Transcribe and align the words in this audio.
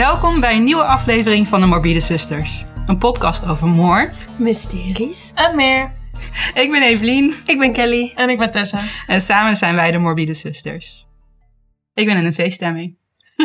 Welkom 0.00 0.40
bij 0.40 0.56
een 0.56 0.64
nieuwe 0.64 0.82
aflevering 0.82 1.48
van 1.48 1.60
de 1.60 1.66
Morbide 1.66 2.00
Zusters. 2.00 2.64
Een 2.86 2.98
podcast 2.98 3.46
over 3.46 3.68
moord. 3.68 4.26
Mysteries. 4.38 5.30
En 5.34 5.56
meer. 5.56 5.92
Ik 6.54 6.70
ben 6.70 6.82
Evelien 6.82 7.34
Ik 7.46 7.58
ben 7.58 7.72
Kelly. 7.72 8.12
En 8.14 8.28
ik 8.28 8.38
ben 8.38 8.50
Tessa. 8.50 8.80
en 9.06 9.20
samen 9.20 9.56
zijn 9.56 9.74
wij 9.74 9.90
de 9.90 9.98
Morbide 9.98 10.34
Zusters. 10.34 11.06
Ik 11.94 12.06
ben 12.06 12.16
in 12.16 12.24
een 12.24 12.34
feeststemming. 12.34 12.96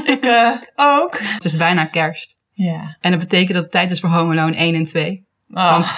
Ik 0.05 0.23
eh, 0.25 0.51
ook. 0.75 1.17
Het 1.19 1.43
is 1.43 1.55
bijna 1.55 1.85
kerst. 1.85 2.35
Ja. 2.51 2.97
En 2.99 3.11
dat 3.11 3.19
betekent 3.19 3.53
dat 3.53 3.63
het 3.63 3.71
tijd 3.71 3.91
is 3.91 3.99
voor 3.99 4.09
Home 4.09 4.39
Alone 4.39 4.55
1 4.55 4.75
en 4.75 4.83
2. 4.83 5.25
Oh, 5.49 5.71
Want- 5.71 5.91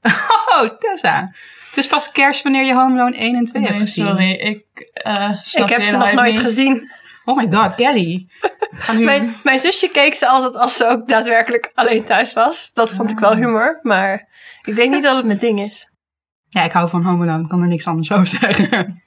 Oh, 0.54 0.68
Tessa. 0.78 1.30
Het 1.68 1.76
is 1.76 1.86
pas 1.86 2.10
kerst 2.10 2.42
wanneer 2.42 2.64
je 2.64 2.74
Home 2.74 3.00
Alone 3.00 3.16
1 3.16 3.34
en 3.36 3.44
2 3.44 3.62
hebt 3.62 3.78
gezien. 3.78 4.06
sorry. 4.06 4.30
Ik, 4.30 4.90
eh 4.92 5.30
snap 5.42 5.68
ik 5.68 5.76
heb 5.76 5.82
ze 5.84 5.96
nog 5.96 6.12
nooit 6.12 6.32
niet. 6.32 6.42
gezien. 6.42 6.90
Oh 7.24 7.36
my 7.36 7.46
god, 7.50 7.74
Kelly. 7.74 8.26
Nu... 8.92 9.04
Mijn, 9.04 9.34
mijn 9.42 9.58
zusje 9.58 9.88
keek 9.88 10.14
ze 10.14 10.28
altijd 10.28 10.56
als 10.56 10.76
ze 10.76 10.88
ook 10.88 11.08
daadwerkelijk 11.08 11.70
alleen 11.74 12.04
thuis 12.04 12.32
was. 12.32 12.70
Dat 12.72 12.94
vond 12.94 13.10
ik 13.10 13.18
wel 13.18 13.34
humor, 13.34 13.78
maar 13.82 14.28
ik 14.62 14.76
denk 14.76 14.94
niet 14.94 15.02
dat 15.02 15.16
het 15.16 15.26
mijn 15.26 15.38
ding 15.38 15.60
is. 15.60 15.90
Ja, 16.48 16.64
ik 16.64 16.72
hou 16.72 16.88
van 16.88 17.04
Home 17.04 17.22
Alone. 17.22 17.42
Ik 17.42 17.48
kan 17.48 17.62
er 17.62 17.68
niks 17.68 17.86
anders 17.86 18.12
over 18.12 18.26
zeggen. 18.26 19.02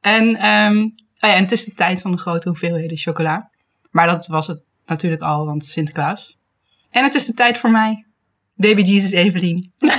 en, 0.00 0.36
ehm, 0.36 0.76
oh 1.20 1.30
ja, 1.30 1.34
en 1.34 1.42
het 1.42 1.52
is 1.52 1.64
de 1.64 1.74
tijd 1.74 2.00
van 2.00 2.10
de 2.10 2.18
grote 2.18 2.48
hoeveelheden 2.48 2.98
chocola. 2.98 3.50
Maar 3.90 4.06
dat 4.06 4.26
was 4.26 4.46
het 4.46 4.60
natuurlijk 4.86 5.22
al, 5.22 5.46
want 5.46 5.64
Sinterklaas. 5.64 6.38
En 6.90 7.04
het 7.04 7.14
is 7.14 7.26
de 7.26 7.34
tijd 7.34 7.58
voor 7.58 7.70
mij. 7.70 8.06
Baby 8.54 8.82
Jesus 8.82 9.10
Evelien. 9.10 9.72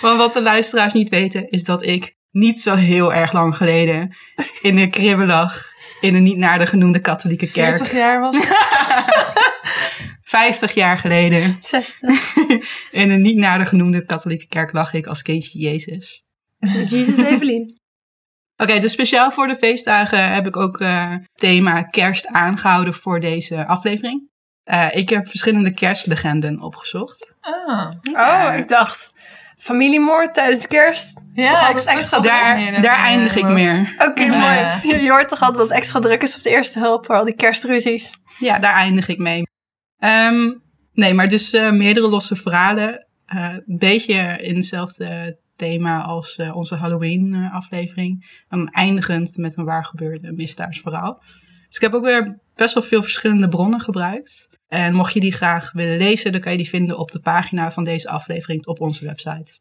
want 0.00 0.18
wat 0.18 0.32
de 0.32 0.42
luisteraars 0.42 0.92
niet 0.92 1.08
weten, 1.08 1.50
is 1.50 1.64
dat 1.64 1.86
ik 1.86 2.16
niet 2.30 2.60
zo 2.60 2.74
heel 2.74 3.14
erg 3.14 3.32
lang 3.32 3.56
geleden 3.56 4.16
in 4.62 4.74
de 4.74 4.88
kribben 4.88 5.26
lag. 5.26 5.74
In 6.00 6.14
een 6.14 6.22
niet 6.22 6.36
naar 6.36 6.58
de 6.58 6.66
genoemde 6.66 7.00
katholieke 7.00 7.50
kerk. 7.50 7.76
40 7.76 7.96
jaar 7.96 8.20
was 8.20 8.36
het. 8.36 8.48
50 10.22 10.74
jaar 10.74 10.98
geleden. 10.98 11.56
60. 11.60 12.36
In 12.90 13.10
een 13.10 13.20
niet 13.20 13.36
naar 13.36 13.58
de 13.58 13.66
genoemde 13.66 14.04
katholieke 14.04 14.46
kerk 14.46 14.72
lag 14.72 14.92
ik 14.92 15.06
als 15.06 15.22
kindje 15.22 15.58
Jezus. 15.58 16.24
Jesus 16.90 17.18
Evelien. 17.18 17.80
Oké, 18.56 18.78
dus 18.78 18.92
speciaal 18.92 19.30
voor 19.30 19.46
de 19.46 19.56
feestdagen 19.56 20.32
heb 20.32 20.46
ik 20.46 20.56
ook 20.56 20.80
eh 20.80 21.14
thema 21.34 21.82
kerst 21.82 22.26
aangehouden 22.26 22.94
voor 22.94 23.20
deze 23.20 23.66
aflevering. 23.66 24.30
Eh, 24.62 24.88
ik 24.90 25.08
heb 25.08 25.28
verschillende 25.28 25.74
kerstlegenden 25.74 26.60
opgezocht. 26.60 27.34
Ah. 27.40 27.90
Ja. 28.02 28.50
Oh, 28.50 28.58
ik 28.58 28.68
dacht, 28.68 29.12
familiemoord 29.56 30.34
tijdens 30.34 30.66
kerst. 30.66 31.24
Ja, 31.34 31.50
toch 31.50 31.66
altijd 31.66 31.86
extra 31.86 32.20
druk? 32.20 32.32
Daar, 32.32 32.82
daar 32.82 32.98
eindig 32.98 33.36
ik 33.36 33.48
meer. 33.48 33.94
Oké, 34.08 34.22
Ja. 34.22 34.38
mooi. 34.38 34.94
Je, 34.94 35.02
je 35.02 35.10
hoort 35.10 35.28
toch 35.28 35.40
altijd 35.40 35.58
dat 35.58 35.68
het 35.68 35.76
extra 35.76 36.00
druk 36.00 36.22
is 36.22 36.36
op 36.36 36.42
de 36.42 36.50
eerste 36.50 36.78
hulp 36.78 37.06
voor 37.06 37.14
al 37.14 37.24
die 37.24 37.34
kerstruzies. 37.34 38.12
Ja, 38.38 38.58
daar 38.58 38.74
eindig 38.74 39.08
ik 39.08 39.18
mee. 39.18 39.42
Ehm, 39.98 40.52
nee, 40.92 41.14
maar 41.14 41.28
dus 41.28 41.52
eh, 41.52 41.70
meerdere 41.70 42.08
losse 42.08 42.36
verhalen. 42.36 43.06
Eh, 43.26 43.52
een 43.66 43.78
beetje 43.78 44.36
in 44.40 44.56
hetzelfde 44.56 45.38
thema 45.56 46.02
als 46.02 46.36
eh, 46.36 46.56
onze 46.56 46.74
Halloween-aflevering. 46.74 48.42
en 48.48 48.68
eindigend 48.72 49.36
met 49.36 49.56
een 49.56 49.64
waar 49.64 49.84
gebeurde 49.84 50.32
misdaadsverhaal. 50.32 51.22
Dus 51.66 51.76
ik 51.76 51.80
heb 51.82 51.92
ook 51.92 52.04
weer 52.04 52.38
best 52.56 52.74
wel 52.74 52.82
veel 52.82 53.02
verschillende 53.02 53.48
bronnen 53.48 53.80
gebruikt. 53.80 54.48
En 54.68 54.94
mocht 54.94 55.12
je 55.12 55.20
die 55.20 55.32
graag 55.32 55.72
willen 55.72 55.96
lezen, 55.96 56.32
dan 56.32 56.40
kan 56.40 56.52
je 56.52 56.58
die 56.58 56.68
vinden 56.68 56.98
op 56.98 57.10
de 57.10 57.20
pagina 57.20 57.70
van 57.70 57.84
deze 57.84 58.08
aflevering 58.08 58.66
op 58.66 58.80
onze 58.80 59.04
website. 59.04 59.58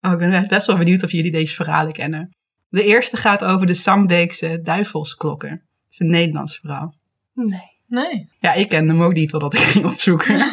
Oh, 0.00 0.12
ik 0.12 0.18
ben 0.18 0.48
best 0.48 0.66
wel 0.66 0.76
benieuwd 0.76 1.02
of 1.02 1.12
jullie 1.12 1.30
deze 1.30 1.54
verhalen 1.54 1.92
kennen. 1.92 2.36
De 2.68 2.84
eerste 2.84 3.16
gaat 3.16 3.44
over 3.44 3.66
de 3.66 3.74
Sambeekse 3.74 4.60
duivelsklokken. 4.62 5.50
Het 5.50 5.92
is 5.92 5.98
een 5.98 6.10
Nederlands 6.10 6.58
verhaal. 6.58 6.94
Nee. 7.32 7.72
Nee. 7.86 8.28
Ja, 8.38 8.52
ik 8.52 8.68
kende 8.68 8.92
hem 8.92 9.02
ook 9.02 9.12
niet 9.12 9.28
totdat 9.28 9.54
ik 9.54 9.60
ging 9.60 9.84
opzoeken. 9.84 10.36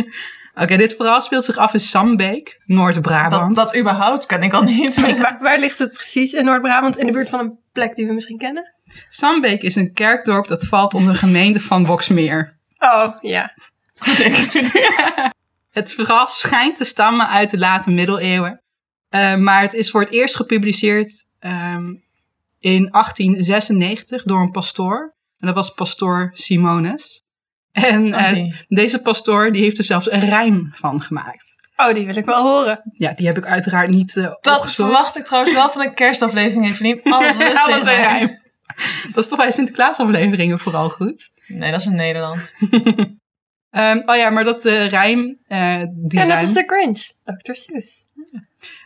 Oké, 0.60 0.76
dit 0.76 0.96
verhaal 0.96 1.20
speelt 1.20 1.44
zich 1.44 1.56
af 1.56 1.72
in 1.72 1.80
Sambeek, 1.80 2.44
Dat, 2.44 2.76
Noord-Brabant. 2.76 3.56
dat 3.56 3.76
überhaupt 3.76 4.26
ken 4.26 4.42
ik 4.42 4.52
al 4.52 4.62
niet. 4.62 5.00
Waar, 5.20 5.38
waar 5.40 5.58
ligt 5.58 5.78
het 5.78 5.92
precies 5.92 6.32
in 6.32 6.44
Noord-Brabant? 6.44 6.96
In 6.98 7.06
de 7.06 7.12
buurt 7.12 7.28
van 7.28 7.40
een 7.40 7.58
plek 7.72 7.96
die 7.96 8.06
we 8.06 8.12
misschien 8.12 8.38
kennen? 8.38 8.74
Sambeek 9.08 9.62
is 9.62 9.76
een 9.76 9.92
kerkdorp 9.92 10.46
dat 10.48 10.66
valt 10.66 10.94
onder 10.94 11.12
de 11.12 11.18
gemeente 11.18 11.60
van 11.60 11.84
Boksmeer. 11.84 12.58
Oh, 12.78 13.16
ja. 13.20 13.54
Goed 13.98 14.18
ingestudeerd. 14.18 15.30
Het 15.70 15.90
verhaal 15.90 16.26
schijnt 16.26 16.76
te 16.76 16.84
stammen 16.84 17.28
uit 17.28 17.50
de 17.50 17.58
late 17.58 17.90
middeleeuwen. 17.90 18.62
Eh, 19.08 19.36
maar 19.36 19.60
het 19.60 19.74
is 19.74 19.90
voor 19.90 20.00
het 20.00 20.12
eerst 20.12 20.36
gepubliceerd 20.36 21.24
ehm, 21.38 21.94
in 22.58 22.88
1896 22.90 24.22
door 24.22 24.40
een 24.40 24.50
pastoor. 24.50 25.14
En 25.38 25.46
dat 25.46 25.56
was 25.56 25.70
pastoor 25.70 26.30
Simonus. 26.34 27.24
En 27.82 28.14
Oh, 28.14 28.20
eh, 28.30 28.54
deze 28.68 28.98
pastoor 29.02 29.52
die 29.52 29.62
heeft 29.62 29.78
er 29.78 29.84
zelfs 29.84 30.10
een 30.10 30.20
rijm 30.20 30.70
van 30.74 31.00
gemaakt. 31.00 31.56
Oh, 31.76 31.94
die 31.94 32.04
wil 32.06 32.16
ik 32.16 32.24
wel 32.24 32.42
horen. 32.42 32.80
Ja, 32.92 33.12
die 33.12 33.26
heb 33.26 33.36
ik 33.36 33.46
uiteraard 33.46 33.88
niet 33.90 34.16
eh 34.16 34.22
Dat 34.22 34.36
opgezocht. 34.56 34.74
verwacht 34.74 35.16
ik 35.18 35.24
trouwens 35.24 35.54
wel 35.54 35.70
van 35.70 35.80
een 35.82 35.94
kerstaflevering. 35.94 36.66
Evelien. 36.66 37.00
Alles, 37.02 37.54
Alles 37.66 37.78
een 37.80 37.96
rijm. 37.96 38.40
Dat 39.12 39.22
is 39.22 39.28
toch 39.28 39.38
bij 39.38 39.50
Sinterklaasafleveringen 39.50 40.58
vooral 40.58 40.90
goed. 40.90 41.30
Nee, 41.46 41.70
dat 41.70 41.80
is 41.80 41.86
in 41.86 41.94
Nederland. 41.94 42.52
Ehm, 43.70 44.02
oh 44.06 44.16
ja, 44.16 44.30
maar 44.30 44.44
dat 44.44 44.64
eh, 44.64 44.86
rijm, 44.86 45.38
eh, 45.46 45.82
die 45.94 46.18
Ja, 46.20 46.26
dat 46.26 46.42
is 46.42 46.52
de 46.52 46.64
Grinch. 46.66 47.10
Dr. 47.24 47.52
Seuss. 47.54 48.04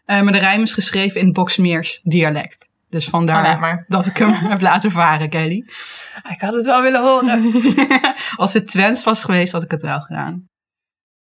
maar 0.06 0.32
de 0.32 0.38
rijm 0.38 0.62
is 0.62 0.74
geschreven 0.74 1.20
in 1.20 1.32
Boksmeers 1.32 2.00
dialect. 2.02 2.68
Dus 2.92 3.08
vandaar 3.08 3.54
Oh, 3.54 3.60
ja, 3.60 3.84
dat 3.88 4.06
ik 4.06 4.16
hem 4.16 4.32
heb 4.52 4.60
laten 4.60 4.90
varen, 4.90 5.28
Kelly. 5.28 5.66
Ik 6.28 6.40
had 6.40 6.52
het 6.52 6.64
wel 6.64 6.82
willen 6.82 7.00
horen. 7.00 7.52
als 8.36 8.52
het 8.52 8.68
Twents 8.68 9.04
was 9.04 9.24
geweest, 9.24 9.52
had 9.52 9.62
ik 9.62 9.70
het 9.70 9.82
wel 9.82 10.00
gedaan. 10.00 10.48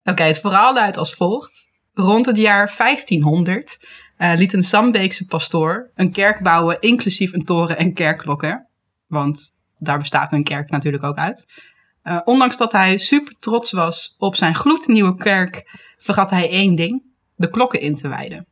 Oké, 0.04 0.22
het 0.22 0.40
verhaal 0.40 0.74
luidt 0.74 0.96
als 0.96 1.14
volgt. 1.14 1.68
Rond 1.92 2.26
het 2.26 2.36
jaar 2.36 2.74
1500 2.76 3.78
eh, 4.16 4.32
liet 4.34 4.52
een 4.52 4.64
Sambeekse 4.64 5.26
pastoor 5.26 5.90
een 5.94 6.12
kerk 6.12 6.42
bouwen, 6.42 6.80
inclusief 6.80 7.32
een 7.32 7.44
toren 7.44 7.76
en 7.76 7.94
kerkklokken. 7.94 8.68
Want 9.06 9.50
daar 9.78 9.98
bestaat 9.98 10.32
een 10.32 10.44
kerk 10.44 10.70
natuurlijk 10.70 11.04
ook 11.04 11.16
uit. 11.16 11.62
Eh, 12.02 12.20
ondanks 12.24 12.56
dat 12.56 12.72
hij 12.72 12.98
super 12.98 13.34
trots 13.38 13.72
was 13.72 14.14
op 14.18 14.36
zijn 14.36 14.54
gloednieuwe 14.54 15.14
kerk, 15.14 15.78
vergat 15.98 16.30
hij 16.30 16.50
één 16.50 16.74
ding: 16.74 17.02
de 17.34 17.50
klokken 17.50 17.80
in 17.80 17.96
te 17.96 18.08
wijden. 18.08 18.46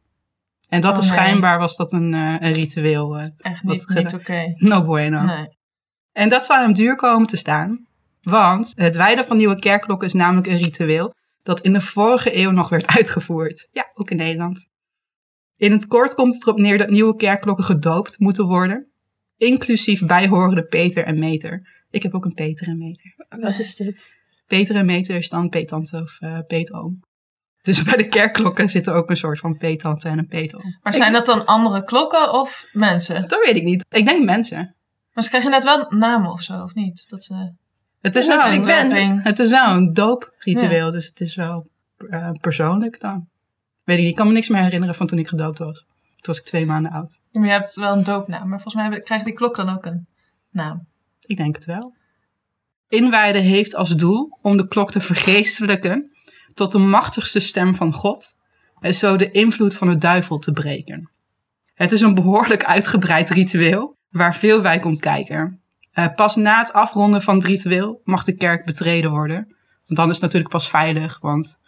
En 0.74 0.80
dat 0.80 0.96
Oh, 0.96 1.02
is 1.02 1.08
nee. 1.08 1.18
schijnbaar 1.18 1.58
was 1.58 1.76
dat 1.76 1.92
een, 1.92 2.14
eh, 2.14 2.36
een 2.38 2.52
ritueel. 2.52 3.18
eh, 3.18 3.26
Echt 3.36 3.62
Wat 3.62 3.86
niet, 3.94 4.14
oké. 4.14 4.52
no 4.56 4.84
bueno. 4.84 5.22
Nee. 5.24 5.46
En 6.12 6.28
dat 6.28 6.44
zou 6.44 6.60
hem 6.62 6.72
duur 6.74 6.96
komen 6.96 7.26
te 7.26 7.36
staan. 7.36 7.86
Want 8.22 8.72
het 8.76 8.96
wijden 8.96 9.24
van 9.24 9.36
nieuwe 9.36 9.58
kerkklokken 9.58 10.06
is 10.08 10.14
namelijk 10.14 10.46
een 10.46 10.58
ritueel 10.58 11.14
dat 11.42 11.60
in 11.60 11.72
de 11.72 11.80
vorige 11.80 12.36
eeuw 12.36 12.50
nog 12.50 12.68
werd 12.68 12.86
uitgevoerd. 12.96 13.68
Ja, 13.70 13.90
ook 13.94 14.10
in 14.10 14.16
Nederland. 14.16 14.68
In 15.56 15.72
het 15.72 15.86
kort 15.86 16.14
komt 16.14 16.34
het 16.34 16.42
erop 16.42 16.58
neer 16.58 16.78
dat 16.78 16.88
nieuwe 16.90 17.16
kerkklokken 17.16 17.64
gedoopt 17.64 18.18
moeten 18.18 18.44
worden. 18.46 18.92
Inclusief 19.36 20.06
bijhorende 20.06 20.64
Peter 20.64 21.04
en 21.04 21.18
Meter. 21.18 21.68
Ik 21.90 22.02
heb 22.02 22.14
ook 22.14 22.24
een 22.24 22.34
Peter 22.34 22.68
en 22.68 22.78
Meter. 22.78 23.14
Wat 23.28 23.58
is 23.58 23.76
dit? 23.76 24.08
Peter 24.46 24.76
en 24.76 24.86
Meter 24.86 25.16
is 25.16 25.28
dan 25.28 25.48
peetante 25.48 25.96
of 26.02 26.16
eh 26.20 26.38
peetoom. 26.46 27.00
Dus 27.64 27.82
bij 27.82 27.97
de 27.97 28.08
kerkklokken 28.08 28.69
zit 28.69 28.86
er 28.86 28.94
ook 28.94 29.10
een 29.10 29.16
soort 29.16 29.38
van 29.38 29.56
peetante 29.56 30.08
en 30.08 30.19
een 30.19 30.26
peetoom. 30.26 30.78
Maar 30.82 30.94
zijn 30.94 31.12
dat 31.12 31.26
dan 31.26 31.44
andere 31.44 31.84
klokken 31.84 32.32
of 32.32 32.66
mensen? 32.72 33.28
Dat 33.28 33.44
weet 33.44 33.56
ik 33.56 33.62
niet. 33.62 33.84
Ik 33.88 34.04
denk 34.04 34.25
mensen. 34.25 34.75
Maar 35.12 35.25
ze 35.25 35.30
krijgen 35.30 35.50
net 35.50 35.64
wel 35.64 35.86
namen 35.88 36.30
of 36.30 36.42
zo, 36.42 36.62
of 36.62 36.75
niet? 36.75 37.08
Dat 37.08 37.25
ze... 37.25 37.52
Het 38.00 38.14
is 38.14 38.26
wel 38.26 38.52
een. 38.52 39.20
Het 39.20 39.38
is 39.38 39.50
wel 39.50 39.76
een 39.76 39.92
doopritueel, 39.92 40.91
dus 40.91 41.06
het 41.06 41.20
is 41.20 41.34
wel 41.34 41.66
eh, 42.08 42.30
persoonlijk 42.41 43.00
dan. 43.00 43.28
Weet 43.84 43.96
ik 43.96 44.02
niet, 44.02 44.11
ik 44.11 44.16
kan 44.16 44.26
me 44.26 44.32
niks 44.32 44.49
meer 44.49 44.62
herinneren 44.62 44.94
van 44.94 45.06
toen 45.06 45.19
ik 45.19 45.28
gedoopt 45.28 45.58
was. 45.58 45.78
Toen 45.78 46.34
was 46.34 46.38
ik 46.38 46.44
twee 46.44 46.66
maanden 46.66 46.93
oud. 46.93 47.19
Maar 47.32 47.44
je 47.44 47.50
hebt 47.50 47.75
wel 47.75 47.96
een 47.96 48.05
doopnaam, 48.05 48.49
maar 48.49 48.61
volgens 48.61 48.88
mij 48.88 49.00
krijgt 49.00 49.25
die 49.25 49.34
klok 49.34 49.56
dan 49.56 49.69
ook 49.69 49.84
een 49.84 50.06
naam. 50.50 50.87
Ik 51.26 51.37
denk 51.37 51.55
het 51.55 51.64
wel. 51.64 51.94
Inwijden 52.88 53.43
heeft 53.43 53.75
als 53.75 53.96
doel 53.96 54.38
om 54.43 54.56
de 54.56 54.69
klok 54.69 54.90
te 54.90 55.00
vergeestelijken 55.00 56.13
tot 56.54 56.72
de 56.72 56.78
machtigste 56.78 57.40
stem 57.40 57.74
van 57.74 57.92
God 57.92 58.36
en 58.80 58.94
zo 58.94 59.16
de 59.16 59.30
invloed 59.30 59.74
van 59.74 59.88
de 59.88 59.96
duivel 59.96 60.38
te 60.38 60.52
breken. 60.52 61.10
Het 61.74 61.92
is 61.92 62.00
een 62.00 62.14
behoorlijk 62.14 62.64
uitgebreid 62.64 63.28
ritueel 63.28 63.96
waar 64.10 64.34
veel 64.34 64.60
bij 64.60 64.78
komt 64.78 65.00
kijken. 65.00 65.60
Eh, 65.92 66.14
pas 66.14 66.36
na 66.36 66.58
het 66.58 66.72
afronden 66.72 67.22
van 67.22 67.34
het 67.34 67.44
ritueel 67.44 68.00
mag 68.04 68.24
de 68.24 68.36
kerk 68.36 68.64
betreden 68.64 69.10
worden. 69.10 69.56
Want 69.84 69.98
dan 69.98 70.08
is 70.08 70.14
het 70.14 70.22
natuurlijk 70.22 70.52
pas 70.52 70.68
veilig, 70.68 71.18
want 71.20 71.58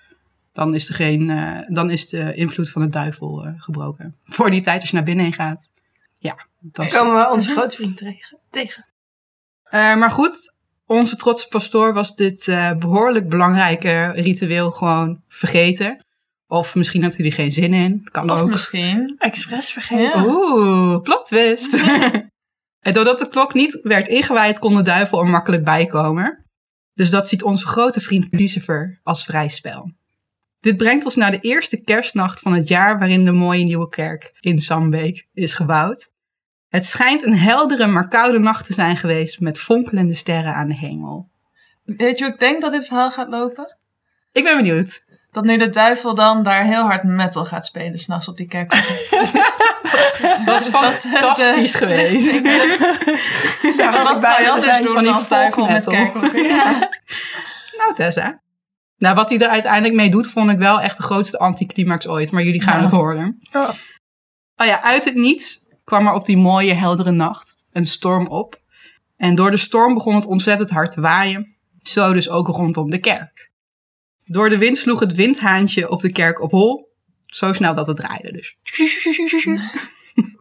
dan 0.52 0.74
is, 0.74 0.88
er 0.88 0.94
geen, 0.94 1.30
eh, 1.30 1.58
dan 1.68 1.90
is 1.90 2.08
de 2.08 2.34
invloed 2.34 2.70
van 2.70 2.82
de 2.82 2.88
duivel 2.88 3.44
eh, 3.44 3.52
gebroken. 3.56 4.16
Voor 4.24 4.50
die 4.50 4.60
tijd 4.60 4.80
als 4.80 4.90
je 4.90 4.96
naar 4.96 5.04
binnen 5.04 5.32
gaat, 5.32 5.70
ja. 6.18 6.34
Dan 6.60 6.86
Dan 6.86 6.88
komen 6.88 7.16
we 7.16 7.30
onze 7.30 7.50
grootvriend 7.50 7.96
tegen. 7.96 8.38
tegen. 8.50 8.86
Eh, 9.62 9.96
maar 9.96 10.10
goed, 10.10 10.54
onze 10.86 11.16
trotse 11.16 11.48
pastoor 11.48 11.94
was 11.94 12.14
dit 12.14 12.48
eh, 12.48 12.72
behoorlijk 12.72 13.28
belangrijke 13.28 14.10
ritueel 14.14 14.70
gewoon 14.70 15.22
vergeten. 15.28 16.04
Of 16.46 16.74
misschien 16.74 17.02
had 17.02 17.16
hij 17.16 17.26
er 17.26 17.32
geen 17.32 17.52
zin 17.52 17.74
in. 17.74 18.08
Kan 18.10 18.30
Of 18.30 18.40
ook. 18.40 18.50
misschien... 18.50 19.14
Expres 19.18 19.70
vergeten. 19.70 20.22
Ja. 20.22 20.28
Oeh, 20.28 21.00
plot 21.02 21.24
twist. 21.24 21.74
en 22.86 22.92
doordat 22.92 23.18
de 23.18 23.28
klok 23.28 23.54
niet 23.54 23.78
werd 23.82 24.08
ingewijd, 24.08 24.58
kon 24.58 24.74
de 24.74 24.82
duivel 24.82 25.18
er 25.18 25.26
makkelijk 25.26 25.64
bij 25.64 25.86
komen. 25.86 26.44
Dus 26.94 27.10
dat 27.10 27.28
ziet 27.28 27.42
onze 27.42 27.66
grote 27.66 28.00
vriend 28.00 28.26
Lucifer 28.30 29.00
als 29.02 29.24
vrij 29.24 29.48
spel. 29.48 29.90
Dit 30.60 30.76
brengt 30.76 31.04
ons 31.04 31.16
naar 31.16 31.30
de 31.30 31.40
eerste 31.40 31.76
kerstnacht 31.76 32.40
van 32.40 32.52
het 32.52 32.68
jaar 32.68 32.98
waarin 32.98 33.24
de 33.24 33.32
mooie 33.32 33.64
nieuwe 33.64 33.88
kerk 33.88 34.32
in 34.40 34.58
Sambeek 34.58 35.26
is 35.32 35.54
gebouwd. 35.54 36.12
Het 36.76 36.86
schijnt 36.86 37.22
een 37.24 37.36
heldere 37.38 37.86
maar 37.86 38.08
koude 38.08 38.38
nacht 38.38 38.66
te 38.66 38.72
zijn 38.72 38.96
geweest 38.96 39.40
met 39.40 39.58
fonkelende 39.60 40.14
sterren 40.14 40.54
aan 40.54 40.68
de 40.68 40.74
hemel. 40.74 41.28
Weet 41.84 42.18
je 42.18 42.24
hoe 42.24 42.32
ik 42.32 42.40
denk 42.40 42.62
dat 42.62 42.72
dit 42.72 42.86
verhaal 42.86 43.10
gaat 43.10 43.28
lopen? 43.28 43.76
Ik 44.32 44.44
ben 44.44 44.56
benieuwd. 44.56 45.02
Dat 45.30 45.44
nu 45.44 45.56
de 45.56 45.70
duivel 45.70 46.14
dan 46.14 46.42
daar 46.42 46.64
heel 46.64 46.82
hard 46.82 47.02
metal 47.02 47.44
gaat 47.44 47.66
spelen 47.66 47.98
s'nachts 47.98 48.28
op 48.28 48.36
die 48.36 48.46
kerk. 48.46 48.70
Dat 50.46 50.60
is 50.60 50.66
eh, 50.72 50.90
de- 50.90 51.08
fantastisch 51.08 51.74
geweest. 51.74 52.32
Ja, 53.78 53.90
Maar 53.90 54.04
wat 54.04 54.22
zou 54.24 54.42
je 54.42 54.48
anders 54.48 54.64
zijn 54.64 54.82
doen 54.82 54.92
van 54.94 55.02
die 55.02 55.12
als 55.12 55.28
duivel 55.28 55.66
met 55.66 55.84
kerkklokken? 55.86 56.42
Ja. 56.56 56.88
Nou, 57.76 57.94
Tessa. 57.94 58.40
Nou, 58.98 59.14
wat 59.14 59.28
hij 59.30 59.38
er 59.38 59.48
uiteindelijk 59.48 59.94
mee 59.94 60.10
doet, 60.10 60.26
vond 60.26 60.50
ik 60.50 60.58
wel 60.58 60.80
echt 60.80 60.96
de 60.96 61.02
grootste 61.02 61.38
anticlimax 61.38 62.06
ooit. 62.06 62.30
Maar 62.32 62.42
jullie 62.42 62.62
gaan 62.62 62.76
Ja. 62.76 62.82
het 62.82 62.90
horen. 62.90 63.38
Oh. 63.52 63.68
Oh 64.56 64.66
ja, 64.66 64.82
uit 64.82 65.04
het 65.04 65.14
niets 65.14 65.64
kwam 65.86 66.06
er 66.06 66.12
op 66.12 66.24
die 66.24 66.36
mooie, 66.36 66.74
heldere 66.74 67.10
nacht 67.10 67.64
een 67.72 67.86
storm 67.86 68.26
op. 68.26 68.60
En 69.16 69.34
door 69.34 69.50
de 69.50 69.56
storm 69.56 69.94
begon 69.94 70.14
het 70.14 70.26
ontzettend 70.26 70.70
hard 70.70 70.90
te 70.90 71.00
waaien. 71.00 71.56
Zo 71.82 72.12
dus 72.12 72.28
ook 72.28 72.46
rondom 72.46 72.90
de 72.90 72.98
kerk. 72.98 73.50
Door 74.24 74.48
de 74.48 74.58
wind 74.58 74.76
sloeg 74.76 75.00
het 75.00 75.14
windhaantje 75.14 75.88
op 75.88 76.00
de 76.00 76.12
kerk 76.12 76.40
op 76.40 76.50
hol. 76.50 76.94
Zo 77.26 77.52
snel 77.52 77.74
dat 77.74 77.86
het 77.86 77.96
draaide 77.96 78.32
dus. 78.32 78.56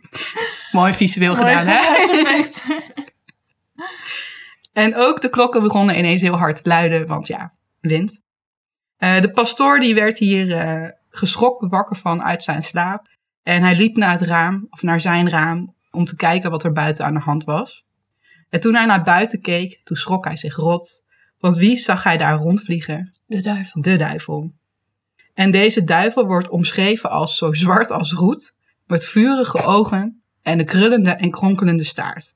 Mooi 0.71 0.93
visueel 0.93 1.35
gedaan, 1.35 1.67
hè? 1.67 1.79
En 4.73 4.95
ook 4.95 5.21
de 5.21 5.29
klokken 5.29 5.61
begonnen 5.61 5.97
ineens 5.97 6.21
heel 6.21 6.37
hard 6.37 6.63
te 6.63 6.69
luiden, 6.69 7.07
want 7.07 7.27
ja, 7.27 7.53
wind. 7.79 8.19
Eh, 8.97 9.21
de 9.21 9.31
pastoor 9.31 9.79
die 9.79 9.95
werd 9.95 10.17
hier 10.17 10.57
eh, 10.57 10.89
geschrokken 11.09 11.69
wakker 11.69 11.95
van 11.95 12.23
uit 12.23 12.43
zijn 12.43 12.63
slaap. 12.63 13.07
En 13.45 13.61
hij 13.61 13.75
liep 13.75 13.95
naar 13.97 14.11
het 14.11 14.21
raam, 14.21 14.67
of 14.69 14.81
naar 14.81 15.01
zijn 15.01 15.29
raam, 15.29 15.75
om 15.91 16.05
te 16.05 16.15
kijken 16.15 16.51
wat 16.51 16.63
er 16.63 16.71
buiten 16.71 17.05
aan 17.05 17.13
de 17.13 17.19
hand 17.19 17.43
was. 17.43 17.85
En 18.49 18.59
toen 18.59 18.75
hij 18.75 18.85
naar 18.85 19.03
buiten 19.03 19.41
keek, 19.41 19.81
toen 19.83 19.97
schrok 19.97 20.25
hij 20.25 20.37
zich 20.37 20.55
rot. 20.55 21.03
Want 21.39 21.57
wie 21.57 21.77
zag 21.77 22.03
hij 22.03 22.17
daar 22.17 22.37
rondvliegen? 22.37 23.13
De 23.25 23.39
duivel. 23.39 23.81
De 23.81 23.95
duivel. 23.95 24.51
En 25.33 25.51
deze 25.51 25.83
duivel 25.83 26.25
wordt 26.25 26.49
omschreven 26.49 27.09
als 27.09 27.37
zo 27.37 27.53
zwart 27.53 27.91
als 27.91 28.13
roet, 28.13 28.55
met 28.85 29.05
vurige 29.05 29.63
ogen 29.63 30.23
en 30.41 30.59
een 30.59 30.65
krullende 30.65 31.11
en 31.11 31.31
kronkelende 31.31 31.83
staart. 31.83 32.35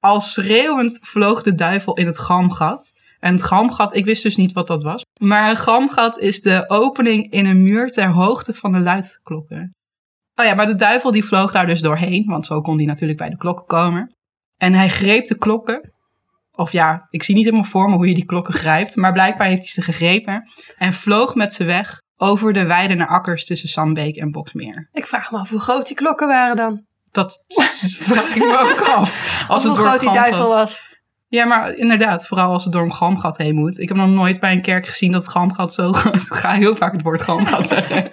Als 0.00 0.32
schreeuwend 0.32 0.98
vloog 1.02 1.42
de 1.42 1.54
duivel 1.54 1.94
in 1.96 2.06
het 2.06 2.18
galmgat. 2.18 2.92
En 3.20 3.32
het 3.32 3.42
galmgat, 3.42 3.96
ik 3.96 4.04
wist 4.04 4.22
dus 4.22 4.36
niet 4.36 4.52
wat 4.52 4.66
dat 4.66 4.82
was. 4.82 5.04
Maar 5.20 5.50
een 5.50 5.56
galmgat 5.56 6.18
is 6.18 6.42
de 6.42 6.64
opening 6.68 7.32
in 7.32 7.46
een 7.46 7.62
muur 7.62 7.90
ter 7.90 8.08
hoogte 8.08 8.54
van 8.54 8.72
de 8.72 8.80
luidklokken. 8.80 9.74
Oh 10.36 10.44
ja, 10.44 10.54
maar 10.54 10.66
de 10.66 10.74
duivel 10.74 11.12
die 11.12 11.24
vloog 11.24 11.52
daar 11.52 11.66
dus 11.66 11.80
doorheen, 11.80 12.24
want 12.26 12.46
zo 12.46 12.60
kon 12.60 12.76
hij 12.76 12.86
natuurlijk 12.86 13.18
bij 13.18 13.28
de 13.28 13.36
klokken 13.36 13.66
komen. 13.66 14.14
En 14.56 14.72
hij 14.72 14.88
greep 14.88 15.26
de 15.26 15.38
klokken. 15.38 15.92
Of 16.50 16.72
ja, 16.72 17.06
ik 17.10 17.22
zie 17.22 17.34
niet 17.34 17.44
helemaal 17.44 17.66
voor 17.66 17.88
me 17.88 17.94
hoe 17.94 18.08
je 18.08 18.14
die 18.14 18.24
klokken 18.24 18.54
grijpt. 18.54 18.96
Maar 18.96 19.12
blijkbaar 19.12 19.46
heeft 19.46 19.62
hij 19.62 19.70
ze 19.70 19.82
gegrepen. 19.82 20.50
En 20.76 20.92
vloog 20.92 21.34
met 21.34 21.52
ze 21.52 21.64
weg 21.64 22.00
over 22.16 22.52
de 22.52 22.66
weiden 22.66 23.06
akkers 23.08 23.44
tussen 23.44 23.68
Sambeek 23.68 24.16
en 24.16 24.30
Boksmeer. 24.30 24.88
Ik 24.92 25.06
vraag 25.06 25.30
me 25.30 25.38
af 25.38 25.50
hoe 25.50 25.60
groot 25.60 25.86
die 25.86 25.96
klokken 25.96 26.26
waren 26.26 26.56
dan. 26.56 26.84
Dat 27.10 27.44
vraag 28.08 28.34
ik 28.34 28.42
me 28.42 28.58
ook 28.58 28.80
af. 28.80 29.44
Als 29.48 29.64
het 29.64 29.76
hoe 29.76 29.86
groot 29.86 30.00
die 30.00 30.12
duivel 30.12 30.48
was. 30.48 30.82
Ja, 31.28 31.44
maar 31.44 31.74
inderdaad, 31.74 32.26
vooral 32.26 32.52
als 32.52 32.64
het 32.64 32.72
door 32.72 32.90
een 33.00 33.34
heen 33.36 33.54
moet. 33.54 33.78
Ik 33.78 33.88
heb 33.88 33.96
nog 33.96 34.08
nooit 34.08 34.40
bij 34.40 34.52
een 34.52 34.62
kerk 34.62 34.86
gezien 34.86 35.12
dat 35.12 35.22
het 35.22 35.30
galmgat 35.30 35.74
zo 35.74 35.92
groot 35.92 36.14
Ik 36.30 36.34
ga 36.34 36.52
heel 36.52 36.76
vaak 36.76 36.92
het 36.92 37.02
woord 37.02 37.22
galmgat 37.22 37.68
zeggen. 37.68 38.08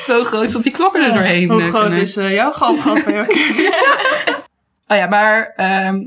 Zo 0.00 0.24
groot 0.24 0.52
dat 0.52 0.62
die 0.62 0.72
klokken 0.72 1.04
er 1.04 1.12
doorheen 1.12 1.50
Hoe 1.50 1.60
groot 1.62 1.82
kunnen. 1.82 2.00
is 2.00 2.16
eh, 2.16 2.32
jouw 2.34 2.52
galmgat 2.52 3.04
bij 3.04 3.14
jouw 3.14 3.24
kerk? 3.26 4.40
Oh 4.86 4.96
ja, 4.96 5.06
maar 5.06 5.52
ehm, 5.56 6.06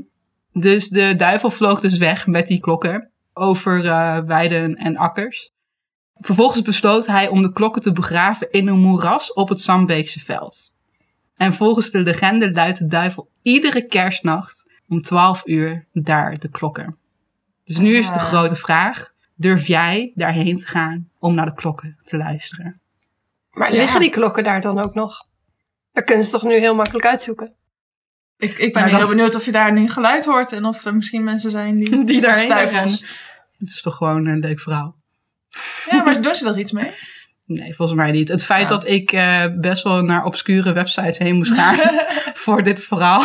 dus 0.52 0.88
de 0.88 1.16
duivel 1.16 1.50
vloog 1.50 1.80
dus 1.80 1.96
weg 1.98 2.26
met 2.26 2.46
die 2.46 2.60
klokken 2.60 3.10
over 3.32 3.86
eh, 3.86 4.18
weiden 4.26 4.74
en 4.74 4.96
akkers. 4.96 5.50
Vervolgens 6.18 6.62
besloot 6.62 7.06
hij 7.06 7.28
om 7.28 7.42
de 7.42 7.52
klokken 7.52 7.82
te 7.82 7.92
begraven 7.92 8.50
in 8.50 8.68
een 8.68 8.78
moeras 8.78 9.32
op 9.32 9.48
het 9.48 9.60
Sambeekse 9.60 10.20
veld. 10.20 10.72
En 11.36 11.52
volgens 11.52 11.90
de 11.90 11.98
legende 12.02 12.52
luidt 12.52 12.78
de 12.78 12.86
duivel 12.86 13.28
iedere 13.42 13.86
kerstnacht 13.86 14.64
om 14.88 15.02
12 15.02 15.42
uur 15.44 15.86
daar 15.92 16.38
de 16.38 16.48
klokken. 16.48 16.96
Dus 17.64 17.76
nu 17.78 17.96
is 17.96 18.12
de 18.12 18.18
Ah. 18.18 18.24
grote 18.24 18.56
vraag, 18.56 19.12
durf 19.34 19.66
jij 19.66 20.12
daarheen 20.14 20.56
te 20.56 20.66
gaan 20.66 21.08
om 21.18 21.34
naar 21.34 21.46
de 21.46 21.54
klokken 21.54 21.96
te 22.02 22.16
luisteren? 22.16 22.80
Maar 23.56 23.72
Ja. 23.72 23.78
liggen 23.80 24.00
die 24.00 24.10
klokken 24.10 24.44
daar 24.44 24.60
dan 24.60 24.78
ook 24.78 24.94
nog? 24.94 25.26
Dat 25.92 26.04
kunnen 26.04 26.24
ze 26.24 26.30
toch 26.30 26.42
nu 26.42 26.54
heel 26.54 26.74
makkelijk 26.74 27.06
uitzoeken? 27.06 27.54
Ik, 28.36 28.58
ik 28.58 28.72
ben 28.72 28.82
Maar 28.82 28.90
heel 28.90 28.98
dat- 29.00 29.08
benieuwd 29.08 29.34
of 29.34 29.44
je 29.44 29.52
daar 29.52 29.72
nu 29.72 29.88
geluid 29.88 30.24
hoort 30.24 30.52
en 30.52 30.64
of 30.64 30.84
er 30.84 30.94
misschien 30.94 31.24
mensen 31.24 31.50
zijn 31.50 31.76
die, 31.76 32.04
Die 32.04 32.20
daarheen 32.20 32.48
duivels. 32.48 33.00
Het 33.58 33.68
is 33.68 33.82
toch 33.82 33.96
gewoon 33.96 34.26
een 34.26 34.38
leuk 34.38 34.60
verhaal. 34.60 34.96
Ja, 35.90 36.02
maar 36.02 36.22
doen 36.22 36.34
ze 36.34 36.48
er 36.48 36.58
iets 36.58 36.72
mee? 36.72 36.90
Nee, 37.46 37.74
volgens 37.74 37.98
mij 37.98 38.10
niet. 38.10 38.28
Het 38.28 38.44
feit 38.44 38.62
Ja. 38.62 38.68
dat 38.68 38.86
ik 38.86 39.12
eh, 39.12 39.44
best 39.60 39.82
wel 39.82 40.02
naar 40.02 40.24
obscure 40.24 40.72
websites 40.72 41.18
heen 41.18 41.36
moest 41.36 41.52
gaan 41.52 41.78
voor 42.44 42.62
dit 42.62 42.82
verhaal. 42.82 43.22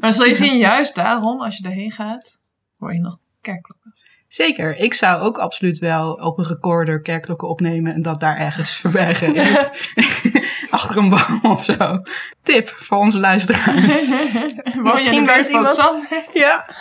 Maar 0.00 0.12
zul 0.12 0.24
je 0.24 0.34
zien, 0.34 0.58
juist 0.58 0.94
daarom, 0.94 1.42
als 1.42 1.56
je 1.56 1.64
erheen 1.68 1.90
gaat, 1.90 2.40
hoor 2.78 2.92
je 2.92 3.00
nog 3.00 3.18
kerkklokken. 3.40 3.93
Zeker, 4.34 4.76
ik 4.76 4.94
zou 4.94 5.20
ook 5.22 5.38
absoluut 5.38 5.78
wel 5.78 6.12
op 6.12 6.38
een 6.38 6.46
recorder 6.46 7.02
kerkklokken 7.02 7.48
opnemen 7.48 7.94
en 7.94 8.02
dat 8.02 8.20
daar 8.20 8.36
ergens 8.36 8.76
verbergen. 8.80 9.36
het- 9.36 9.92
Achter 10.70 10.96
een 10.96 11.08
boom 11.08 11.40
of 11.42 11.64
zo. 11.64 12.02
Tip 12.42 12.68
voor 12.68 12.98
onze 12.98 13.20
luisteraars. 13.20 14.08
Misschien 14.82 15.26
van 15.26 15.44
iemand- 15.44 15.66
Sam? 15.66 16.06
Ja. 16.32 16.74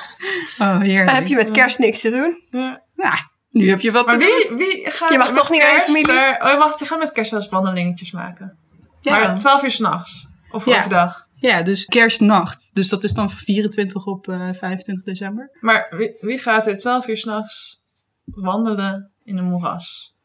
Oh, 0.60 0.80
heerlijk. 0.80 1.12
Heb 1.18 1.28
je 1.28 1.36
met 1.36 1.52
kerst 1.52 1.80
niks 1.80 2.02
te 2.02 2.10
doen? 2.10 2.42
Ja. 2.50 2.82
Nou, 2.96 3.16
nu 3.50 3.70
heb 3.70 3.80
je 3.82 3.92
wat 3.92 4.06
Maar 4.06 4.18
te 4.20 4.46
doen. 4.48 4.58
wie, 4.58 4.68
wie 4.68 4.92
gaat 4.92 5.12
Je 5.12 5.18
mag 5.18 5.28
met 5.28 5.36
toch 5.36 5.50
niet 5.50 5.62
naar 5.62 5.74
je 5.74 5.82
familie? 5.82 6.12
Oh, 6.44 6.50
je 6.52 6.56
mag, 6.60 6.80
je 6.80 6.86
gaat 6.86 7.00
met 7.00 7.12
kerst 7.12 7.32
wel 7.32 7.40
eens 7.40 7.50
wandelingetjes 7.50 8.12
maken. 8.12 8.58
Ja. 9.02 9.12
Maar 9.20 9.40
12 9.40 9.64
uur 9.64 9.72
s'nachts. 9.72 10.28
Of 10.52 10.66
Ja. 10.66 10.78
overdag. 10.78 11.23
Ja, 11.50 11.62
dus 11.62 11.86
kerstnacht. 11.86 12.70
Dus 12.76 12.90
dat 12.90 13.04
is 13.04 13.14
dan 13.14 13.30
van 13.30 13.40
24 13.40 14.06
op 14.06 14.28
eh 14.28 14.50
25 14.54 15.04
december. 15.04 15.58
Maar 15.62 15.86
wie, 15.98 16.18
wie 16.22 16.38
gaat 16.38 16.68
er 16.68 16.78
12 16.78 17.08
uur 17.08 17.18
s'nachts 17.18 17.84
wandelen 18.26 19.12
in 19.24 19.38
een 19.38 19.44
moeras? 19.50 20.16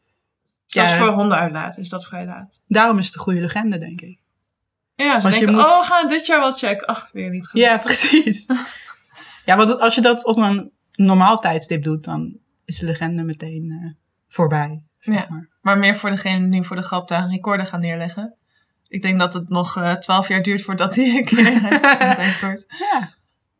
Dat 0.67 0.83
Ja. 0.89 0.97
voor 0.97 1.07
honden 1.07 1.37
uitlaten, 1.37 1.81
is 1.81 1.89
dat 1.89 2.05
vrij 2.05 2.25
laat. 2.25 2.61
Daarom 2.67 2.97
is 2.97 3.05
het 3.05 3.15
een 3.15 3.21
goede 3.21 3.39
legende, 3.41 3.77
denk 3.77 4.01
ik. 4.01 4.19
Ja, 4.95 5.19
ze 5.19 5.29
denken, 5.29 5.51
moet- 5.53 5.61
oh, 5.61 5.79
we 5.79 5.85
gaan 5.85 6.07
dit 6.07 6.25
jaar 6.25 6.39
wel 6.39 6.51
checken. 6.51 6.87
Ach, 6.87 7.09
weer 7.11 7.29
niet 7.29 7.47
gelukt. 7.47 7.69
Ja, 7.69 7.77
precies. 7.87 8.45
Ja, 9.45 9.57
want 9.57 9.79
als 9.79 9.95
je 9.95 10.01
dat 10.01 10.25
op 10.25 10.37
een 10.37 10.71
normaal 10.91 11.39
tijdstip 11.39 11.83
doet, 11.83 12.03
dan 12.03 12.37
is 12.65 12.79
de 12.79 12.85
legende 12.85 13.23
meteen 13.23 13.71
eh, 13.83 13.91
voorbij. 14.27 14.83
zeg 14.99 15.15
Ja. 15.15 15.25
maar. 15.29 15.49
Maar 15.61 15.77
meer 15.77 15.95
voor 15.95 16.09
degene 16.09 16.39
die 16.39 16.47
nu 16.59 16.65
voor 16.65 16.75
de 16.75 16.81
grap 16.81 17.07
daar 17.07 17.23
een 17.23 17.29
recorder 17.29 17.65
gaan 17.65 17.79
neerleggen. 17.79 18.33
Ik 18.89 19.01
denk 19.01 19.19
dat 19.19 19.33
het 19.33 19.49
nog 19.49 19.77
eh 19.77 19.93
12 19.93 20.27
jaar 20.27 20.41
duurt 20.41 20.61
voordat 20.61 20.93
die 20.93 21.17
een 21.17 21.25
keer 21.25 21.47
ontdekt 22.07 22.41
wordt. 22.41 22.65
Ja. 22.79 23.13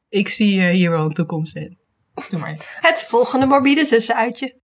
Ik 0.10 0.28
zie 0.28 0.62
eh, 0.62 0.70
hier 0.70 0.90
wel 0.90 1.06
een 1.06 1.14
toekomst 1.14 1.56
in. 1.56 1.78
Doe 2.30 2.40
maar. 2.40 2.78
Het 2.80 3.04
volgende 3.04 3.46
morbide 3.46 3.86
zussenuitje. 3.86 4.60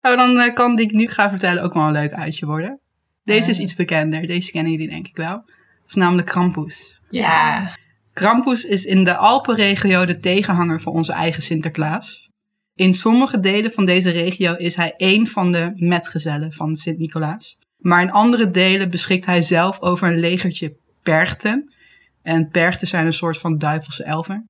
Oh, 0.00 0.16
dan 0.16 0.40
eh, 0.40 0.54
kan 0.54 0.76
die 0.76 0.86
ik 0.86 0.92
nu 0.92 1.08
ga 1.08 1.30
vertellen 1.30 1.62
ook 1.62 1.74
wel 1.74 1.86
een 1.86 1.92
leuk 1.92 2.12
uitje 2.12 2.46
worden. 2.46 2.80
Deze 3.24 3.50
is 3.50 3.58
iets 3.58 3.74
bekender. 3.74 4.26
Deze 4.26 4.50
kennen 4.50 4.72
jullie 4.72 4.88
denk 4.88 5.06
ik 5.06 5.16
wel. 5.16 5.34
Dat 5.36 5.88
is 5.88 5.94
namelijk 5.94 6.28
Krampus. 6.28 7.00
Ja. 7.10 7.70
Krampus 8.12 8.64
is 8.64 8.84
in 8.84 9.04
de 9.04 9.16
Alpenregio 9.16 10.04
de 10.04 10.18
tegenhanger 10.18 10.80
van 10.80 10.92
onze 10.92 11.12
eigen 11.12 11.42
Sinterklaas. 11.42 12.30
In 12.74 12.94
sommige 12.94 13.40
delen 13.40 13.70
van 13.70 13.84
deze 13.84 14.10
regio 14.10 14.54
is 14.54 14.76
hij 14.76 14.94
één 14.96 15.26
van 15.26 15.52
de 15.52 15.72
metgezellen 15.74 16.52
van 16.52 16.76
Sint-Nicolaas. 16.76 17.58
Maar 17.86 18.02
in 18.02 18.10
andere 18.10 18.50
delen 18.50 18.90
beschikt 18.90 19.26
hij 19.26 19.42
zelf 19.42 19.80
over 19.80 20.08
een 20.08 20.18
legertje 20.18 20.76
perchten. 21.02 21.74
En 22.22 22.48
perchten 22.48 22.88
zijn 22.88 23.06
een 23.06 23.12
soort 23.12 23.38
van 23.38 23.58
duivelse 23.58 24.04
elfen. 24.04 24.48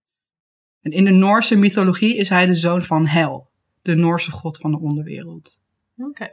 En 0.80 0.90
in 0.90 1.04
de 1.04 1.10
Noorse 1.10 1.56
mythologie 1.56 2.16
is 2.16 2.28
hij 2.28 2.46
de 2.46 2.54
zoon 2.54 2.82
van 2.82 3.06
Hel, 3.06 3.50
de 3.82 3.94
Noorse 3.94 4.30
god 4.30 4.58
van 4.58 4.70
de 4.70 4.78
onderwereld. 4.78 5.58
Oké. 5.96 6.28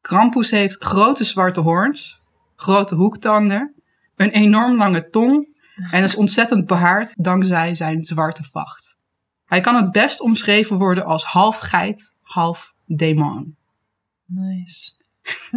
Krampus 0.00 0.50
heeft 0.50 0.84
grote 0.84 1.24
zwarte 1.24 1.60
hoorns, 1.60 2.20
grote 2.56 2.94
hoektanden, 2.94 3.74
een 4.16 4.30
enorm 4.30 4.76
lange 4.76 5.08
tong 5.08 5.56
en 5.90 6.02
is 6.02 6.16
ontzettend 6.16 6.66
behaard 6.66 7.24
dankzij 7.24 7.74
zijn 7.74 8.02
zwarte 8.02 8.44
vacht. 8.44 8.96
Hij 9.44 9.60
kan 9.60 9.74
het 9.74 9.92
best 9.92 10.20
omschreven 10.20 10.78
worden 10.78 11.04
als 11.04 11.24
half 11.24 11.58
geit, 11.58 12.14
half 12.22 12.74
demon. 12.86 13.56
Nice. 14.24 14.98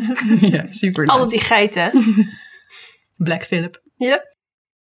ja, 0.53 0.65
super. 0.69 1.07
Altijd 1.07 1.29
die 1.29 1.39
geiten. 1.39 1.91
Black 3.17 3.45
Phillip. 3.45 3.81
Ja. 3.95 4.31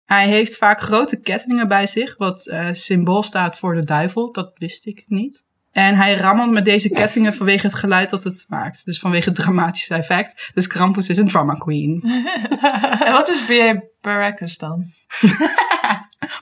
Hij 0.06 0.28
heeft 0.28 0.58
vaak 0.58 0.82
grote 0.82 1.20
kettingen 1.20 1.68
bij 1.68 1.88
zich, 1.88 2.18
wat 2.18 2.48
eh, 2.48 2.68
symbool 2.72 3.24
staat 3.24 3.58
voor 3.58 3.76
de 3.76 3.86
duivel. 3.86 4.32
Dat 4.32 4.52
wist 4.56 4.86
ik 4.86 5.04
niet. 5.08 5.44
En 5.72 5.96
hij 5.96 6.16
rammelt 6.16 6.52
met 6.52 6.66
deze 6.66 6.90
kettingen 6.90 7.34
vanwege 7.34 7.66
het 7.66 7.76
geluid 7.76 8.10
dat 8.10 8.24
het 8.24 8.46
maakt. 8.48 8.86
Dus 8.86 9.00
vanwege 9.00 9.30
het 9.30 9.36
dramatische 9.38 9.94
effect. 9.94 10.52
Dus 10.54 10.68
Krampus 10.68 11.10
is 11.10 11.18
een 11.18 11.28
drama 11.28 11.54
queen. 11.54 12.02
en 13.06 13.12
wat 13.12 13.30
is 13.30 13.46
B.A. 13.46 13.82
Baracus 14.02 14.58
dan? 14.58 14.86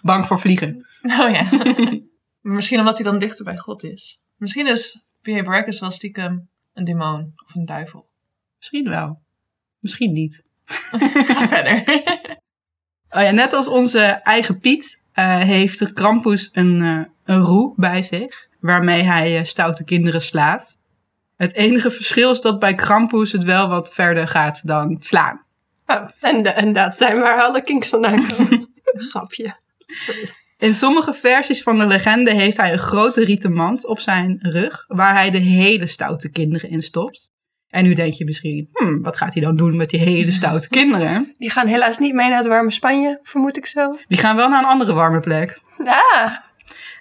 Bang 0.02 0.26
voor 0.26 0.40
vliegen. 0.40 0.88
Oh 1.02 1.32
ja. 1.32 1.50
Misschien 2.42 2.80
omdat 2.80 2.96
hij 2.96 3.04
dan 3.04 3.20
dichter 3.20 3.46
bij 3.46 3.58
God 3.58 3.84
is. 3.84 4.22
Misschien 4.38 4.68
is 4.68 5.06
B.A. 5.22 5.44
Baracus 5.44 5.80
wel 5.80 5.92
stiekem 5.92 6.50
een 6.74 6.84
demon 6.84 7.34
of 7.46 7.56
een 7.56 7.66
duivel. 7.66 8.09
Misschien 8.60 8.90
wel. 8.90 9.22
Misschien 9.80 10.14
niet. 10.14 10.44
Ga 10.66 11.48
verder. 11.48 11.84
Oh 13.12 13.22
ja, 13.22 13.32
net 13.32 13.54
als 13.54 13.68
onze 13.68 14.02
eigen 14.02 14.60
Piet 14.60 15.02
uh, 15.16 15.40
heeft 15.40 15.80
de 15.80 15.94
Krampus 15.94 16.50
een, 16.54 16.82
uh, 16.82 17.04
een 17.24 17.42
roe 17.42 17.74
bij 17.76 18.02
zich. 18.02 18.48
Waarmee 18.60 19.04
hij 19.04 19.40
uh, 19.40 19.44
stoute 19.44 19.84
kinderen 19.84 20.22
slaat. 20.22 20.78
Het 21.36 21.54
enige 21.54 21.92
verschil 21.92 22.32
is 22.32 22.42
dat 22.42 22.60
bij 22.60 22.76
Krampus 22.76 23.32
het 23.32 23.44
wel 23.44 23.68
wat 23.68 23.94
verder 23.94 24.28
gaat 24.28 24.68
dan 24.68 24.98
slaan. 25.00 25.44
Oh, 25.86 26.08
en, 26.20 26.56
en 26.56 26.74
dat 26.74 26.96
zijn 26.96 27.20
waar 27.20 27.42
alle 27.42 27.64
kinks 27.64 27.90
vandaan 27.90 28.28
komen. 28.28 28.74
Grapje. 29.10 29.56
In 30.58 30.74
sommige 30.74 31.14
versies 31.14 31.64
van 31.64 31.78
de 31.78 31.88
legende 31.88 32.34
heeft 32.34 32.58
hij 32.58 32.72
een 32.72 32.78
grote 32.78 33.24
rieten 33.24 33.54
mand 33.54 33.86
op 33.86 34.00
zijn 34.00 34.38
rug, 34.42 34.86
waar 34.88 35.14
hij 35.14 35.32
de 35.32 35.38
hele 35.38 35.88
stoute 35.88 36.32
kinderen 36.32 36.70
in 36.70 36.84
stopt. 36.84 37.32
En 37.70 37.84
nu 37.84 37.94
denk 37.94 38.14
je 38.14 38.26
misschien, 38.26 38.70
hmm, 38.72 39.02
wat 39.02 39.18
gaat 39.18 39.34
hij 39.34 39.44
dan 39.44 39.56
doen 39.56 39.76
met 39.76 39.90
die 39.90 40.00
hele 40.00 40.32
stoute 40.32 40.70
kinderen? 40.78 41.34
Die 41.38 41.50
gaan 41.50 41.68
helaas 41.68 41.98
niet 41.98 42.14
mee 42.14 42.28
naar 42.30 42.38
het 42.38 42.48
warme 42.48 42.72
Spanje, 42.72 43.20
vermoed 43.24 43.58
ik 43.58 43.66
zo. 43.66 43.94
Die 44.08 44.18
gaan 44.18 44.36
wel 44.36 44.50
naar 44.50 44.60
een 44.60 44.70
andere 44.70 44.94
warme 44.94 45.20
plek. 45.20 45.62
Ja. 45.84 46.44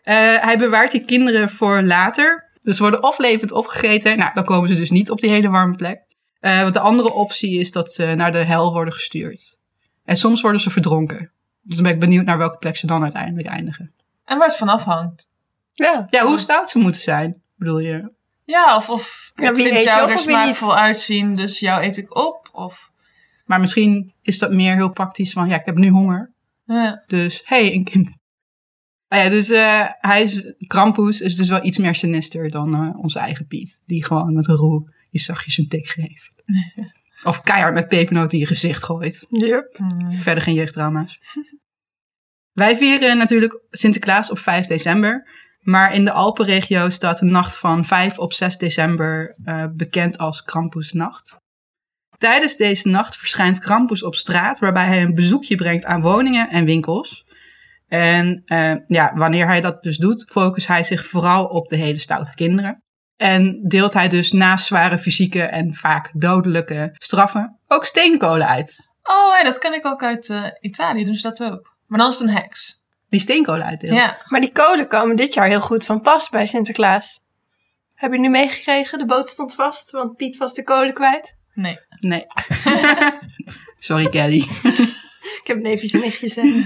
Uh, 0.04 0.14
hij 0.44 0.58
bewaart 0.58 0.90
die 0.92 1.04
kinderen 1.04 1.50
voor 1.50 1.82
later. 1.82 2.50
Dus 2.60 2.76
ze 2.76 2.82
worden 2.82 3.02
of 3.02 3.18
levend 3.18 3.52
opgegeten. 3.52 4.18
Nou, 4.18 4.30
dan 4.34 4.44
komen 4.44 4.68
ze 4.68 4.74
dus 4.74 4.90
niet 4.90 5.10
op 5.10 5.20
die 5.20 5.30
hele 5.30 5.48
warme 5.48 5.76
plek. 5.76 6.02
Uh, 6.40 6.62
want 6.62 6.74
de 6.74 6.80
andere 6.80 7.12
optie 7.12 7.58
is 7.58 7.72
dat 7.72 7.92
ze 7.92 8.04
naar 8.04 8.32
de 8.32 8.44
hel 8.44 8.72
worden 8.72 8.92
gestuurd. 8.92 9.58
En 10.04 10.16
soms 10.16 10.40
worden 10.40 10.60
ze 10.60 10.70
verdronken. 10.70 11.32
Dus 11.62 11.74
dan 11.74 11.84
ben 11.84 11.94
ik 11.94 12.00
benieuwd 12.00 12.24
naar 12.24 12.38
welke 12.38 12.58
plek 12.58 12.76
ze 12.76 12.86
dan 12.86 13.02
uiteindelijk 13.02 13.48
eindigen. 13.48 13.92
En 14.24 14.38
waar 14.38 14.48
het 14.48 14.56
van 14.56 14.68
afhangt. 14.68 15.28
Ja. 15.72 16.06
Ja, 16.10 16.26
hoe 16.26 16.38
stout 16.38 16.70
ze 16.70 16.78
moeten 16.78 17.00
zijn, 17.00 17.42
bedoel 17.56 17.78
je? 17.78 18.12
Ja, 18.50 18.76
of, 18.76 18.90
of 18.90 19.32
Ja, 19.34 19.50
ik 19.50 19.56
wie 19.56 19.68
vind 19.68 19.82
jou 19.82 20.02
op 20.02 20.10
er 20.10 20.18
smaakvol 20.18 20.76
uitzien, 20.76 21.36
dus 21.36 21.58
jou 21.58 21.82
eet 21.82 21.96
ik 21.96 22.16
op. 22.16 22.48
Of, 22.52 22.90
Maar 23.44 23.60
misschien 23.60 24.14
is 24.22 24.38
dat 24.38 24.52
meer 24.52 24.74
heel 24.74 24.90
praktisch 24.90 25.32
van, 25.32 25.48
ja, 25.48 25.58
ik 25.60 25.66
heb 25.66 25.76
nu 25.76 25.88
honger. 25.88 26.32
ja. 26.64 27.02
Dus, 27.06 27.42
hé, 27.44 27.66
hey, 27.66 27.74
een 27.74 27.84
kind. 27.84 28.16
Ah 29.08 29.22
ja, 29.22 29.28
dus 29.28 29.50
uh, 29.50 29.86
hij 29.98 30.22
is, 30.22 30.54
Krampus 30.66 31.20
is 31.20 31.36
dus 31.36 31.48
wel 31.48 31.64
iets 31.64 31.78
meer 31.78 31.94
sinister 31.94 32.50
dan 32.50 32.84
uh, 32.84 32.98
onze 32.98 33.18
eigen 33.18 33.46
Piet. 33.46 33.80
Die 33.86 34.04
gewoon 34.04 34.34
met 34.34 34.48
een 34.48 34.54
roe 34.54 34.92
je 35.10 35.18
zachtjes 35.18 35.58
een 35.58 35.68
tik 35.68 35.86
geeft. 35.86 36.32
of 37.30 37.42
keihard 37.42 37.74
met 37.74 37.88
pepernoten 37.88 38.32
in 38.32 38.38
je 38.38 38.46
gezicht 38.46 38.84
gooit. 38.84 39.26
Yep. 39.28 39.76
Hmm. 39.76 40.12
Verder 40.12 40.42
geen 40.42 40.54
jeugdtrauma's. 40.54 41.20
Wij 42.52 42.76
vieren 42.76 43.18
natuurlijk 43.18 43.60
Sinterklaas 43.70 44.30
op 44.30 44.38
5 44.38 44.66
december. 44.66 45.28
Maar 45.68 45.94
in 45.94 46.04
de 46.04 46.12
Alpenregio 46.12 46.88
staat 46.88 47.18
de 47.18 47.24
nacht 47.24 47.58
van 47.58 47.84
5 47.84 48.18
op 48.18 48.32
6 48.32 48.56
december 48.58 49.36
uh, 49.44 49.64
bekend 49.72 50.18
als 50.18 50.42
Krampusnacht. 50.42 51.36
Tijdens 52.18 52.56
deze 52.56 52.88
nacht 52.88 53.16
verschijnt 53.16 53.58
Krampus 53.58 54.02
op 54.02 54.14
straat, 54.14 54.58
waarbij 54.58 54.86
hij 54.86 55.02
een 55.02 55.14
bezoekje 55.14 55.54
brengt 55.54 55.84
aan 55.84 56.02
woningen 56.02 56.48
en 56.48 56.64
winkels. 56.64 57.26
En 57.86 58.42
uh, 58.46 58.74
ja, 58.86 59.12
wanneer 59.14 59.46
hij 59.46 59.60
dat 59.60 59.82
dus 59.82 59.96
doet, 59.96 60.30
focust 60.30 60.66
hij 60.66 60.82
zich 60.82 61.06
vooral 61.06 61.44
op 61.46 61.68
de 61.68 61.76
hele 61.76 61.98
stoute 61.98 62.34
kinderen. 62.34 62.82
En 63.16 63.64
deelt 63.66 63.94
hij 63.94 64.08
dus 64.08 64.32
naast 64.32 64.66
zware 64.66 64.98
fysieke 64.98 65.42
en 65.42 65.74
vaak 65.74 66.10
dodelijke 66.14 66.94
straffen 66.94 67.58
ook 67.66 67.84
steenkolen 67.84 68.48
uit. 68.48 68.76
Oh, 69.02 69.38
ja, 69.38 69.44
dat 69.44 69.58
ken 69.58 69.74
ik 69.74 69.86
ook 69.86 70.02
uit 70.02 70.28
uh, 70.28 70.44
Italië, 70.60 71.14
ze 71.14 71.22
dat 71.22 71.42
ook. 71.42 71.76
Maar 71.86 71.98
dan 71.98 72.08
is 72.08 72.18
het 72.18 72.28
een 72.28 72.34
heks. 72.34 72.78
Die 73.08 73.20
steenkolen 73.20 73.66
uitdeelt. 73.66 73.94
Ja. 73.94 74.22
Maar 74.28 74.40
die 74.40 74.52
kolen 74.52 74.88
komen 74.88 75.16
dit 75.16 75.34
jaar 75.34 75.48
heel 75.48 75.60
goed 75.60 75.84
van 75.84 76.00
pas 76.00 76.28
bij 76.28 76.46
Sinterklaas. 76.46 77.20
Heb 77.94 78.12
je 78.12 78.18
nu 78.18 78.28
meegekregen? 78.28 78.98
De 78.98 79.06
boot 79.06 79.28
stond 79.28 79.54
vast, 79.54 79.90
want 79.90 80.16
Piet 80.16 80.36
was 80.36 80.54
de 80.54 80.62
kolen 80.62 80.94
kwijt. 80.94 81.36
Nee. 81.54 81.78
Nee. 82.00 82.26
Sorry, 83.76 84.08
Kelly. 84.08 84.46
Ik 85.40 85.54
heb 85.54 85.58
neefjes 85.58 85.92
en 85.92 86.00
nichtjes. 86.00 86.34
hè. 86.34 86.42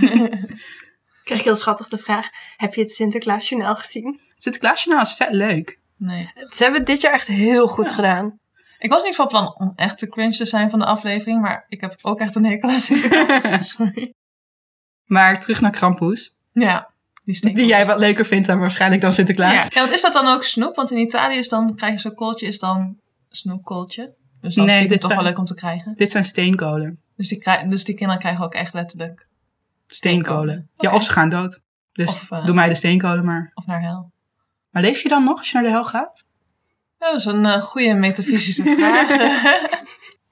Kreeg 1.24 1.38
ik 1.38 1.44
heel 1.44 1.56
schattig 1.56 1.88
de 1.88 1.98
vraag, 1.98 2.28
heb 2.56 2.74
je 2.74 2.80
het 2.80 2.90
Sinterklaasjournaal 2.90 3.76
gezien? 3.76 4.20
Sinterklaasjournaal 4.36 5.04
is 5.04 5.14
vet 5.14 5.32
leuk. 5.32 5.78
Nee. 5.96 6.30
Ze 6.34 6.62
hebben 6.62 6.80
het 6.80 6.88
dit 6.88 7.00
jaar 7.00 7.12
echt 7.12 7.26
heel 7.26 7.66
goed 7.66 7.92
gedaan. 7.92 8.38
Ik 8.78 8.90
was 8.90 9.02
niet 9.02 9.14
van 9.14 9.26
plan 9.26 9.54
om 9.58 9.72
echt 9.76 9.98
te 9.98 10.08
cringe 10.08 10.36
te 10.36 10.44
zijn 10.44 10.70
van 10.70 10.78
de 10.78 10.84
aflevering, 10.84 11.40
maar 11.40 11.64
ik 11.68 11.80
heb 11.80 11.94
ook 12.02 12.20
echt 12.20 12.34
een 12.34 12.44
hekel 12.44 12.68
aan 12.68 12.80
Sinterklaas. 12.80 13.68
Sorry. 13.68 14.14
Maar 15.12 15.40
terug 15.40 15.60
naar 15.60 15.70
Krampus. 15.70 16.34
Ja, 16.52 16.90
die. 17.24 17.52
Die 17.54 17.66
jij 17.66 17.86
wat 17.86 17.98
leuker 17.98 18.26
vindt 18.26 18.46
dan 18.46 18.58
waarschijnlijk 18.58 19.02
dan 19.02 19.12
Sinterklaas. 19.12 19.54
Ja. 19.54 19.66
ja, 19.68 19.80
want 19.80 19.90
is 19.90 20.02
dat 20.02 20.12
dan 20.12 20.26
ook 20.26 20.44
snoep? 20.44 20.76
Want 20.76 20.90
in 20.90 20.98
Italië 20.98 21.36
is 21.36 21.48
dan, 21.48 21.74
krijg 21.74 21.92
je 21.92 21.98
zo'n 21.98 22.14
kooltje, 22.14 22.46
is 22.46 22.58
dan 22.58 22.96
snoepkooltje. 23.28 24.14
Dus 24.40 24.54
dat 24.54 24.66
Nee, 24.66 24.82
is 24.82 24.88
dit 24.88 25.00
toch 25.00 25.10
zijn- 25.10 25.22
wel 25.22 25.28
leuk 25.30 25.38
om 25.38 25.44
te 25.44 25.54
krijgen. 25.54 25.94
Dit 25.96 26.10
zijn 26.10 26.24
steenkolen. 26.24 27.00
Dus 27.16 27.28
die, 27.28 27.42
dus 27.68 27.84
die 27.84 27.94
kinderen 27.94 28.20
krijgen 28.20 28.44
ook 28.44 28.54
echt 28.54 28.74
letterlijk. 28.74 29.26
Steenkolen. 29.86 30.70
Ja, 30.76 30.94
of 30.94 31.02
ze 31.02 31.10
gaan 31.12 31.28
dood. 31.28 31.60
Dus 31.92 32.08
Of, 32.08 32.30
eh, 32.30 32.46
doe 32.46 32.54
mij 32.54 32.68
de 32.68 32.74
steenkolen 32.74 33.24
maar. 33.24 33.50
Of 33.54 33.66
naar 33.66 33.80
hel. 33.80 34.12
Maar 34.70 34.82
leef 34.82 35.02
je 35.02 35.08
dan 35.08 35.24
nog 35.24 35.38
als 35.38 35.48
je 35.48 35.54
naar 35.54 35.62
de 35.64 35.70
hel 35.70 35.84
gaat? 35.84 36.26
Ja, 36.98 37.10
dat 37.10 37.18
is 37.18 37.24
een 37.24 37.46
eh, 37.46 37.62
goede 37.62 37.94
metafysische 37.94 38.62
vraag. 38.64 39.08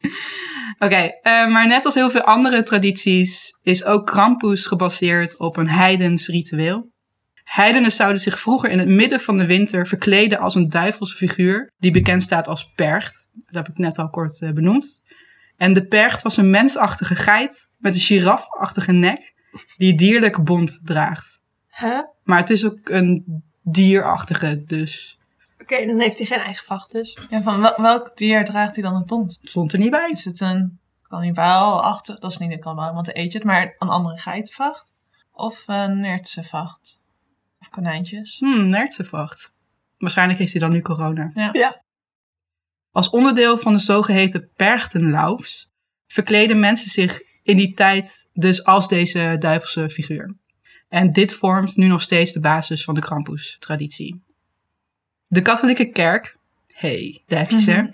Oké, 0.82 0.96
eh, 1.22 1.49
maar 1.49 1.66
net 1.66 1.84
als 1.84 1.94
heel 1.94 2.10
veel 2.10 2.22
andere 2.22 2.62
tradities 2.62 3.58
is 3.62 3.84
ook 3.84 4.06
Krampus 4.06 4.66
gebaseerd 4.66 5.37
op 5.37 5.56
een 5.56 5.68
heidens 5.68 6.28
ritueel. 6.28 6.90
Heidenen 7.44 7.92
zouden 7.92 8.20
zich 8.20 8.40
vroeger 8.40 8.70
in 8.70 8.78
het 8.78 8.88
midden 8.88 9.20
van 9.20 9.38
de 9.38 9.46
winter 9.46 9.87
verkleden 9.87 10.38
als 10.38 10.54
een 10.54 10.68
duivelse 10.68 11.14
figuur, 11.14 11.72
die 11.78 11.90
bekend 11.90 12.22
staat 12.22 12.49
als 12.49 12.72
Percht. 12.75 13.28
Dat 13.32 13.54
heb 13.54 13.68
ik 13.68 13.78
net 13.78 13.99
al 13.99 14.10
kort 14.10 14.42
eh, 14.42 14.52
benoemd. 14.52 15.02
En 15.56 15.72
de 15.72 15.87
Percht 15.87 16.22
was 16.22 16.37
een 16.37 16.50
mensachtige 16.50 17.16
geit 17.16 17.68
met 17.76 17.94
een 17.94 18.00
girafachtige 18.00 18.92
nek, 18.92 19.34
die 19.76 19.94
dierlijke 19.94 20.42
bont 20.42 20.80
draagt. 20.84 21.40
Huh? 21.68 22.00
Maar 22.22 22.38
het 22.38 22.50
is 22.50 22.64
ook 22.64 22.88
een 22.88 23.42
dierachtige, 23.62 24.62
dus 24.66 25.18
Oké, 25.72 25.86
dan 25.86 26.00
heeft 26.00 26.18
hij 26.18 26.26
geen 26.26 26.38
eigen 26.38 26.64
vacht 26.64 26.92
dus. 26.92 27.18
ja, 27.30 27.42
van 27.42 27.60
wel- 27.60 27.74
welk 27.76 28.16
dier 28.16 28.44
draagt 28.44 28.74
hij 28.74 28.84
dan 28.84 28.94
het 28.94 29.06
bont? 29.06 29.36
het 29.40 29.48
stond 29.50 29.72
er 29.72 29.78
niet 29.78 29.90
bij. 29.90 30.08
Is 30.08 30.24
het 30.24 30.40
een 30.40 30.80
kannibaal-achtig? 31.02 32.18
Dat 32.18 32.30
is 32.30 32.38
niet 32.38 32.50
een 32.52 32.60
kannibaal, 32.60 32.94
want 32.94 33.06
dan 33.06 33.14
eet 33.16 33.32
je 33.32 33.38
het. 33.38 33.46
Maar 33.46 33.74
een 33.78 33.88
andere 33.88 34.18
geitenvacht? 34.18 34.92
Of 35.32 35.62
een 35.66 36.00
nertse 36.00 36.42
vacht? 36.42 37.00
Of 37.60 37.68
konijntjes? 37.68 38.38
Hmm, 38.38 38.66
nertsenvacht. 38.66 39.52
Waarschijnlijk 39.98 40.38
heeft 40.38 40.52
hij 40.52 40.60
dan 40.60 40.70
nu 40.70 40.82
corona. 40.82 41.30
Ja. 41.34 41.48
Ja. 41.52 41.82
Als 42.90 43.10
onderdeel 43.10 43.58
van 43.58 43.72
de 43.72 43.78
zogeheten 43.78 44.50
perchtenlaufs 44.56 45.70
verkleden 46.06 46.60
mensen 46.60 46.90
zich 46.90 47.22
in 47.42 47.56
die 47.56 47.74
tijd 47.74 48.28
dus 48.32 48.64
als 48.64 48.88
deze 48.88 49.36
duivelse 49.38 49.90
figuur. 49.90 50.36
En 50.88 51.12
dit 51.12 51.32
vormt 51.32 51.76
nu 51.76 51.86
nog 51.86 52.02
steeds 52.02 52.32
de 52.32 52.40
basis 52.40 52.84
van 52.84 52.94
de 52.94 53.00
Krampus-traditie. 53.00 54.22
De 55.32 55.42
katholieke 55.42 55.90
kerk, 55.90 56.37
hey, 56.66 57.22
daar 57.26 57.38
heb 57.38 57.50
je 57.50 57.60
ze, 57.60 57.90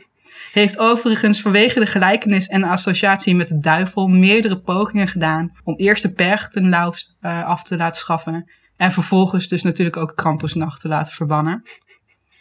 heeft 0.52 0.78
overigens 0.78 1.40
vanwege 1.40 1.80
de 1.80 1.86
gelijkenis 1.86 2.46
en 2.46 2.64
associatie 2.64 3.34
met 3.34 3.48
de 3.48 3.58
duivel 3.58 4.08
meerdere 4.08 4.60
pogingen 4.60 5.08
gedaan 5.08 5.56
om 5.64 5.76
eerst 5.76 6.02
de 6.02 6.12
perchtenlaufs 6.12 7.16
eh, 7.20 7.44
af 7.44 7.64
te 7.64 7.76
laten 7.76 8.00
schaffen 8.00 8.50
en 8.76 8.92
vervolgens 8.92 9.48
dus 9.48 9.62
natuurlijk 9.62 9.96
ook 9.96 10.16
Krampusnacht 10.16 10.80
te 10.80 10.88
laten 10.88 11.12
verbannen. 11.12 11.62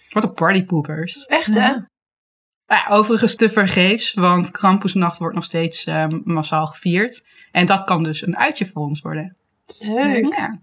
Wat 0.10 0.24
een 0.24 0.34
partypoopers. 0.34 1.26
Echt 1.26 1.54
hè? 1.54 1.60
Ja. 1.60 1.90
Ja, 2.68 2.86
overigens 2.90 3.36
te 3.36 3.50
vergeefs, 3.50 4.14
want 4.14 4.52
Krampusnacht 4.52 5.18
wordt 5.18 5.36
nog 5.36 5.44
steeds 5.44 5.86
eh, 5.86 6.08
massaal 6.24 6.66
gevierd. 6.66 7.24
En 7.52 7.66
dat 7.66 7.84
kan 7.84 8.04
dus 8.04 8.28
een 8.28 8.38
uitje 8.38 8.66
voor 8.66 8.82
ons 8.82 9.02
worden. 9.02 9.36
Leuk. 9.80 10.34
Ja. 10.34 10.62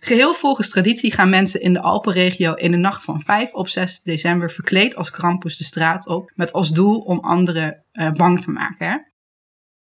Geheel 0.00 0.34
volgens 0.34 0.68
traditie 0.68 1.12
gaan 1.12 1.28
mensen 1.28 1.60
in 1.60 1.72
de 1.72 1.80
Alpenregio 1.80 2.54
in 2.54 2.70
de 2.70 2.76
nacht 2.76 3.04
van 3.04 3.20
5 3.20 3.52
op 3.52 3.68
6 3.68 4.02
december 4.02 4.50
verkleed 4.50 4.96
als 4.96 5.10
Krampus 5.10 5.56
de 5.56 5.64
straat 5.64 6.06
op. 6.06 6.32
Met 6.34 6.52
als 6.52 6.70
doel 6.70 6.98
om 6.98 7.18
anderen 7.18 7.84
eh, 7.92 8.10
bang 8.10 8.40
te 8.40 8.50
maken. 8.50 8.88
Hè? 8.88 8.96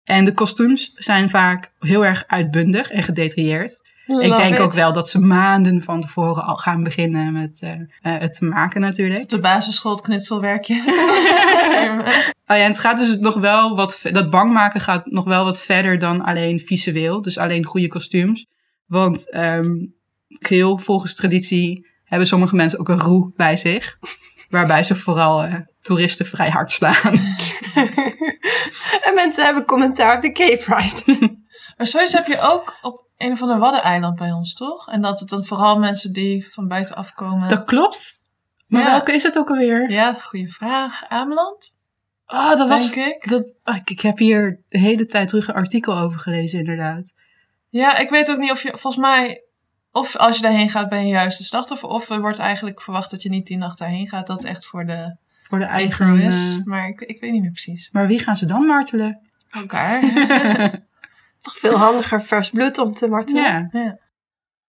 En 0.03 0.25
de 0.25 0.33
kostuums 0.33 0.91
zijn 0.95 1.29
vaak 1.29 1.71
heel 1.79 2.05
erg 2.05 2.23
uitbundig 2.27 2.89
en 2.89 3.03
gedetailleerd. 3.03 3.85
Ik 4.07 4.35
denk 4.37 4.53
it. 4.53 4.59
ook 4.59 4.73
wel 4.73 4.93
dat 4.93 5.09
ze 5.09 5.19
maanden 5.19 5.83
van 5.83 6.01
tevoren 6.01 6.43
al 6.43 6.55
gaan 6.55 6.83
beginnen 6.83 7.33
met 7.33 7.59
eh, 7.61 7.71
eh, 7.71 7.85
het 8.01 8.37
te 8.37 8.45
maken 8.45 8.81
natuurlijk. 8.81 9.29
De 9.29 9.39
basisschool 9.39 9.91
het 9.91 10.01
knutselwerkje. 10.01 10.83
Oh 12.49 12.55
ja, 12.55 12.63
en 12.63 12.69
het 12.69 12.79
gaat 12.79 12.97
dus 12.97 13.17
nog 13.17 13.33
wel 13.33 13.75
wat, 13.75 14.01
dat 14.11 14.29
bang 14.29 14.53
maken 14.53 14.81
gaat 14.81 15.05
nog 15.05 15.25
wel 15.25 15.43
wat 15.43 15.61
verder 15.61 15.99
dan 15.99 16.21
alleen 16.21 16.59
visueel. 16.59 17.21
Dus 17.21 17.37
alleen 17.37 17.65
goede 17.65 17.87
kostuums. 17.87 18.45
Want 18.85 19.31
ehm 19.31 19.75
geheel 20.27 20.77
volgens 20.77 21.15
traditie 21.15 21.87
hebben 22.03 22.27
sommige 22.27 22.55
mensen 22.55 22.79
ook 22.79 22.89
een 22.89 22.99
roe 22.99 23.31
bij 23.35 23.57
zich. 23.57 23.97
Waarbij 24.49 24.83
ze 24.83 24.95
vooral 24.95 25.43
eh, 25.43 25.53
toeristen 25.81 26.25
vrij 26.25 26.49
hard 26.49 26.71
slaan. 26.71 27.13
En 29.03 29.13
mensen 29.15 29.45
hebben 29.45 29.65
commentaar 29.65 30.15
op 30.15 30.21
de 30.21 30.31
Cape 30.31 30.57
Pride. 30.65 31.35
Maar 31.77 31.87
sowieso 31.87 32.17
heb 32.17 32.27
je 32.27 32.39
ook 32.41 32.77
op 32.81 33.05
een 33.17 33.31
of 33.31 33.41
ander 33.41 33.57
waddeneiland 33.59 34.15
bij 34.15 34.31
ons, 34.31 34.53
toch? 34.53 34.89
En 34.91 35.01
dat 35.01 35.19
het 35.19 35.29
dan 35.29 35.45
vooral 35.45 35.79
mensen 35.79 36.13
die 36.13 36.47
van 36.51 36.67
buitenaf 36.67 37.13
komen... 37.13 37.49
Dat 37.49 37.63
klopt. 37.63 38.21
Maar 38.67 38.81
Ja. 38.81 38.91
welke 38.91 39.11
is 39.13 39.23
het 39.23 39.37
ook 39.37 39.49
alweer? 39.49 39.91
Ja, 39.91 40.13
goede 40.13 40.47
vraag. 40.47 41.03
Ameland, 41.07 41.75
Ah, 42.25 42.57
dat 42.57 42.69
was... 42.69 42.91
ik. 42.91 43.29
Dat, 43.29 43.57
ah, 43.63 43.75
ik, 43.75 43.89
ik 43.89 44.01
heb 44.01 44.17
hier 44.17 44.61
de 44.69 44.77
hele 44.79 45.05
tijd 45.05 45.27
terug 45.27 45.47
een 45.47 45.53
artikel 45.53 45.97
over 45.97 46.19
gelezen, 46.19 46.59
inderdaad. 46.59 47.13
Ja, 47.69 47.97
ik 47.97 48.09
weet 48.09 48.31
ook 48.31 48.37
niet 48.37 48.51
of 48.51 48.63
je... 48.63 48.69
Volgens 48.69 48.95
mij... 49.03 49.41
Of 49.97 50.15
als 50.15 50.35
je 50.35 50.41
daarheen 50.41 50.69
gaat, 50.69 50.89
ben 50.89 51.01
je 51.07 51.11
juist 51.11 51.37
de 51.37 51.43
slachtoffer. 51.43 51.89
Of 51.89 52.09
er 52.09 52.19
wordt 52.21 52.39
eigenlijk 52.39 52.81
verwacht 52.81 53.11
dat 53.11 53.21
je 53.23 53.29
niet 53.29 53.47
die 53.47 53.57
nacht 53.57 53.77
daarheen 53.77 54.07
gaat. 54.07 54.27
Dat 54.27 54.43
echt 54.43 54.65
voor 54.65 54.85
de 54.85 55.15
Voor 55.43 55.59
de 55.59 55.65
eigen 55.65 56.19
is. 56.19 56.55
eh, 56.57 56.63
Maar 56.65 56.87
ik, 56.87 57.01
ik 57.01 57.21
weet 57.21 57.31
niet 57.31 57.41
meer 57.41 57.51
precies. 57.51 57.89
maar 57.91 58.07
wie 58.07 58.19
gaan 58.19 58.37
ze 58.37 58.45
dan 58.45 58.65
martelen? 58.65 59.19
Elkaar. 59.51 60.01
Toch 61.41 61.57
veel 61.57 61.77
handiger 61.77 62.21
vers 62.21 62.49
bloed 62.49 62.77
om 62.77 62.93
te 62.93 63.07
martelen. 63.07 63.43
Ja. 63.43 63.67
Ja. 63.71 63.97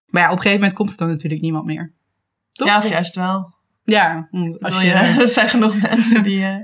Maar 0.06 0.22
ja, 0.22 0.28
op 0.28 0.36
een 0.36 0.42
gegeven 0.42 0.60
moment 0.60 0.72
komt 0.78 0.90
er 0.90 0.96
dan 0.96 1.08
natuurlijk 1.08 1.40
niemand 1.42 1.64
meer. 1.64 1.92
Toch? 2.52 2.68
ja, 2.68 2.78
of 2.78 2.88
juist 2.88 3.14
wel. 3.14 3.54
Ja, 3.84 4.28
mm, 4.30 4.56
als 4.60 4.80
je, 4.80 4.90
er 5.22 5.28
zijn 5.28 5.48
genoeg 5.48 5.80
mensen 5.80 6.22
die... 6.22 6.44
eh, 6.44 6.56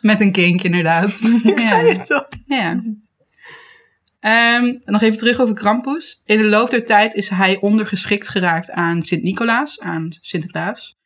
met 0.00 0.20
een 0.20 0.32
kink 0.32 0.62
inderdaad. 0.62 1.20
Ik 1.42 1.58
ja. 1.58 1.66
zei 1.68 1.88
het 1.92 2.06
toch. 2.06 2.26
Ja. 2.46 2.82
Ehm, 4.24 4.78
nog 4.84 5.02
even 5.02 5.18
terug 5.18 5.40
over 5.40 5.54
Krampus. 5.54 6.20
In 6.24 6.38
de 6.38 6.44
loop 6.44 6.70
der 6.70 6.86
tijd 6.86 7.14
is 7.14 7.28
hij 7.28 7.60
ondergeschikt 7.60 8.28
geraakt 8.28 8.70
aan 8.70 9.02
Sint-Nicolaas, 9.02 9.80
aan 9.80 10.16
Sinterklaas. 10.20 10.96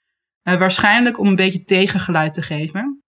Eh, 0.43 0.59
waarschijnlijk 0.59 1.19
om 1.19 1.27
een 1.27 1.37
beetje 1.37 1.65
tegengeluid 1.65 2.33
te 2.33 2.43
geven. 2.43 3.03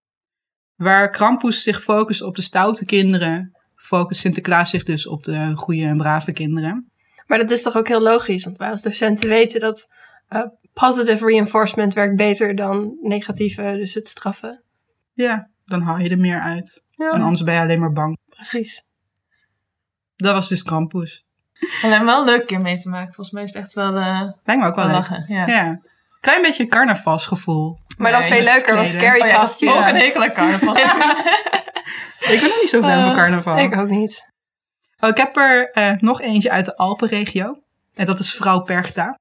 Waar 0.75 1.11
Krampus 1.11 1.63
zich 1.63 1.83
focust 1.83 2.23
op 2.23 2.37
de 2.37 2.43
stoute 2.43 2.85
kinderen, 2.85 3.59
focust 3.77 4.21
Sinterklaas 4.21 4.71
zich 4.71 4.85
dus 4.85 5.07
op 5.07 5.25
de 5.25 5.53
goede 5.57 5.85
en 5.85 5.97
brave 5.97 6.33
kinderen. 6.33 6.91
Maar 7.27 7.39
dat 7.39 7.51
is 7.51 7.63
toch 7.63 7.77
ook 7.77 7.89
heel 7.89 8.03
logisch, 8.03 8.45
want 8.45 8.59
wij 8.59 8.71
als 8.71 8.83
docenten 8.83 9.29
weten 9.29 9.61
dat 9.61 9.89
eh, 10.29 10.43
positive 10.73 11.27
reinforcement 11.27 11.95
werkt 11.95 12.17
beter 12.17 12.55
dan 12.55 12.97
negatieve, 13.01 13.63
dus 13.63 13.95
het 13.95 14.09
straffen. 14.09 14.63
Ja, 15.13 15.51
dan 15.65 15.81
haal 15.81 15.99
je 15.99 16.09
er 16.09 16.19
meer 16.19 16.41
uit. 16.41 16.83
En 16.97 17.21
anders 17.21 17.43
ben 17.43 17.55
je 17.55 17.61
alleen 17.61 17.81
maar 17.81 17.93
bang. 17.93 18.19
precies. 18.29 18.89
Dat 20.23 20.35
was 20.35 20.49
dus 20.49 20.63
Krampus. 20.63 21.25
En 21.61 21.69
we 21.81 21.87
hebben 21.89 22.07
wel 22.07 22.19
een 22.21 22.25
leuk 22.27 22.47
keer 22.47 22.61
mee 22.61 22.79
te 22.79 22.89
maken. 22.89 23.15
Volgens 23.15 23.31
mij 23.31 23.43
is 23.43 23.53
het 23.53 23.63
echt 23.63 23.73
wel, 23.75 23.97
eh 23.97 24.21
Lijkt 24.45 24.63
me 24.63 24.69
ook 24.69 24.75
wel 24.77 24.87
lachen. 24.87 25.25
Ja. 25.29 25.47
Ja. 25.47 25.81
Klein 26.21 26.43
beetje 26.43 26.65
carnavalsgevoel. 26.65 27.79
Maar 27.97 28.11
dan 28.13 28.21
Nee, 28.21 28.31
veel 28.31 28.45
dat 28.45 28.55
leuker, 28.55 28.75
want 28.75 28.89
scary 28.89 29.21
Oh 29.21 29.27
ja, 29.27 29.41
costumes. 29.41 29.77
ook 29.77 29.87
een 29.87 29.95
hekel 29.95 30.23
aan 30.23 30.33
carnaval. 30.33 30.77
Ik 32.33 32.41
ben 32.41 32.49
nog 32.49 32.59
niet 32.61 32.69
zo 32.71 32.81
fan 32.81 32.91
Eh, 32.91 33.05
van 33.05 33.15
carnaval. 33.15 33.59
Ik 33.59 33.77
ook 33.77 33.89
niet. 33.89 34.29
Oh, 35.01 35.09
ik 35.09 35.17
heb 35.17 35.37
er 35.37 35.71
eh, 35.71 35.93
nog 35.99 36.21
eentje 36.21 36.51
uit 36.51 36.65
de 36.65 36.77
Alpenregio. 36.77 37.55
En 37.95 38.07
dat 38.07 38.19
is 38.19 38.35
vrouw 38.35 38.61
Perchta. 38.61 39.19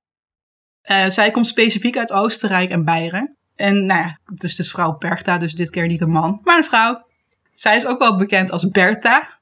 Eh, 0.81 1.07
zij 1.09 1.31
komt 1.31 1.47
specifiek 1.47 1.97
uit 1.97 2.11
Oostenrijk 2.11 2.69
en 2.71 2.85
Beieren. 2.85 3.37
En 3.55 3.85
nou 3.85 3.99
ja, 4.01 4.17
het 4.25 4.43
is 4.43 4.55
dus 4.55 4.71
vrouw 4.71 4.91
Perchta, 4.91 5.37
dus 5.37 5.53
dit 5.53 5.69
keer 5.69 5.85
niet 5.87 6.01
een 6.01 6.09
man, 6.11 6.39
maar 6.43 6.57
een 6.57 6.63
vrouw. 6.63 7.07
Zij 7.53 7.75
is 7.75 7.85
ook 7.85 7.99
wel 7.99 8.15
bekend 8.17 8.51
als 8.51 8.67
Bertha. 8.69 9.38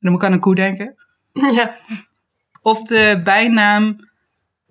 Dan 0.00 0.12
moet 0.12 0.20
ik 0.22 0.26
aan 0.26 0.32
een 0.32 0.40
koe 0.40 0.54
denken. 0.54 0.94
Ja. 1.54 1.76
Of 2.62 2.82
de 2.82 3.20
bijnaam, 3.24 3.96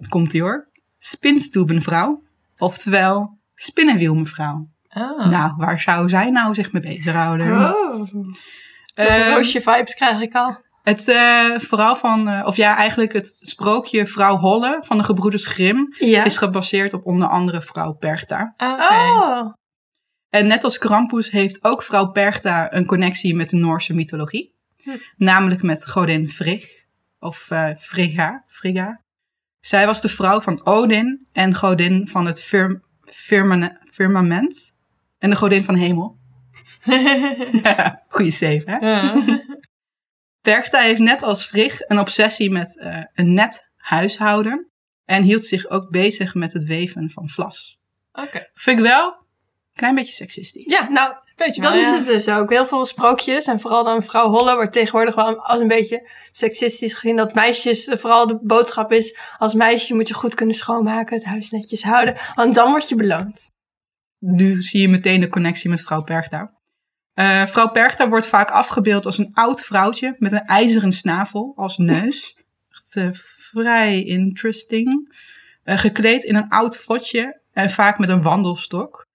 komt 0.09 0.33
ie 0.33 0.41
hoor, 0.41 0.67
Spinstoebenvrouw. 0.97 2.23
Oftewel, 2.57 3.37
spinnenwielmevrouw. 3.53 4.67
Ah. 4.89 5.29
Nou, 5.29 5.53
waar 5.57 5.81
zou 5.81 6.09
zij 6.09 6.29
nou 6.29 6.53
zich 6.53 6.71
mee 6.71 6.81
bezighouden? 6.81 7.51
Oh. 7.51 8.09
Ehm, 8.93 9.33
roosje 9.33 9.61
vibes 9.61 9.95
krijg 9.95 10.21
ik 10.21 10.33
al. 10.33 10.57
Het 10.83 11.07
eh, 11.07 11.57
verhaal 11.57 11.95
van, 11.95 12.27
eh, 12.27 12.45
of 12.45 12.55
ja, 12.55 12.75
eigenlijk 12.75 13.13
het 13.13 13.35
sprookje 13.39 14.07
Vrouw 14.07 14.37
Holle 14.37 14.77
van 14.81 14.97
de 14.97 15.03
gebroeders 15.03 15.45
Grimm 15.45 15.95
Ja. 15.97 16.23
is 16.23 16.37
gebaseerd 16.37 16.93
op 16.93 17.05
onder 17.05 17.27
andere 17.27 17.61
Vrouw 17.61 17.91
Oké. 17.91 18.53
Oh. 18.57 19.53
En 20.29 20.47
net 20.47 20.63
als 20.63 20.77
Krampus 20.77 21.31
heeft 21.31 21.63
ook 21.63 21.83
Vrouw 21.83 22.11
Perchta 22.11 22.73
een 22.73 22.85
connectie 22.85 23.35
met 23.35 23.49
de 23.49 23.55
Noorse 23.55 23.93
mythologie. 23.93 24.56
Hm. 24.83 24.97
Namelijk 25.15 25.61
met 25.61 25.89
godin 25.89 26.29
Frigg, 26.29 26.85
of 27.19 27.51
eh, 27.51 27.69
Frigga, 27.77 28.43
Frigga. 28.47 29.01
Zij 29.59 29.85
was 29.85 30.01
de 30.01 30.09
vrouw 30.09 30.41
van 30.41 30.65
Odin 30.65 31.27
en 31.31 31.55
godin 31.55 32.07
van 32.07 32.25
het 32.25 32.43
firm, 32.43 32.83
firmane- 33.01 33.79
firmament. 33.91 34.75
En 35.17 35.29
de 35.29 35.35
godin 35.35 35.63
van 35.63 35.75
hemel. 35.75 36.17
Goeie 38.07 38.31
save, 38.31 38.63
hè? 38.65 38.77
Ja. 38.77 39.23
Heeft 40.69 40.99
net 40.99 41.23
als 41.23 41.45
Frigg 41.45 41.79
een 41.79 41.99
obsessie 41.99 42.51
met 42.51 42.79
eh, 42.79 43.01
een 43.13 43.33
net 43.33 43.69
huishouden. 43.75 44.71
En 45.05 45.23
hield 45.23 45.45
zich 45.45 45.69
ook 45.69 45.89
bezig 45.89 46.33
met 46.33 46.53
het 46.53 46.63
weven 46.63 47.09
van 47.09 47.29
vlas. 47.29 47.79
Oké. 48.11 48.49
Vind 48.53 48.79
ik 48.79 48.85
wel 48.85 49.07
een 49.07 49.73
klein 49.73 49.95
beetje 49.95 50.13
seksistisch. 50.13 50.65
Ja, 50.65 50.89
nou, 50.89 51.13
Dat 51.37 51.55
wel, 51.55 51.73
is 51.73 51.87
ja. 51.87 51.95
het 51.95 52.05
dus 52.05 52.29
ook. 52.29 52.49
Heel 52.49 52.65
veel 52.65 52.85
sprookjes 52.85 53.45
en 53.45 53.59
vooral 53.59 53.83
dan 53.83 54.03
vrouw 54.03 54.29
Holle 54.29 54.55
wordt 54.55 54.71
tegenwoordig 54.71 55.15
wel 55.15 55.45
als 55.45 55.61
een 55.61 55.67
beetje 55.67 56.09
seksistisch 56.31 56.93
gezien. 56.93 57.15
Dat 57.15 57.33
meisjes, 57.33 57.87
eh, 57.87 57.97
vooral 57.97 58.27
de 58.27 58.39
boodschap 58.41 58.91
is, 58.91 59.17
als 59.37 59.53
meisje 59.53 59.93
moet 59.93 60.07
je 60.07 60.13
goed 60.13 60.33
kunnen 60.33 60.55
schoonmaken, 60.55 61.15
het 61.15 61.25
huis 61.25 61.51
netjes 61.51 61.83
houden, 61.83 62.15
want 62.35 62.55
dan 62.55 62.69
word 62.69 62.89
je 62.89 62.95
beloond. 62.95 63.51
Nu 64.19 64.61
zie 64.61 64.81
je 64.81 64.89
meteen 64.89 65.19
de 65.19 65.29
connectie 65.29 65.69
met 65.69 65.81
vrouw 65.81 66.03
Perchta. 66.03 66.51
Eh, 67.13 67.45
vrouw 67.45 67.69
Perchta 67.69 68.09
wordt 68.09 68.27
vaak 68.27 68.51
afgebeeld 68.51 69.05
als 69.05 69.17
een 69.17 69.31
oud 69.33 69.61
vrouwtje 69.61 70.15
met 70.19 70.31
een 70.31 70.45
ijzeren 70.45 70.91
snavel 70.91 71.53
als 71.55 71.77
neus. 71.77 72.37
Echt 72.71 72.95
eh, 72.95 73.09
vrij 73.51 74.03
interesting. 74.03 75.15
Gekleed 75.63 76.23
in 76.23 76.35
een 76.35 76.49
oud 76.49 76.77
fotje 76.77 77.41
en 77.53 77.69
vaak 77.69 77.97
met 77.97 78.09
een 78.09 78.21
wandelstok. 78.21 79.05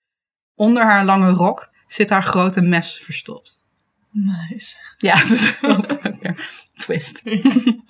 Onder 0.54 0.82
haar 0.82 1.04
lange 1.04 1.30
rok 1.30 1.71
zit 1.92 2.10
haar 2.10 2.22
grote 2.22 2.60
mes 2.60 3.00
verstopt. 3.02 3.64
Nice. 4.10 4.76
Ja, 4.96 5.16
het 5.18 5.28
is 5.30 5.60
wel 5.60 5.84
een 6.00 6.36
twist. 6.76 7.22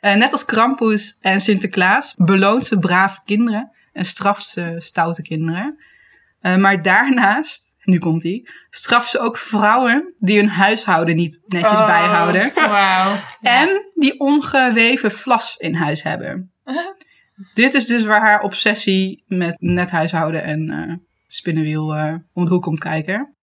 Eh, 0.00 0.14
net 0.14 0.32
als 0.32 0.44
Krampus 0.44 1.18
en 1.20 1.40
Sinterklaas 1.40 2.14
beloont 2.16 2.66
ze 2.66 2.78
brave 2.78 3.20
kinderen 3.24 3.70
en 3.92 4.04
straft 4.04 4.46
ze 4.46 4.76
stoute 4.78 5.22
kinderen. 5.22 5.78
Eh, 6.40 6.56
maar 6.56 6.82
daarnaast, 6.82 7.74
nu 7.82 7.98
komt 7.98 8.22
hij, 8.22 8.48
straft 8.70 9.10
ze 9.10 9.18
ook 9.18 9.36
vrouwen 9.36 10.14
die 10.18 10.36
hun 10.36 10.48
huishouden 10.48 11.16
niet 11.16 11.40
netjes 11.46 11.78
Oh. 11.78 11.86
bijhouden. 11.86 12.52
Wauw. 12.54 13.20
En 13.40 13.90
die 13.94 14.20
ongeweven 14.20 15.12
vlas 15.12 15.56
in 15.56 15.74
huis 15.74 16.02
hebben. 16.02 16.52
Dit 17.54 17.74
is 17.74 17.86
dus 17.86 18.04
waar 18.04 18.20
haar 18.20 18.42
obsessie 18.42 19.24
met 19.26 19.56
net 19.60 19.90
huishouden 19.90 20.42
en 20.42 20.70
eh, 20.70 20.94
spinnenwiel 21.34 21.94
eh, 21.94 22.14
om 22.32 22.44
de 22.44 22.50
hoek 22.50 22.62
komt 22.62 22.80
kijken. 22.80 23.36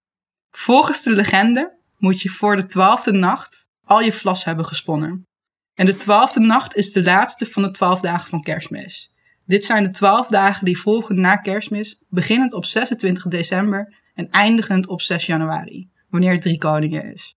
Volgens 0.51 1.03
de 1.03 1.11
legende 1.11 1.79
moet 1.97 2.21
je 2.21 2.29
voor 2.29 2.55
de 2.55 2.65
twaalfde 2.65 3.11
nacht 3.11 3.67
al 3.85 4.01
je 4.01 4.13
vlas 4.13 4.43
hebben 4.43 4.65
gesponnen. 4.65 5.25
En 5.73 5.85
de 5.85 5.95
twaalfde 5.95 6.39
nacht 6.39 6.75
is 6.75 6.91
de 6.91 7.03
laatste 7.03 7.45
van 7.45 7.61
de 7.61 7.71
twaalf 7.71 7.99
dagen 7.99 8.29
van 8.29 8.41
kerstmis. 8.41 9.11
Dit 9.45 9.65
zijn 9.65 9.83
de 9.83 9.89
twaalf 9.89 10.27
dagen 10.27 10.65
die 10.65 10.77
volgen 10.77 11.19
na 11.19 11.35
kerstmis, 11.35 12.01
beginnend 12.09 12.53
op 12.53 12.65
26 12.65 13.27
december 13.27 13.95
en 14.13 14.29
eindigend 14.29 14.87
op 14.87 15.01
6 15.01 15.25
januari, 15.25 15.89
wanneer 16.09 16.31
het 16.31 16.41
drie 16.41 16.57
koningen 16.57 17.13
is. 17.13 17.35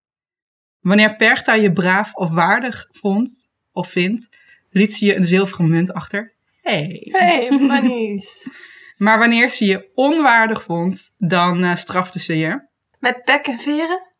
Wanneer 0.80 1.16
Perchta 1.16 1.54
je 1.54 1.72
braaf 1.72 2.14
of 2.14 2.30
waardig 2.30 2.88
vond 2.90 3.50
of 3.72 3.90
vindt, 3.90 4.28
liet 4.70 4.94
ze 4.94 5.04
je 5.04 5.16
een 5.16 5.24
zilveren 5.24 5.68
munt 5.68 5.92
achter. 5.92 6.34
Hey. 6.60 7.08
Hey, 7.10 7.50
manies. 7.66 8.48
Maar 8.96 9.18
wanneer 9.18 9.50
ze 9.50 9.64
je 9.64 9.90
onwaardig 9.94 10.62
vond, 10.62 11.14
dan 11.18 11.64
eh, 11.64 11.74
strafte 11.74 12.18
ze 12.18 12.36
je. 12.36 12.60
Met 12.98 13.24
pek 13.24 13.46
en 13.46 13.58
veren? 13.58 14.12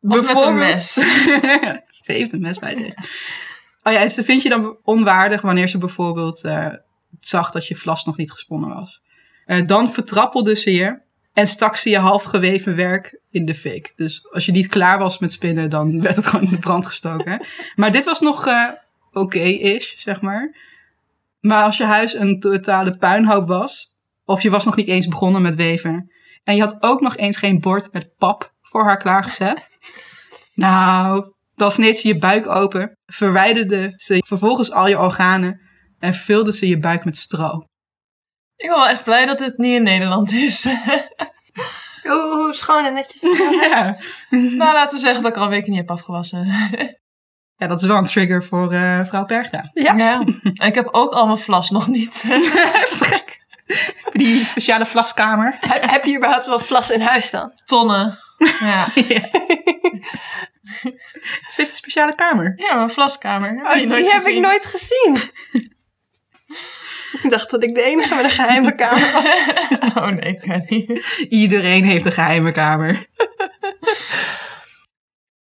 Of 0.00 0.34
met 0.34 0.42
een 0.42 0.54
mes. 0.54 0.92
ze 2.04 2.12
heeft 2.12 2.32
een 2.32 2.40
mes 2.40 2.58
bij 2.58 2.76
zich. 2.76 2.94
Oh 3.82 3.92
ja, 3.92 4.08
ze 4.08 4.24
vindt 4.24 4.42
je 4.42 4.48
dan 4.48 4.78
onwaardig 4.82 5.40
wanneer 5.40 5.68
ze 5.68 5.78
bijvoorbeeld 5.78 6.44
eh, 6.44 6.68
zag 7.20 7.50
dat 7.50 7.66
je 7.66 7.74
vlas 7.74 8.04
nog 8.04 8.16
niet 8.16 8.32
gesponnen 8.32 8.68
was. 8.68 9.02
Eh, 9.44 9.66
dan 9.66 9.90
vertrappelde 9.90 10.56
ze 10.56 10.72
je 10.72 10.98
en 11.32 11.46
stak 11.46 11.76
ze 11.76 11.90
je 11.90 11.98
half 11.98 12.22
geweven 12.22 12.76
werk 12.76 13.20
in 13.30 13.46
de 13.46 13.54
fik. 13.54 13.92
Dus 13.96 14.26
als 14.30 14.46
je 14.46 14.52
niet 14.52 14.66
klaar 14.66 14.98
was 14.98 15.18
met 15.18 15.32
spinnen, 15.32 15.70
dan 15.70 16.02
werd 16.02 16.16
het 16.16 16.26
gewoon 16.26 16.44
in 16.44 16.50
de 16.50 16.58
brand 16.58 16.86
gestoken. 16.86 17.46
maar 17.74 17.92
dit 17.92 18.04
was 18.04 18.20
nog 18.20 18.48
oké-ish, 19.12 19.94
zeg 19.96 20.20
maar. 20.20 20.54
Maar 21.46 21.62
als 21.62 21.76
je 21.76 21.84
huis 21.84 22.14
een 22.14 22.40
totale 22.40 22.98
puinhoop 22.98 23.48
was, 23.48 23.92
of 24.24 24.42
je 24.42 24.50
was 24.50 24.64
nog 24.64 24.76
niet 24.76 24.86
eens 24.86 25.08
begonnen 25.08 25.42
met 25.42 25.54
weven, 25.54 26.12
en 26.44 26.54
je 26.54 26.60
had 26.60 26.76
ook 26.80 27.00
nog 27.00 27.16
eens 27.16 27.36
geen 27.36 27.60
bord 27.60 27.92
met 27.92 28.14
pap 28.16 28.52
voor 28.60 28.84
haar 28.84 28.96
klaargezet. 28.96 29.76
nou, 30.54 31.32
dan 31.54 31.70
sneed 31.70 31.96
ze 31.96 32.08
je 32.08 32.18
buik 32.18 32.46
open, 32.46 32.98
verwijderde 33.06 33.92
ze 33.96 34.22
vervolgens 34.26 34.72
al 34.72 34.88
je 34.88 34.98
organen, 34.98 35.60
en 35.98 36.14
vulde 36.14 36.52
ze 36.52 36.68
je 36.68 36.78
buik 36.78 37.04
met 37.04 37.16
stro. 37.16 37.66
Ik 38.56 38.66
ben 38.68 38.76
wel 38.76 38.88
echt 38.88 39.04
blij 39.04 39.26
dat 39.26 39.38
het 39.38 39.58
niet 39.58 39.74
in 39.74 39.82
Nederland 39.82 40.32
is. 40.32 40.64
Hoe, 42.02 42.34
hoe 42.34 42.54
schoon 42.54 42.84
en 42.84 42.94
netjes. 42.94 43.20
Ja. 43.60 43.98
nou, 44.30 44.72
laten 44.72 44.96
we 44.96 45.04
zeggen 45.04 45.22
dat 45.22 45.30
ik 45.30 45.36
al 45.36 45.44
een 45.44 45.50
week 45.50 45.66
niet 45.66 45.76
heb 45.76 45.90
afgewassen. 45.90 46.46
Ja, 47.56 47.66
dat 47.66 47.80
is 47.80 47.86
wel 47.86 47.96
een 47.96 48.04
trigger 48.04 48.44
voor 48.44 48.72
eh, 48.72 49.00
vrouw 49.04 49.24
Pergta. 49.24 49.70
Ja. 49.74 49.94
Ja. 49.94 50.24
En 50.54 50.66
ik 50.66 50.74
heb 50.74 50.88
ook 50.90 51.12
al 51.12 51.26
mijn 51.26 51.38
vlas 51.38 51.70
nog 51.70 51.86
niet. 51.86 52.22
Je 54.12 54.12
die 54.12 54.44
speciale 54.44 54.86
vlaskamer? 54.86 55.56
Heb, 55.60 55.90
heb 55.90 56.04
je 56.04 56.16
überhaupt 56.16 56.46
wel 56.46 56.58
vlas 56.58 56.90
in 56.90 57.00
huis 57.00 57.30
dan? 57.30 57.52
Tonnen. 57.64 58.18
Ja. 58.60 58.86
Ze 61.48 61.54
heeft 61.56 61.70
een 61.70 61.76
speciale 61.76 62.14
kamer. 62.14 62.52
Ja, 62.56 62.74
mijn 62.74 62.90
vlaskamer. 62.90 63.48
Heb 63.48 63.66
Oh, 63.66 63.72
die 63.74 63.86
nooit 63.86 64.12
heb 64.12 64.22
gezien? 64.22 64.34
ik 64.34 64.40
nooit 64.40 64.66
gezien. 64.66 65.16
ik 67.22 67.30
dacht 67.30 67.50
dat 67.50 67.62
ik 67.62 67.74
de 67.74 67.82
enige 67.82 68.14
met 68.14 68.24
een 68.24 68.30
geheime 68.30 68.74
kamer 68.74 69.12
was. 69.12 69.24
Oh 69.94 70.06
nee, 70.06 70.30
ik 70.30 70.40
kan 70.40 70.62
niet. 70.66 71.16
Iedereen 71.28 71.84
heeft 71.84 72.04
een 72.04 72.12
geheime 72.12 72.52
kamer. 72.52 73.06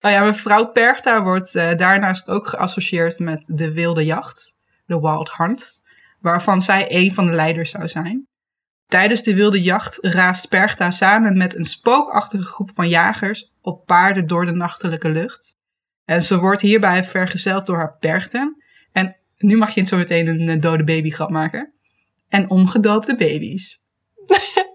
Oh 0.01 0.11
ja, 0.11 0.23
mevrouw 0.23 0.71
Pergta 0.71 1.23
wordt 1.23 1.55
eh, 1.55 1.75
daarnaast 1.75 2.27
ook 2.27 2.47
geassocieerd 2.47 3.19
met 3.19 3.51
de 3.53 3.71
wilde 3.71 4.05
jacht, 4.05 4.57
de 4.85 4.99
Wild 4.99 5.31
Hunt, 5.31 5.81
waarvan 6.19 6.61
zij 6.61 6.85
een 6.89 7.13
van 7.13 7.25
de 7.25 7.33
leiders 7.33 7.71
zou 7.71 7.87
zijn. 7.87 8.27
Tijdens 8.87 9.23
de 9.23 9.35
wilde 9.35 9.61
jacht 9.61 9.97
raast 10.01 10.49
Pergta 10.49 10.91
samen 10.91 11.37
met 11.37 11.55
een 11.55 11.65
spookachtige 11.65 12.43
groep 12.43 12.71
van 12.73 12.89
jagers 12.89 13.51
op 13.61 13.85
paarden 13.85 14.27
door 14.27 14.45
de 14.45 14.51
nachtelijke 14.51 15.09
lucht. 15.09 15.57
En 16.05 16.21
ze 16.21 16.39
wordt 16.39 16.61
hierbij 16.61 17.03
vergezeld 17.03 17.65
door 17.65 17.77
haar 17.77 17.97
perchten. 17.99 18.63
En 18.91 19.15
nu 19.37 19.57
mag 19.57 19.73
je 19.73 19.85
zo 19.85 19.97
meteen 19.97 20.27
een 20.27 20.49
eh, 20.49 20.59
dode 20.59 20.83
baby 20.83 21.09
grap 21.09 21.29
maken. 21.29 21.73
En 22.29 22.49
ongedoopte 22.49 23.15
baby's. 23.15 23.81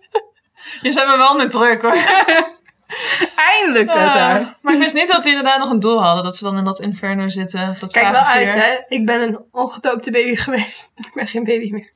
Je 0.82 0.92
zijn 0.92 1.08
me 1.08 1.16
wel 1.16 1.36
net 1.36 1.50
druk 1.50 1.82
hoor. 1.82 1.96
Eindelijk, 3.54 3.90
Tessa! 3.90 4.36
Ah, 4.38 4.46
maar 4.60 4.74
ik 4.74 4.78
wist 4.80 4.94
niet 4.94 5.08
dat 5.08 5.22
die 5.22 5.32
inderdaad 5.36 5.58
nog 5.58 5.70
een 5.70 5.80
doel 5.80 6.02
hadden. 6.02 6.24
Dat 6.24 6.36
ze 6.36 6.44
dan 6.44 6.56
in 6.58 6.64
dat 6.64 6.80
inferno 6.80 7.28
zitten. 7.28 7.68
Of 7.70 7.78
dat 7.78 7.92
Kijk 7.92 8.10
wel 8.10 8.22
uit, 8.22 8.54
hè. 8.54 8.76
Ik 8.88 9.06
ben 9.06 9.20
een 9.22 9.44
ongedoopte 9.50 10.10
baby 10.10 10.34
geweest. 10.44 10.92
Ik 10.94 11.10
ben 11.14 11.26
geen 11.26 11.44
baby 11.44 11.70
meer. 11.72 11.92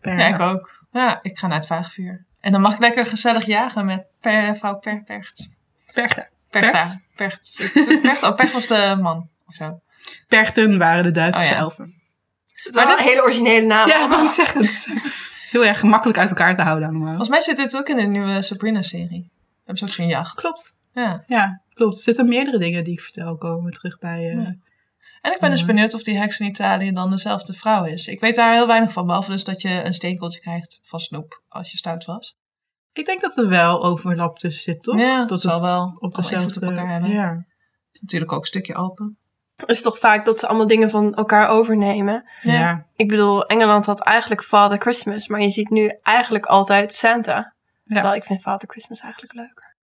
Ja, 0.00 0.26
ik 0.26 0.40
ook. 0.40 0.78
Ja, 0.92 1.18
ik 1.22 1.38
ga 1.38 1.46
naar 1.46 1.56
het 1.58 1.66
vagevuur. 1.66 2.24
En 2.40 2.52
dan 2.52 2.60
mag 2.60 2.72
ik 2.74 2.78
lekker 2.78 3.06
gezellig 3.06 3.44
jagen 3.46 3.84
met 3.84 4.04
per, 4.20 4.56
vrouw 4.56 4.78
per, 4.78 5.02
Percht. 5.06 5.48
Perchta. 5.92 6.28
Percht. 6.50 6.96
Percht. 7.16 7.60
Oh, 8.22 8.34
Percht 8.34 8.52
was 8.52 8.66
de 8.66 8.98
man. 9.00 9.28
Of 9.46 9.54
zo. 9.54 9.80
Perchten 10.28 10.78
waren 10.78 11.04
de 11.04 11.10
duivelse 11.10 11.50
Oh 11.50 11.54
ja. 11.56 11.60
elfen. 11.62 11.94
Wel 12.64 12.86
dit- 12.86 12.98
een 12.98 13.04
hele 13.04 13.22
originele 13.22 13.66
naam. 13.66 13.88
Ja, 13.88 14.08
wat 14.08 14.28
zeg 14.28 14.52
het. 14.52 14.88
Heel 15.50 15.64
erg 15.64 15.78
gemakkelijk 15.80 16.18
uit 16.18 16.28
elkaar 16.28 16.54
te 16.54 16.62
houden 16.62 16.88
allemaal. 16.88 17.06
Volgens 17.06 17.28
mij 17.28 17.40
zit 17.40 17.56
dit 17.56 17.76
ook 17.76 17.88
in 17.88 17.96
de 17.96 18.02
nieuwe 18.02 18.42
Sabrina-serie. 18.42 19.30
Hebben 19.70 19.78
ze 19.78 19.84
ook 19.84 20.06
zo'n 20.06 20.16
jacht. 20.16 20.34
Klopt. 20.40 20.78
Ja. 20.92 21.24
Ja, 21.26 21.62
klopt. 21.68 21.96
Er 21.96 22.02
zitten 22.02 22.28
meerdere 22.28 22.58
dingen 22.58 22.84
die 22.84 22.92
ik 22.92 23.00
vertel 23.00 23.36
komen 23.36 23.72
terug 23.72 23.98
bij... 23.98 24.18
eh, 24.30 24.34
Ja. 24.36 24.54
En 25.20 25.32
ik 25.32 25.40
ben 25.40 25.50
dus 25.50 25.58
Mhm. 25.62 25.68
benieuwd 25.74 25.94
of 25.94 26.02
die 26.02 26.18
heks 26.18 26.40
in 26.40 26.46
Italië 26.46 26.92
dan 26.92 27.10
dezelfde 27.10 27.52
vrouw 27.52 27.84
is. 27.84 28.06
Ik 28.06 28.20
weet 28.20 28.34
daar 28.36 28.52
heel 28.52 28.66
weinig 28.66 28.92
van, 28.92 29.06
behalve 29.06 29.30
dus 29.30 29.44
dat 29.44 29.62
je 29.62 29.84
een 29.84 29.94
steenkooltje 29.94 30.40
krijgt 30.40 30.80
van 30.84 31.00
snoep 31.00 31.42
als 31.48 31.70
je 31.70 31.76
stout 31.76 32.04
was. 32.04 32.38
Ik 32.92 33.06
denk 33.06 33.20
dat 33.20 33.36
er 33.36 33.48
wel 33.48 33.84
overlap 33.84 34.38
tussen 34.38 34.62
zit, 34.62 34.82
toch? 34.82 34.98
Ja, 34.98 35.24
dat 35.24 35.40
zal 35.40 35.60
wel 35.60 35.96
op 35.98 36.14
dezelfde... 36.14 36.60
op 36.66 36.72
elkaar 36.72 36.88
hebben. 36.92 37.10
Ja. 37.10 37.44
Natuurlijk 38.00 38.32
ook 38.32 38.40
een 38.40 38.46
stukje 38.46 38.74
Alpen. 38.74 39.18
Het 39.56 39.70
is 39.70 39.82
toch 39.82 39.98
vaak 39.98 40.24
dat 40.24 40.38
ze 40.38 40.46
allemaal 40.46 40.66
dingen 40.66 40.90
van 40.90 41.14
elkaar 41.14 41.48
overnemen. 41.48 42.28
Ja. 42.42 42.52
Ja. 42.52 42.86
Ik 42.96 43.08
bedoel, 43.08 43.46
Engeland 43.46 43.86
had 43.86 44.02
eigenlijk 44.02 44.42
Father 44.42 44.78
Christmas. 44.78 45.28
Maar 45.28 45.40
je 45.40 45.50
ziet 45.50 45.70
nu 45.70 45.98
eigenlijk 46.02 46.46
altijd 46.46 46.92
Santa. 46.92 47.54
Terwijl 47.94 48.14
ik 48.14 48.24
vind 48.24 48.40
Father 48.40 48.68
Christmas 48.68 49.00
eigenlijk 49.00 49.32
leuker. 49.32 49.76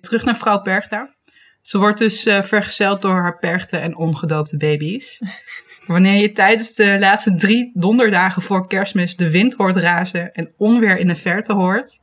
Terug 0.00 0.24
naar 0.24 0.36
vrouw 0.36 0.62
Pergta. 0.62 1.14
Ze 1.62 1.78
wordt 1.78 1.98
dus 1.98 2.26
eh, 2.26 2.42
vergezeld 2.42 3.02
door 3.02 3.20
haar 3.20 3.38
perchten 3.38 3.80
en 3.80 3.96
ongedoopte 3.96 4.56
baby's. 4.56 5.20
Wanneer 5.86 6.20
je 6.20 6.32
tijdens 6.32 6.74
de 6.74 6.98
laatste 6.98 7.34
drie 7.34 7.70
donderdagen 7.74 8.42
voor 8.42 8.66
kerstmis 8.66 9.16
de 9.16 9.30
wind 9.30 9.54
hoort 9.54 9.76
razen 9.76 10.32
en 10.32 10.54
onweer 10.56 10.96
in 10.96 11.06
de 11.06 11.16
verte 11.16 11.52
hoort, 11.52 12.00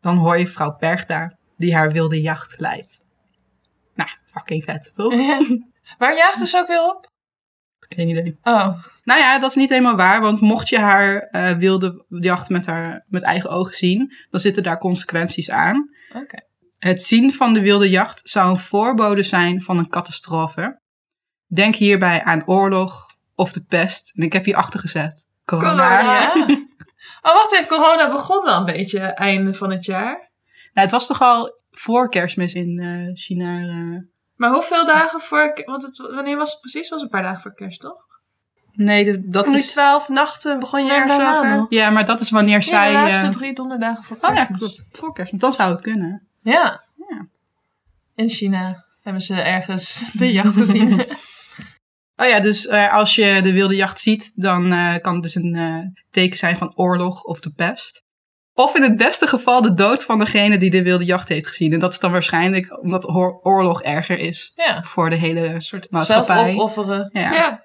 dan 0.00 0.16
hoor 0.16 0.38
je 0.38 0.46
vrouw 0.46 0.76
Pergta 0.76 1.38
die 1.56 1.74
haar 1.74 1.92
wilde 1.92 2.20
jacht 2.20 2.54
leidt. 2.58 3.04
Nou, 3.94 4.10
fucking 4.24 4.64
vet, 4.64 4.94
toch? 4.94 5.14
Waar 5.98 6.16
jaagt 6.16 6.38
dus 6.38 6.56
ook 6.56 6.66
weer 6.66 6.82
op? 6.82 7.12
Geen 7.88 8.08
idee. 8.08 8.38
Oh, 8.42 8.82
Nou 9.04 9.20
ja, 9.20 9.38
dat 9.38 9.50
is 9.50 9.56
niet 9.56 9.68
helemaal 9.68 9.96
waar, 9.96 10.20
want 10.20 10.40
mocht 10.40 10.68
je 10.68 10.78
haar 10.78 11.16
eh, 11.16 11.50
wilde 11.52 12.04
jacht 12.08 12.48
met, 12.48 12.66
haar, 12.66 13.04
met 13.08 13.22
eigen 13.22 13.50
ogen 13.50 13.74
zien, 13.74 14.14
dan 14.30 14.40
zitten 14.40 14.62
daar 14.62 14.78
consequenties 14.78 15.50
aan. 15.50 15.90
oké. 16.14 16.38
Het 16.78 17.02
zien 17.02 17.32
van 17.32 17.52
de 17.52 17.60
wilde 17.60 17.90
jacht 17.90 18.20
zou 18.24 18.50
een 18.50 18.58
voorbode 18.58 19.22
zijn 19.22 19.62
van 19.62 19.78
een 19.78 19.88
catastrofe. 19.88 20.80
Denk 21.46 21.74
hierbij 21.74 22.22
aan 22.22 22.46
oorlog 22.46 23.06
of 23.34 23.52
de 23.52 23.64
pest. 23.64 24.12
En 24.16 24.22
ik 24.22 24.32
heb 24.32 24.44
hier 24.44 24.56
achter 24.56 24.80
gezet. 24.80 25.26
Corona. 25.44 25.98
Corona. 25.98 26.00
Ja. 26.00 26.46
Oh, 27.22 27.32
wacht 27.34 27.52
even. 27.52 27.66
Corona 27.66 28.10
begon 28.10 28.44
wel 28.44 28.58
een 28.58 28.64
beetje 28.64 28.98
einde 29.00 29.54
van 29.54 29.70
het 29.70 29.84
jaar. 29.84 30.14
Nou, 30.72 30.86
het 30.86 30.90
was 30.90 31.06
toch 31.06 31.20
al 31.22 31.60
voor 31.70 32.08
kerstmis 32.08 32.52
in 32.52 32.78
eh, 32.78 33.14
China. 33.14 33.58
eh. 33.58 33.98
Maar 34.36 34.50
hoeveel 34.50 34.84
dagen 34.86 35.20
voor... 35.20 35.62
Want 35.64 35.82
het, 35.82 35.96
wanneer 35.98 36.36
was 36.36 36.50
het 36.50 36.60
precies? 36.60 36.80
Het 36.80 36.90
was 36.90 37.02
een 37.02 37.08
paar 37.08 37.22
dagen 37.22 37.40
voor 37.40 37.54
kerst, 37.54 37.80
toch? 37.80 38.02
Nee, 38.72 39.04
de- 39.04 39.28
dat 39.28 39.46
Nu 39.46 39.54
is... 39.54 39.70
twaalf 39.70 40.08
nachten 40.08 40.58
begon 40.58 40.82
je 40.82 40.88
Nee, 40.88 40.96
ergens 40.96 41.16
daarna 41.16 41.36
over. 41.38 41.56
nog. 41.56 41.66
Ja, 41.68 41.90
maar 41.90 42.04
dat 42.04 42.20
is 42.20 42.30
wanneer 42.30 42.54
Ja, 42.54 42.60
zij... 42.60 42.86
de 42.86 42.92
laatste 42.92 43.26
eh, 43.26 43.32
drie 43.32 43.52
donderdagen 43.54 44.04
voor 44.04 44.16
Oh 44.20 44.34
ja, 44.34 44.44
klopt. 44.44 44.86
Voor 44.92 45.12
kerstmis. 45.12 45.40
Dan 45.40 45.52
zou 45.52 45.70
het 45.70 45.80
kunnen. 45.80 46.26
Ja. 46.42 46.82
Ja. 47.08 47.26
In 48.14 48.28
China 48.28 48.84
hebben 49.02 49.22
ze 49.22 49.40
ergens 49.40 50.02
de 50.12 50.32
jacht 50.32 50.54
gezien. 50.54 51.06
Oh 52.16 52.26
ja, 52.28 52.40
dus 52.40 52.66
eh, 52.66 52.92
als 52.92 53.14
je 53.14 53.40
de 53.42 53.52
wilde 53.52 53.74
jacht 53.76 53.98
ziet, 54.00 54.32
dan 54.34 54.72
eh, 54.72 54.96
kan 55.00 55.14
het 55.14 55.22
dus 55.22 55.34
een 55.34 55.54
eh, 55.54 55.78
teken 56.10 56.38
zijn 56.38 56.56
van 56.56 56.72
oorlog 56.76 57.22
of 57.22 57.40
de 57.40 57.52
pest. 57.52 58.02
Of 58.54 58.76
in 58.76 58.82
het 58.82 58.96
beste 58.96 59.26
geval 59.26 59.62
de 59.62 59.74
dood 59.74 60.04
van 60.04 60.18
degene 60.18 60.56
die 60.56 60.70
de 60.70 60.82
wilde 60.82 61.04
jacht 61.04 61.28
heeft 61.28 61.46
gezien. 61.46 61.72
En 61.72 61.78
dat 61.78 61.92
is 61.92 61.98
dan 61.98 62.12
waarschijnlijk 62.12 62.82
omdat 62.82 63.08
oor- 63.08 63.40
oorlog 63.42 63.82
erger 63.82 64.18
is 64.18 64.52
ja. 64.54 64.82
voor 64.82 65.10
de 65.10 65.16
hele 65.16 65.46
Een 65.46 65.62
soort 65.62 65.90
maatschappij. 65.90 66.36
zelfopofferen. 66.36 67.10
Ja. 67.12 67.32
Ja. 67.32 67.64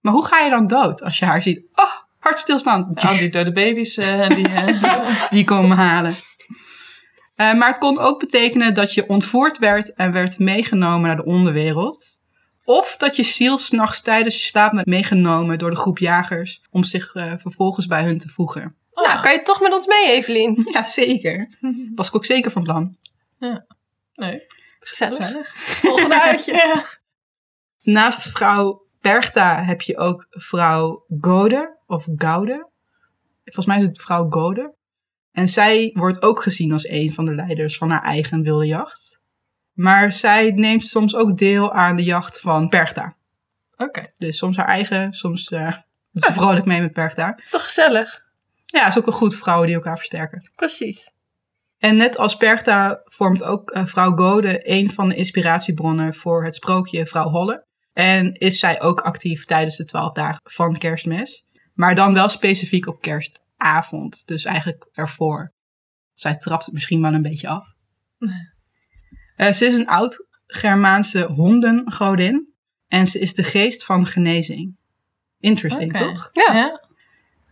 Maar 0.00 0.12
hoe 0.12 0.24
ga 0.26 0.38
je 0.40 0.50
dan 0.50 0.66
dood 0.66 1.02
als 1.02 1.18
je 1.18 1.24
haar 1.24 1.42
ziet? 1.42 1.60
Oh, 1.74 1.84
hartstilstand. 2.18 3.02
Ja, 3.02 3.12
die 3.18 3.28
dode 3.28 3.52
baby's, 3.52 3.96
eh, 3.96 4.28
die... 4.28 4.48
eh, 4.48 5.30
Die 5.30 5.44
komen 5.44 5.76
halen. 5.76 6.14
Eh, 7.34 7.54
maar 7.54 7.68
het 7.68 7.78
kon 7.78 7.98
ook 7.98 8.18
betekenen 8.20 8.74
dat 8.74 8.94
je 8.94 9.08
ontvoerd 9.08 9.58
werd 9.58 9.94
en 9.94 10.12
werd 10.12 10.38
meegenomen 10.38 11.06
naar 11.06 11.16
de 11.16 11.24
onderwereld. 11.24 12.20
Of 12.64 12.96
dat 12.96 13.16
je 13.16 13.22
ziel 13.22 13.58
s'nachts 13.58 14.02
tijdens 14.02 14.36
je 14.36 14.42
slaap 14.42 14.72
werd 14.72 14.86
meegenomen 14.86 15.58
door 15.58 15.70
de 15.70 15.76
groep 15.76 15.98
jagers 15.98 16.62
om 16.70 16.84
zich 16.84 17.10
vervolgens 17.38 17.86
bij 17.86 18.02
hun 18.04 18.18
te 18.18 18.28
voegen. 18.28 18.76
Oh, 18.92 19.06
Nou, 19.06 19.22
kan 19.22 19.32
je 19.32 19.42
toch 19.42 19.60
met 19.60 19.72
ons 19.72 19.86
mee, 19.86 20.06
Evelien? 20.10 20.66
Ja, 20.72 20.82
zeker. 20.82 21.48
Was 21.94 22.08
ik 22.08 22.14
ook 22.14 22.24
zeker 22.24 22.50
van 22.50 22.62
plan. 22.62 22.96
nee, 24.14 24.46
Gezellig. 24.80 25.16
gezellig. 25.16 25.54
Volgende 25.86 26.22
uitje. 26.22 26.52
Ja. 26.74 26.84
Naast 27.82 28.22
vrouw 28.28 28.86
Bergta 29.00 29.62
heb 29.62 29.80
je 29.80 29.98
ook 29.98 30.26
vrouw 30.30 31.04
Gode 31.20 31.78
of 31.86 32.06
Goude. 32.16 32.70
Volgens 33.44 33.66
mij 33.66 33.76
is 33.76 33.82
het 33.82 34.00
vrouw 34.02 34.30
Gode. 34.30 34.74
En 35.32 35.48
zij 35.48 35.90
wordt 35.94 36.22
ook 36.22 36.42
gezien 36.42 36.72
als 36.72 36.88
een 36.88 37.12
van 37.12 37.24
de 37.24 37.34
leiders 37.34 37.76
van 37.76 37.90
haar 37.90 38.02
eigen 38.02 38.42
wilde 38.42 38.66
jacht. 38.66 39.20
Maar 39.72 40.12
zij 40.12 40.50
neemt 40.50 40.84
soms 40.84 41.14
ook 41.14 41.38
deel 41.38 41.72
aan 41.72 41.96
de 41.96 42.02
jacht 42.02 42.40
van 42.40 42.68
Bergta. 42.68 43.16
Oké. 43.76 44.06
Dus 44.14 44.38
soms 44.38 44.56
haar 44.56 44.66
eigen, 44.66 45.12
soms 45.12 45.48
eh 45.48 45.72
doet 46.12 46.22
ze 46.24 46.32
vrolijk 46.32 46.66
mee 46.66 46.80
met 46.80 46.92
Bergta. 46.92 47.38
Is 47.44 47.50
toch 47.50 47.62
gezellig? 47.62 48.21
Ja, 48.72 48.86
is 48.86 48.98
ook 48.98 49.04
wel 49.04 49.14
goed 49.14 49.34
vrouwen 49.34 49.66
die 49.66 49.76
elkaar 49.76 49.96
versterken. 49.96 50.50
Precies. 50.54 51.10
En 51.78 51.96
net 51.96 52.16
als 52.16 52.36
Bergta 52.36 53.00
vormt 53.04 53.42
ook 53.42 53.70
eh, 53.70 53.86
vrouw 53.86 54.16
Gode 54.16 54.60
een 54.62 54.90
van 54.90 55.08
de 55.08 55.14
inspiratiebronnen 55.14 56.14
voor 56.14 56.44
het 56.44 56.54
sprookje 56.54 57.06
Vrouw 57.06 57.28
Holle. 57.28 57.66
En 57.92 58.32
is 58.32 58.58
zij 58.58 58.80
ook 58.80 59.00
actief 59.00 59.44
tijdens 59.44 59.76
de 59.76 59.84
twaalf 59.84 60.12
dagen 60.12 60.40
van 60.42 60.76
kerstmis. 60.76 61.44
Maar 61.74 61.94
dan 61.94 62.14
wel 62.14 62.28
specifiek 62.28 62.86
op 62.86 63.00
kerstavond. 63.00 64.26
Dus 64.26 64.44
eigenlijk 64.44 64.88
ervoor. 64.92 65.52
Zij 66.12 66.36
trapt 66.36 66.64
het 66.64 66.74
misschien 66.74 67.02
wel 67.02 67.12
een 67.12 67.22
beetje 67.22 67.48
af. 67.48 67.66
Eh, 69.36 69.52
ze 69.52 69.66
is 69.66 69.74
een 69.74 69.88
oud-Germaanse 69.88 71.22
hondengodin. 71.22 72.54
En 72.88 73.06
ze 73.06 73.18
is 73.18 73.34
de 73.34 73.42
geest 73.42 73.84
van 73.84 74.06
genezing. 74.06 74.76
Interesting, 75.38 75.96
toch? 75.96 76.28
Ja. 76.32 76.54
Ja. 76.54 76.81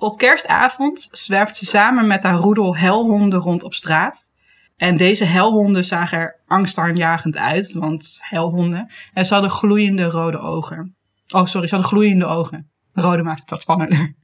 Op 0.00 0.18
kerstavond 0.18 1.08
zwerft 1.10 1.56
ze 1.56 1.66
samen 1.66 2.06
met 2.06 2.22
haar 2.22 2.34
roedel 2.34 2.76
helhonden 2.76 3.40
rond 3.40 3.62
op 3.62 3.74
straat. 3.74 4.30
En 4.76 4.96
deze 4.96 5.24
helhonden 5.24 5.84
zagen 5.84 6.18
er 6.18 6.40
angstaanjagend 6.46 7.36
uit, 7.36 7.72
want 7.72 8.18
helhonden. 8.20 8.90
En 9.12 9.26
ze 9.26 9.32
hadden 9.32 9.50
gloeiende 9.50 10.04
rode 10.04 10.38
ogen. 10.38 10.96
Oh, 11.34 11.44
sorry, 11.46 11.66
ze 11.66 11.74
hadden 11.74 11.92
gloeiende 11.92 12.24
ogen. 12.26 12.70
Rode 12.92 13.22
maakt 13.22 13.40
het 13.40 13.50
wat 13.50 13.60
spannender. 13.60 14.14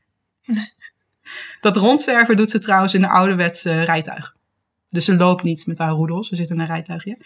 dat 1.60 1.76
rondzwerven 1.76 2.36
doet 2.36 2.50
ze 2.50 2.58
trouwens 2.58 2.94
in 2.94 3.02
een 3.02 3.10
ouderwetse 3.10 3.82
rijtuig. 3.82 4.34
Dus 4.90 5.04
ze 5.04 5.16
loopt 5.16 5.42
niet 5.42 5.66
met 5.66 5.78
haar 5.78 5.90
roedel, 5.90 6.24
ze 6.24 6.36
zit 6.36 6.50
in 6.50 6.60
een 6.60 6.66
rijtuigje. 6.66 7.18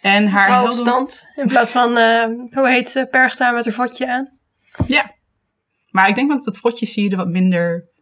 En 0.00 0.28
haar 0.28 0.48
helden- 0.48 0.78
stand. 0.78 1.26
In 1.36 1.46
plaats 1.46 1.72
van, 1.72 1.96
eh, 1.96 2.24
hoe 2.50 2.68
heet 2.68 2.90
ze, 2.90 3.06
pergta 3.10 3.50
met 3.50 3.64
haar 3.64 3.74
vodje 3.74 4.12
aan. 4.12 4.38
Ja. 4.86 5.14
Maar 5.90 6.08
ik 6.08 6.14
denk 6.14 6.30
dat 6.30 6.44
het 6.44 6.58
fotje 6.58 6.86
zie 6.86 7.04
je 7.04 7.10
er 7.10 7.16
wat 7.16 7.28
minder 7.28 7.96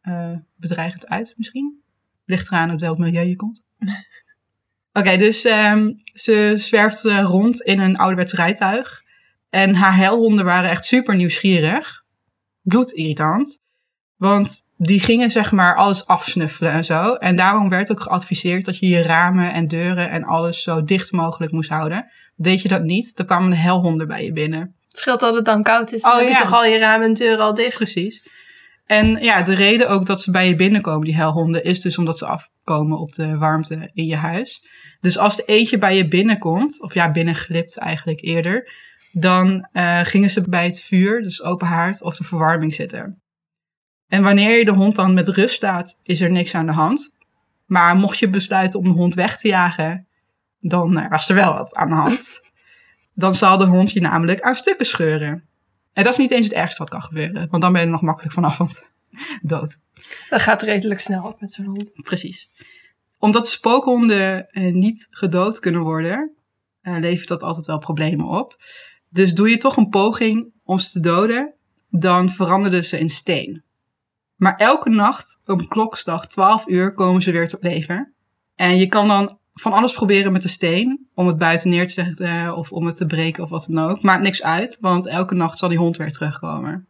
eh, 0.00 0.32
bedreigend 0.56 1.08
uit 1.08 1.34
misschien. 1.36 1.82
Ligt 2.24 2.50
eraan 2.50 2.70
uit 2.70 2.80
welk 2.80 2.98
milieu 2.98 3.24
je 3.24 3.36
komt. 3.36 3.64
Oké, 4.92 5.16
dus 5.16 5.44
ehm, 5.44 5.92
ze 6.12 6.52
zwerft 6.56 7.04
eh, 7.04 7.22
rond 7.22 7.60
in 7.60 7.80
een 7.80 7.96
ouderwets 7.96 8.32
rijtuig. 8.32 9.02
En 9.50 9.74
haar 9.74 9.96
helhonden 9.96 10.44
waren 10.44 10.70
echt 10.70 10.84
super 10.84 11.16
nieuwsgierig. 11.16 12.04
Bloedirritant. 12.62 13.60
Want 14.16 14.66
die 14.76 15.00
gingen 15.00 15.30
zeg 15.30 15.52
maar 15.52 15.76
alles 15.76 16.06
afsnuffelen 16.06 16.72
en 16.72 16.84
zo. 16.84 17.14
En 17.14 17.36
daarom 17.36 17.68
werd 17.68 17.90
ook 17.90 18.00
geadviseerd 18.00 18.64
dat 18.64 18.78
je 18.78 18.88
je 18.88 19.02
ramen 19.02 19.52
en 19.52 19.68
deuren 19.68 20.10
en 20.10 20.24
alles 20.24 20.62
zo 20.62 20.84
dicht 20.84 21.12
mogelijk 21.12 21.52
moest 21.52 21.70
houden. 21.70 22.10
Deed 22.36 22.62
je 22.62 22.68
dat 22.68 22.82
niet, 22.82 23.16
dan 23.16 23.26
kwamen 23.26 23.50
de 23.50 23.56
helhonden 23.56 24.08
bij 24.08 24.24
je 24.24 24.32
binnen. 24.32 24.60
Het 24.88 24.98
scheelt 24.98 25.20
dat 25.20 25.34
het 25.34 25.44
dan 25.44 25.62
koud 25.62 25.92
is. 25.92 26.02
Dan 26.02 26.12
Oh, 26.12 26.18
heb 26.18 26.28
je 26.28 26.36
toch 26.36 26.52
al 26.52 26.64
je 26.64 26.78
ramen 26.78 27.06
en 27.06 27.14
deuren 27.14 27.44
al 27.44 27.54
dicht. 27.54 27.76
Precies. 27.76 28.22
En 28.90 29.22
ja, 29.22 29.42
de 29.42 29.54
reden 29.54 29.88
ook 29.88 30.06
dat 30.06 30.20
ze 30.20 30.30
bij 30.30 30.48
je 30.48 30.54
binnenkomen, 30.54 31.04
die 31.04 31.16
helhonden, 31.16 31.64
is 31.64 31.80
dus 31.80 31.98
omdat 31.98 32.18
ze 32.18 32.26
afkomen 32.26 32.98
op 32.98 33.12
de 33.12 33.36
warmte 33.36 33.90
in 33.92 34.06
je 34.06 34.16
huis. 34.16 34.64
Dus 35.00 35.18
als 35.18 35.38
er 35.38 35.44
eentje 35.48 35.78
bij 35.78 35.96
je 35.96 36.08
binnenkomt, 36.08 36.82
of 36.82 36.94
ja, 36.94 37.10
binnenglipt 37.10 37.78
eigenlijk 37.78 38.20
eerder, 38.20 38.72
dan 39.12 39.68
eh, 39.72 40.00
gingen 40.00 40.30
ze 40.30 40.48
bij 40.48 40.64
het 40.64 40.80
vuur, 40.80 41.22
dus 41.22 41.42
open 41.42 41.66
haard, 41.66 42.02
of 42.02 42.16
de 42.16 42.24
verwarming 42.24 42.74
zitten. 42.74 43.22
En 44.08 44.22
wanneer 44.22 44.58
je 44.58 44.64
de 44.64 44.70
hond 44.70 44.96
dan 44.96 45.14
met 45.14 45.28
rust 45.28 45.62
laat, 45.62 45.98
is 46.02 46.20
er 46.20 46.30
niks 46.30 46.54
aan 46.54 46.66
de 46.66 46.72
hand. 46.72 47.10
Maar 47.66 47.96
mocht 47.96 48.18
je 48.18 48.30
besluiten 48.30 48.78
om 48.78 48.84
de 48.84 48.90
hond 48.90 49.14
weg 49.14 49.38
te 49.38 49.48
jagen, 49.48 50.06
dan 50.58 50.98
eh, 50.98 51.10
was 51.10 51.28
er 51.28 51.34
wel 51.34 51.52
wat 51.52 51.74
aan 51.74 51.88
de 51.88 51.94
hand. 51.94 52.40
Dan 53.14 53.34
zal 53.34 53.58
de 53.58 53.66
hond 53.66 53.92
je 53.92 54.00
namelijk 54.00 54.40
aan 54.40 54.54
stukken 54.54 54.86
scheuren. 54.86 55.49
En 55.92 56.04
dat 56.04 56.12
is 56.12 56.18
niet 56.18 56.30
eens 56.30 56.46
het 56.46 56.54
ergste 56.54 56.78
wat 56.82 56.90
kan 56.90 57.02
gebeuren. 57.02 57.48
Want 57.50 57.62
dan 57.62 57.72
ben 57.72 57.80
je 57.80 57.86
er 57.86 57.92
nog 57.92 58.02
makkelijk 58.02 58.34
vanaf, 58.34 58.58
want 58.58 58.88
dood. 59.42 59.78
Dat 60.28 60.40
gaat 60.40 60.62
redelijk 60.62 61.00
snel 61.00 61.24
op 61.24 61.40
met 61.40 61.52
zo'n 61.52 61.64
hond. 61.64 61.92
Precies. 62.02 62.50
Omdat 63.18 63.48
spookhonden 63.48 64.50
eh, 64.50 64.72
niet 64.72 65.06
gedood 65.10 65.58
kunnen 65.58 65.80
worden, 65.80 66.34
eh, 66.80 66.98
levert 66.98 67.28
dat 67.28 67.42
altijd 67.42 67.66
wel 67.66 67.78
problemen 67.78 68.26
op. 68.26 68.56
Dus 69.08 69.34
doe 69.34 69.50
je 69.50 69.56
toch 69.56 69.76
een 69.76 69.88
poging 69.88 70.52
om 70.64 70.78
ze 70.78 70.90
te 70.90 71.00
doden, 71.00 71.54
dan 71.88 72.30
veranderden 72.30 72.84
ze 72.84 72.98
in 72.98 73.08
steen. 73.08 73.62
Maar 74.36 74.56
elke 74.56 74.90
nacht 74.90 75.40
om 75.44 75.68
klokslag 75.68 76.26
12 76.26 76.66
uur 76.68 76.94
komen 76.94 77.22
ze 77.22 77.30
weer 77.30 77.48
tot 77.48 77.62
leven. 77.62 78.14
En 78.54 78.76
je 78.76 78.86
kan 78.86 79.08
dan 79.08 79.38
van 79.54 79.72
alles 79.72 79.92
proberen 79.92 80.32
met 80.32 80.42
de 80.42 80.48
steen, 80.48 81.08
om 81.14 81.26
het 81.26 81.38
buiten 81.38 81.70
neer 81.70 81.86
te 81.86 81.92
zetten 81.92 82.56
of 82.56 82.72
om 82.72 82.86
het 82.86 82.96
te 82.96 83.06
breken 83.06 83.42
of 83.42 83.50
wat 83.50 83.66
dan 83.70 83.90
ook. 83.90 84.02
Maakt 84.02 84.22
niks 84.22 84.42
uit, 84.42 84.78
want 84.80 85.06
elke 85.06 85.34
nacht 85.34 85.58
zal 85.58 85.68
die 85.68 85.78
hond 85.78 85.96
weer 85.96 86.12
terugkomen. 86.12 86.88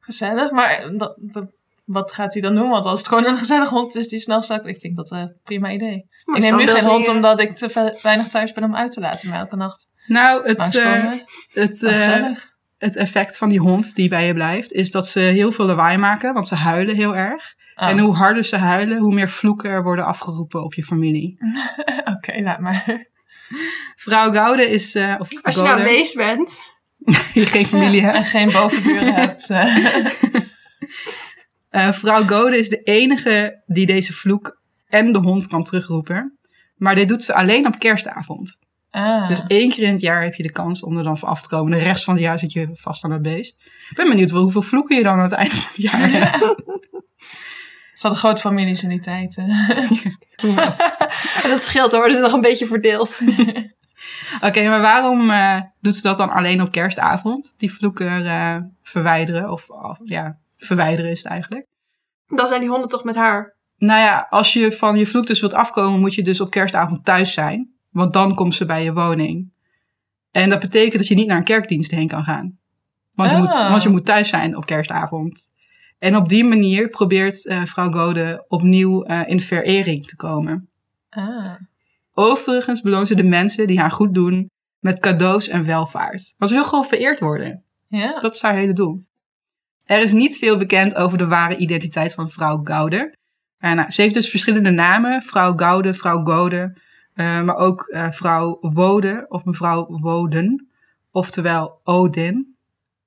Gezellig, 0.00 0.50
maar 0.50 0.90
dat, 0.96 1.14
dat- 1.18 1.50
wat 1.84 2.12
gaat 2.12 2.32
hij 2.32 2.42
dan 2.42 2.54
doen? 2.54 2.68
Want 2.68 2.84
als 2.84 2.98
het 2.98 3.08
gewoon 3.08 3.26
een 3.26 3.36
gezellig 3.36 3.68
hond 3.68 3.96
is 3.96 4.08
die 4.08 4.20
snel 4.20 4.42
staat, 4.42 4.66
ik 4.66 4.80
vind 4.80 4.96
dat 4.96 5.10
een 5.10 5.32
prima 5.44 5.70
idee. 5.70 6.06
Maar 6.24 6.36
ik 6.36 6.42
neem 6.42 6.56
nu 6.56 6.66
geen 6.66 6.84
hond 6.84 7.06
je- 7.06 7.10
omdat 7.12 7.40
ik 7.40 7.56
te 7.56 7.98
weinig 8.02 8.28
thuis 8.28 8.52
ben 8.52 8.64
om 8.64 8.76
uit 8.76 8.92
te 8.92 9.00
laten, 9.00 9.28
maar 9.28 9.38
elke 9.38 9.56
nacht 9.56 9.88
Nou, 10.06 10.46
het, 10.46 10.58
eh, 10.76 11.10
het, 11.52 11.84
Oh, 11.84 11.90
eh, 11.92 12.36
het 12.78 12.96
effect 12.96 13.36
van 13.38 13.48
die 13.48 13.58
hond 13.60 13.94
die 13.94 14.08
bij 14.08 14.26
je 14.26 14.34
blijft, 14.34 14.72
is 14.72 14.90
dat 14.90 15.06
ze 15.06 15.20
heel 15.20 15.52
veel 15.52 15.64
lawaai 15.66 15.96
maken, 15.98 16.34
want 16.34 16.48
ze 16.48 16.54
huilen 16.54 16.96
heel 16.96 17.16
erg. 17.16 17.54
Oh, 17.80 17.88
En 17.88 17.98
hoe 17.98 18.14
harder 18.14 18.44
ze 18.44 18.56
huilen, 18.56 18.98
hoe 18.98 19.14
meer 19.14 19.28
vloeken 19.28 19.70
er 19.70 19.82
worden 19.82 20.04
afgeroepen 20.04 20.64
op 20.64 20.74
je 20.74 20.84
familie. 20.84 21.38
Oké, 22.16 22.40
laat 22.42 22.60
maar. 22.60 23.08
Vrouw 23.96 24.32
Goude 24.32 24.70
is, 24.70 24.94
eh, 24.94 25.14
of 25.18 25.42
Als 25.42 25.54
je 25.54 25.62
nou 25.62 25.82
wees 25.82 26.12
bent. 26.12 26.60
die 27.34 27.46
geen 27.46 27.66
familie 27.66 28.00
En 28.06 28.12
hebt. 28.12 28.26
geen 28.26 28.50
bovenburen 28.50 29.14
hebt. 29.14 29.50
Eh, 31.68 31.92
vrouw 31.92 32.26
Goude 32.26 32.58
is 32.58 32.68
de 32.68 32.82
enige 32.82 33.62
die 33.66 33.86
deze 33.86 34.12
vloek 34.12 34.60
en 34.86 35.12
de 35.12 35.18
hond 35.18 35.46
kan 35.46 35.64
terugroepen. 35.64 36.38
Maar 36.76 36.94
dit 36.94 37.08
doet 37.08 37.24
ze 37.24 37.34
alleen 37.34 37.66
op 37.66 37.78
kerstavond. 37.78 38.56
Ah. 38.90 39.28
Dus 39.28 39.44
één 39.46 39.70
keer 39.70 39.84
in 39.84 39.92
het 39.92 40.00
jaar 40.00 40.22
heb 40.22 40.34
je 40.34 40.42
de 40.42 40.52
kans 40.52 40.82
om 40.82 40.96
er 40.96 41.04
dan 41.04 41.20
af 41.20 41.42
te 41.42 41.48
komen. 41.48 41.72
De 41.78 41.84
rest 41.84 42.04
van 42.04 42.14
het 42.14 42.22
jaar 42.22 42.38
zit 42.38 42.52
je 42.52 42.68
vast 42.72 43.04
aan 43.04 43.10
het 43.10 43.22
beest. 43.22 43.56
Ik 43.90 43.96
ben 43.96 44.08
benieuwd 44.08 44.30
wel 44.30 44.42
hoeveel 44.42 44.62
vloeken 44.62 44.96
je 44.96 45.02
dan 45.02 45.16
aan 45.16 45.22
het 45.22 45.32
einde 45.32 45.54
van 45.54 45.70
het 45.72 45.82
jaar 45.82 46.10
hebt. 46.10 46.62
Ze 48.00 48.06
hadden 48.06 48.24
grote 48.24 48.40
families 48.40 48.82
in 48.82 48.88
die 48.88 49.00
tijd. 49.00 49.34
dat 51.42 51.62
scheelt, 51.62 51.90
dan 51.90 52.00
worden 52.00 52.16
ze 52.16 52.22
nog 52.22 52.32
een 52.32 52.40
beetje 52.40 52.66
verdeeld. 52.66 53.18
Oké, 54.46 54.68
maar 54.68 54.80
waarom 54.80 55.30
eh, 55.30 55.60
doet 55.80 55.96
ze 55.96 56.02
dat 56.02 56.16
dan 56.16 56.30
alleen 56.30 56.62
op 56.62 56.70
kerstavond? 56.70 57.54
Die 57.56 57.72
vloeken 57.72 58.26
eh, 58.26 58.56
verwijderen, 58.82 59.50
of, 59.50 59.68
of 59.68 59.98
ja, 60.04 60.38
verwijderen 60.58 61.10
is 61.10 61.22
het 61.22 61.32
eigenlijk. 61.32 61.66
Dan 62.26 62.46
zijn 62.46 62.60
die 62.60 62.68
honden 62.68 62.88
toch 62.88 63.04
met 63.04 63.14
haar. 63.14 63.56
Nou 63.76 64.00
ja, 64.00 64.26
als 64.30 64.52
je 64.52 64.72
van 64.72 64.96
je 64.96 65.06
vloek 65.06 65.26
dus 65.26 65.40
wilt 65.40 65.54
afkomen, 65.54 66.00
moet 66.00 66.14
je 66.14 66.22
dus 66.22 66.40
op 66.40 66.50
kerstavond 66.50 67.04
thuis 67.04 67.32
zijn. 67.32 67.70
Want 67.90 68.12
dan 68.12 68.34
komt 68.34 68.54
ze 68.54 68.64
bij 68.64 68.84
je 68.84 68.92
woning. 68.92 69.52
En 70.30 70.50
dat 70.50 70.60
betekent 70.60 70.98
dat 70.98 71.06
je 71.08 71.14
niet 71.14 71.26
naar 71.26 71.36
een 71.36 71.44
kerkdienst 71.44 71.90
heen 71.90 72.08
kan 72.08 72.24
gaan. 72.24 72.58
Want, 73.14 73.30
je, 73.30 73.36
moet, 73.36 73.48
Ah. 73.48 73.70
want 73.70 73.82
je 73.82 73.88
moet 73.88 74.06
thuis 74.06 74.28
zijn 74.28 74.56
op 74.56 74.66
kerstavond. 74.66 75.48
En 76.00 76.16
op 76.16 76.28
die 76.28 76.44
manier 76.44 76.88
probeert 76.88 77.46
eh, 77.46 77.64
vrouw 77.64 77.90
Gode 77.92 78.44
opnieuw 78.48 79.02
eh, 79.02 79.20
in 79.26 79.40
verering 79.40 80.06
te 80.06 80.16
komen. 80.16 80.68
Ah. 81.10 81.54
Overigens 82.12 82.80
beloont 82.80 83.06
ze 83.06 83.14
de 83.14 83.24
mensen 83.24 83.66
die 83.66 83.80
haar 83.80 83.90
goed 83.90 84.14
doen 84.14 84.50
met 84.78 85.00
cadeaus 85.00 85.48
en 85.48 85.64
welvaart. 85.64 86.34
Want 86.38 86.50
ze 86.50 86.56
wil 86.56 86.66
gewoon 86.66 86.84
vereerd 86.84 87.20
worden. 87.20 87.64
Ja. 87.86 88.20
Dat 88.20 88.34
is 88.34 88.42
haar 88.42 88.54
hele 88.54 88.72
doel. 88.72 89.04
Er 89.84 90.02
is 90.02 90.12
niet 90.12 90.36
veel 90.36 90.56
bekend 90.56 90.94
over 90.94 91.18
de 91.18 91.26
ware 91.26 91.56
identiteit 91.56 92.14
van 92.14 92.30
vrouw 92.30 92.60
Goude. 92.64 93.14
Eh, 93.58 93.72
nou, 93.72 93.90
ze 93.90 94.02
heeft 94.02 94.14
dus 94.14 94.30
verschillende 94.30 94.70
namen. 94.70 95.22
Vrouw 95.22 95.52
Goude, 95.56 95.94
vrouw 95.94 96.24
Gode. 96.24 96.76
maar 97.14 97.56
ook 97.56 97.82
eh, 97.82 98.10
vrouw 98.10 98.58
Wode 98.60 99.26
of 99.28 99.44
mevrouw 99.44 99.86
Woden. 99.86 100.68
Oftewel 101.10 101.80
Odin. 101.84 102.56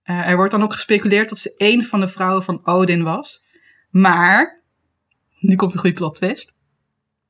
Eh, 0.04 0.30
er 0.30 0.36
wordt 0.36 0.52
dan 0.52 0.64
ook 0.64 0.74
gespeculeerd 0.74 1.30
dat 1.30 1.38
ze 1.38 1.54
een 1.58 1.86
van 1.86 2.00
de 2.00 2.08
vrouwen 2.08 2.44
van 2.44 2.60
Odin 2.68 3.04
was. 3.04 3.42
Maar, 3.90 4.64
nu 5.40 5.56
komt 5.56 5.74
een 5.74 5.80
goede 5.80 5.96
plot 5.96 6.16
twist. 6.16 6.54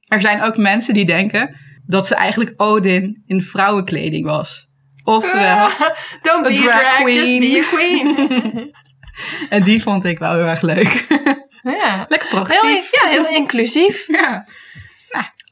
Er 0.07 0.21
zijn 0.21 0.41
ook 0.41 0.57
mensen 0.57 0.93
die 0.93 1.05
denken 1.05 1.57
dat 1.85 2.07
ze 2.07 2.15
eigenlijk 2.15 2.53
Odin 2.57 3.23
in 3.25 3.41
vrouwenkleding 3.41 4.25
was. 4.25 4.67
Oftewel, 5.03 5.69
Don't 6.21 6.45
A 6.45 6.49
be 6.49 6.57
a 6.57 6.61
drag 6.61 6.79
drag, 6.81 7.07
just 7.13 7.21
queen. 7.23 7.39
be 7.39 7.59
a 7.59 7.75
queen. 7.75 8.71
En 9.49 9.63
die 9.63 9.81
vond 9.81 10.03
ik 10.03 10.19
wel 10.19 10.33
heel 10.33 10.45
erg 10.45 10.61
leuk. 10.61 11.05
Ja. 11.63 12.05
Lekker 12.09 12.29
Heel, 12.29 12.41
progressief. 12.43 13.01
ja, 13.01 13.07
heel 13.09 13.27
inclusief. 13.27 14.05
Ja. 14.19 14.45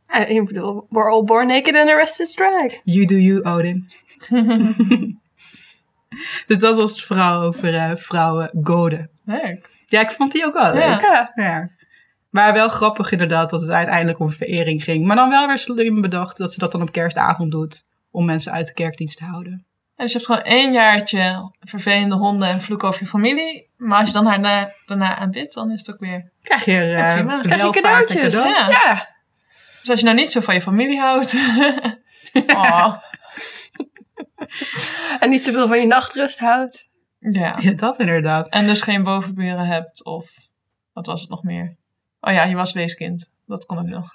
Eh, 0.07 0.29
Ik 0.29 0.45
bedoel, 0.45 0.85
we're 0.89 1.09
all 1.09 1.23
born 1.23 1.47
naked 1.47 1.75
and 1.75 1.87
the 1.87 1.95
rest 1.95 2.19
is 2.19 2.33
drag. 2.33 2.71
You 2.83 3.05
do 3.05 3.15
you, 3.15 3.43
Odin. 3.43 3.87
Dus 6.51 6.59
dat 6.59 6.75
was 6.75 6.91
het 6.91 7.01
verhaal 7.01 7.41
over 7.41 7.75
eh, 7.75 7.95
vrouwen 7.95 8.49
Gode. 8.63 9.09
Leuk. 9.25 9.69
Ja, 9.85 10.01
ik 10.01 10.11
vond 10.11 10.31
die 10.31 10.45
ook 10.45 10.53
wel 10.53 10.73
leuk. 10.73 11.01
Ja. 11.01 11.31
Ja. 11.35 11.69
Maar 12.29 12.53
wel 12.53 12.69
grappig 12.69 13.11
inderdaad 13.11 13.49
dat 13.49 13.61
het 13.61 13.69
uiteindelijk 13.69 14.19
om 14.19 14.31
verering 14.31 14.83
ging. 14.83 15.05
Maar 15.05 15.15
dan 15.15 15.29
wel 15.29 15.47
weer 15.47 15.57
slim 15.57 16.01
bedacht 16.01 16.37
dat 16.37 16.53
ze 16.53 16.59
dat 16.59 16.71
dan 16.71 16.81
op 16.81 16.91
kerstavond 16.91 17.51
doet. 17.51 17.85
Om 18.11 18.25
mensen 18.25 18.51
uit 18.51 18.67
de 18.67 18.73
kerkdienst 18.73 19.17
te 19.17 19.23
houden. 19.23 19.51
En 19.51 20.07
dus 20.07 20.11
je 20.11 20.13
hebt 20.13 20.25
gewoon 20.25 20.41
één 20.41 20.71
jaartje 20.71 21.51
vervelende 21.59 22.15
honden 22.15 22.47
en 22.47 22.61
vloek 22.61 22.83
over 22.83 23.01
je 23.01 23.07
familie. 23.07 23.69
Maar 23.77 23.99
als 23.99 24.07
je 24.07 24.13
dan 24.13 24.25
haar 24.25 24.39
na- 24.39 24.71
daarna 24.85 25.15
aanbidt, 25.17 25.53
dan 25.53 25.71
is 25.71 25.79
het 25.79 25.91
ook 25.91 25.99
weer... 25.99 26.31
Krijg 26.43 26.65
je 26.65 27.11
prima. 27.13 27.39
Krijg 27.39 27.61
je 27.61 27.81
cadeautjes. 27.81 28.33
Ja. 28.33 28.67
Ja. 28.69 29.15
Dus 29.79 29.89
als 29.89 29.99
je 29.99 30.05
nou 30.05 30.17
niet 30.17 30.31
zo 30.31 30.41
van 30.41 30.53
je 30.53 30.61
familie 30.61 30.99
houdt... 30.99 31.33
oh. 32.55 32.97
En 35.19 35.29
niet 35.29 35.41
zoveel 35.41 35.67
van 35.67 35.79
je 35.79 35.87
nachtrust 35.87 36.39
houdt. 36.39 36.89
Ja. 37.19 37.57
Ja, 37.59 37.73
dat 37.73 37.99
inderdaad. 37.99 38.49
En 38.49 38.67
dus 38.67 38.81
geen 38.81 39.03
bovenburen 39.03 39.65
hebt 39.65 40.05
of... 40.05 40.29
Wat 40.93 41.05
was 41.05 41.21
het 41.21 41.29
nog 41.29 41.43
meer? 41.43 41.75
Oh 42.19 42.33
ja, 42.33 42.43
je 42.43 42.55
was 42.55 42.73
weeskind. 42.73 43.31
Dat 43.45 43.65
kon 43.65 43.77
ook 43.77 43.85
nog. 43.85 44.09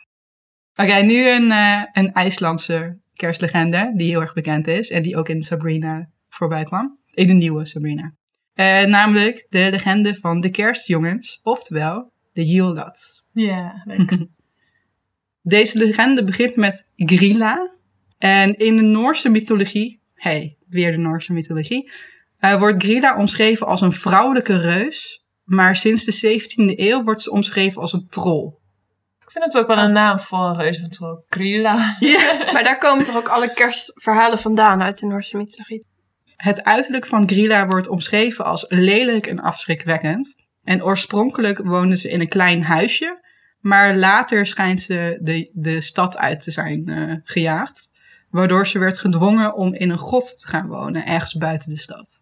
Oké, 0.77 0.94
nu 0.94 1.31
een, 1.31 1.51
eh, 1.51 1.83
een 1.92 2.12
IJslandse 2.12 2.99
kerstlegende 3.14 3.92
die 3.94 4.09
heel 4.09 4.20
erg 4.20 4.33
bekend 4.33 4.66
is. 4.66 4.90
En 4.90 5.03
die 5.03 5.16
ook 5.16 5.29
in 5.29 5.42
Sabrina 5.42 6.11
voorbij 6.29 6.64
kwam. 6.64 6.99
In 7.11 7.27
de 7.27 7.33
nieuwe 7.33 7.64
Sabrina. 7.64 8.14
Eh, 8.55 8.85
namelijk 8.85 9.46
de 9.49 9.68
legende 9.70 10.14
van 10.14 10.40
de 10.40 10.51
kerstjongens, 10.51 11.40
oftewel 11.42 12.12
de 12.33 12.46
Yule-Lads. 12.46 13.27
Ja, 13.33 13.83
leuk. 13.85 14.16
Deze 15.42 15.79
legende 15.79 16.25
begint 16.25 16.57
met 16.57 16.88
Grilla. 16.96 17.75
En 18.18 18.57
in 18.57 18.77
de 18.77 18.83
Noorse 18.83 19.29
mythologie, 19.29 20.01
hey, 20.16 20.57
weer 20.68 20.92
de 20.92 20.98
Noorse 20.98 21.33
mythologie, 21.33 21.90
Eh, 22.37 22.59
wordt 22.59 22.83
Grilla 22.83 23.16
omschreven 23.16 23.66
als 23.66 23.81
een 23.81 23.92
vrouwelijke 23.92 24.61
reus, 24.61 25.24
maar 25.44 25.76
sinds 25.76 26.05
de 26.05 26.12
17e 26.12 26.81
eeuw 26.81 27.02
wordt 27.02 27.22
ze 27.22 27.31
omschreven 27.31 27.81
als 27.81 27.92
een 27.92 28.07
troll. 28.09 28.55
Ik 29.20 29.31
vind 29.31 29.44
het 29.44 29.59
ook 29.59 29.66
wel 29.66 29.79
een 29.79 29.92
naam 29.92 30.18
voor 30.18 30.38
een 30.38 30.57
reuzentroll. 30.57 31.24
Krila. 31.29 31.96
Maar 32.52 32.64
daar 32.64 32.79
komen 32.79 33.05
toch 33.05 33.16
ook 33.16 33.29
alle 33.29 33.52
kerstverhalen 33.52 34.38
vandaan 34.38 34.83
uit 34.83 34.98
de 34.98 35.07
Noorse 35.07 35.37
mythologie. 35.37 35.87
Het 36.37 36.64
uiterlijk 36.64 37.07
van 37.07 37.29
Grilla 37.29 37.66
wordt 37.66 37.88
omschreven 37.88 38.44
als 38.44 38.64
lelijk 38.68 39.26
en 39.26 39.40
afschrikwekkend. 39.40 40.35
En 40.64 40.85
oorspronkelijk 40.85 41.59
woonde 41.59 41.96
ze 41.96 42.09
in 42.09 42.20
een 42.20 42.29
klein 42.29 42.62
huisje, 42.62 43.20
maar 43.61 43.96
later 43.96 44.46
schijnt 44.46 44.81
ze 44.81 45.18
de, 45.22 45.50
de 45.52 45.81
stad 45.81 46.16
uit 46.16 46.42
te 46.42 46.50
zijn 46.50 46.88
eh, 46.88 47.14
gejaagd. 47.22 47.92
Waardoor 48.31 48.67
ze 48.67 48.79
werd 48.79 48.99
gedwongen 48.99 49.55
om 49.55 49.75
in 49.75 49.91
een 49.91 49.99
grot 49.99 50.41
te 50.41 50.49
gaan 50.49 50.67
wonen, 50.67 51.07
ergens 51.07 51.35
buiten 51.35 51.71
de 51.71 51.79
stad. 51.79 52.21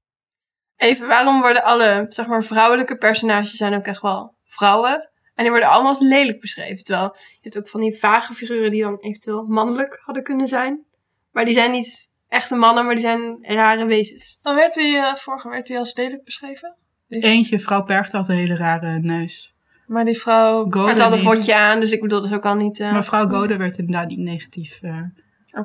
Even, 0.77 1.07
waarom 1.09 1.41
worden 1.41 1.65
alle, 1.65 2.07
zeg 2.09 2.27
maar, 2.27 2.45
vrouwelijke 2.45 2.97
personages 2.97 3.53
zijn 3.53 3.75
ook 3.75 3.87
echt 3.87 4.03
wel 4.03 4.35
vrouwen? 4.45 5.11
En 5.35 5.43
die 5.43 5.51
worden 5.51 5.69
allemaal 5.69 5.91
als 5.91 6.01
lelijk 6.01 6.41
beschreven. 6.41 6.85
Terwijl 6.85 7.17
je 7.17 7.39
hebt 7.41 7.59
ook 7.59 7.69
van 7.69 7.81
die 7.81 7.99
vage 7.99 8.33
figuren 8.33 8.71
die 8.71 8.83
dan 8.83 8.99
eventueel 9.01 9.45
mannelijk 9.49 10.01
hadden 10.05 10.23
kunnen 10.23 10.49
zijn. 10.49 10.85
Maar 11.33 11.45
die 11.45 11.55
zijn 11.55 11.71
niet 11.71 12.13
echte 12.29 12.55
mannen, 12.55 12.85
maar 12.85 12.95
die 12.95 13.05
zijn 13.05 13.39
rare 13.41 13.85
wezens. 13.85 14.39
Dan 14.43 14.55
werd 14.55 14.75
hij, 14.75 14.97
eh, 14.99 15.15
vorige 15.15 15.49
werd 15.49 15.69
hij 15.69 15.79
als 15.79 15.95
lelijk 15.95 16.25
beschreven. 16.25 16.77
Eentje, 17.09 17.61
vrouw 17.61 17.83
Percht 17.83 18.13
had 18.13 18.29
een 18.29 18.37
hele 18.37 18.57
rare 18.57 18.99
neus. 18.99 19.55
Maar 19.87 20.05
die 20.05 20.21
vrouw... 20.21 20.63
Gode 20.63 20.79
Maar 20.79 20.95
ze 20.95 21.03
had 21.03 21.13
een 21.13 21.19
vodje 21.19 21.55
aan, 21.55 21.81
dus 21.81 21.93
ik 21.93 22.01
bedoel, 22.01 22.21
dat 22.21 22.31
is 22.31 22.37
ook 22.37 22.45
al 22.45 22.55
niet... 22.55 22.81
eh, 22.81 22.93
Mevrouw 22.93 23.29
Gode 23.29 23.57
werd 23.57 23.79
inderdaad 23.79 24.09
niet 24.09 24.19
negatief 24.19 24.79
eh, 24.83 25.03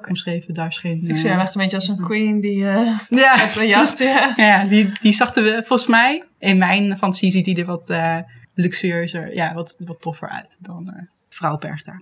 Omschreven. 0.08 0.54
Daar 0.54 0.68
is 0.68 0.78
geen... 0.78 1.04
Ik 1.04 1.10
eh, 1.10 1.16
zie 1.16 1.30
hem 1.30 1.40
echt 1.40 1.56
een 1.56 1.62
beetje 1.62 1.76
als 1.76 1.88
een 1.88 2.02
queen 2.02 2.42
die... 2.42 2.68
eh 2.68 2.98
Ja, 3.10 3.36
met 3.46 3.56
een 3.56 3.68
jas, 3.68 3.98
ja. 3.98 4.34
Ja, 4.36 4.64
die, 4.66 4.92
die 5.00 5.14
zag 5.14 5.36
er 5.36 5.44
wel- 5.44 5.64
volgens 5.64 5.88
mij, 5.88 6.24
in 6.40 6.58
mijn 6.58 6.98
fantasie 6.98 7.32
ziet 7.32 7.46
hij 7.46 7.56
er 7.56 7.66
wat 7.66 7.90
eh, 7.90 8.18
luxueuzer, 8.54 9.34
ja, 9.36 9.54
wat, 9.54 9.82
wat 9.86 10.02
toffer 10.02 10.30
uit 10.30 10.58
dan 10.60 10.90
eh, 10.90 11.02
vrouw 11.30 11.58
Perchta. 11.58 12.02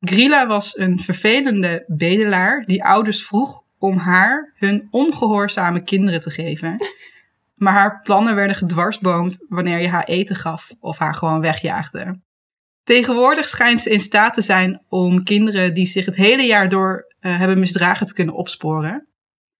Grilla 0.00 0.46
was 0.46 0.78
een 0.78 1.00
vervelende 1.00 1.84
bedelaar 1.86 2.62
die 2.62 2.84
ouders 2.84 3.26
vroeg 3.26 3.62
om 3.78 3.96
haar 3.96 4.52
hun 4.56 4.88
ongehoorzame 4.90 5.80
kinderen 5.82 6.20
te 6.20 6.30
geven. 6.30 6.76
Maar 7.54 7.72
haar 7.72 8.00
plannen 8.02 8.34
werden 8.34 8.56
gedwarsboomd 8.56 9.44
wanneer 9.48 9.78
je 9.78 9.88
haar 9.88 10.04
eten 10.04 10.36
gaf 10.36 10.70
of 10.80 10.98
haar 10.98 11.14
gewoon 11.14 11.40
wegjaagde. 11.40 12.20
Tegenwoordig 12.84 13.48
schijnt 13.48 13.80
ze 13.80 13.90
in 13.90 14.00
staat 14.00 14.34
te 14.34 14.42
zijn 14.42 14.84
om 14.88 15.22
kinderen 15.22 15.74
die 15.74 15.86
zich 15.86 16.04
het 16.04 16.16
hele 16.16 16.42
jaar 16.42 16.68
door 16.68 17.14
eh, 17.18 17.38
hebben 17.38 17.58
misdragen 17.58 18.06
te 18.06 18.14
kunnen 18.14 18.34
opsporen. 18.34 19.08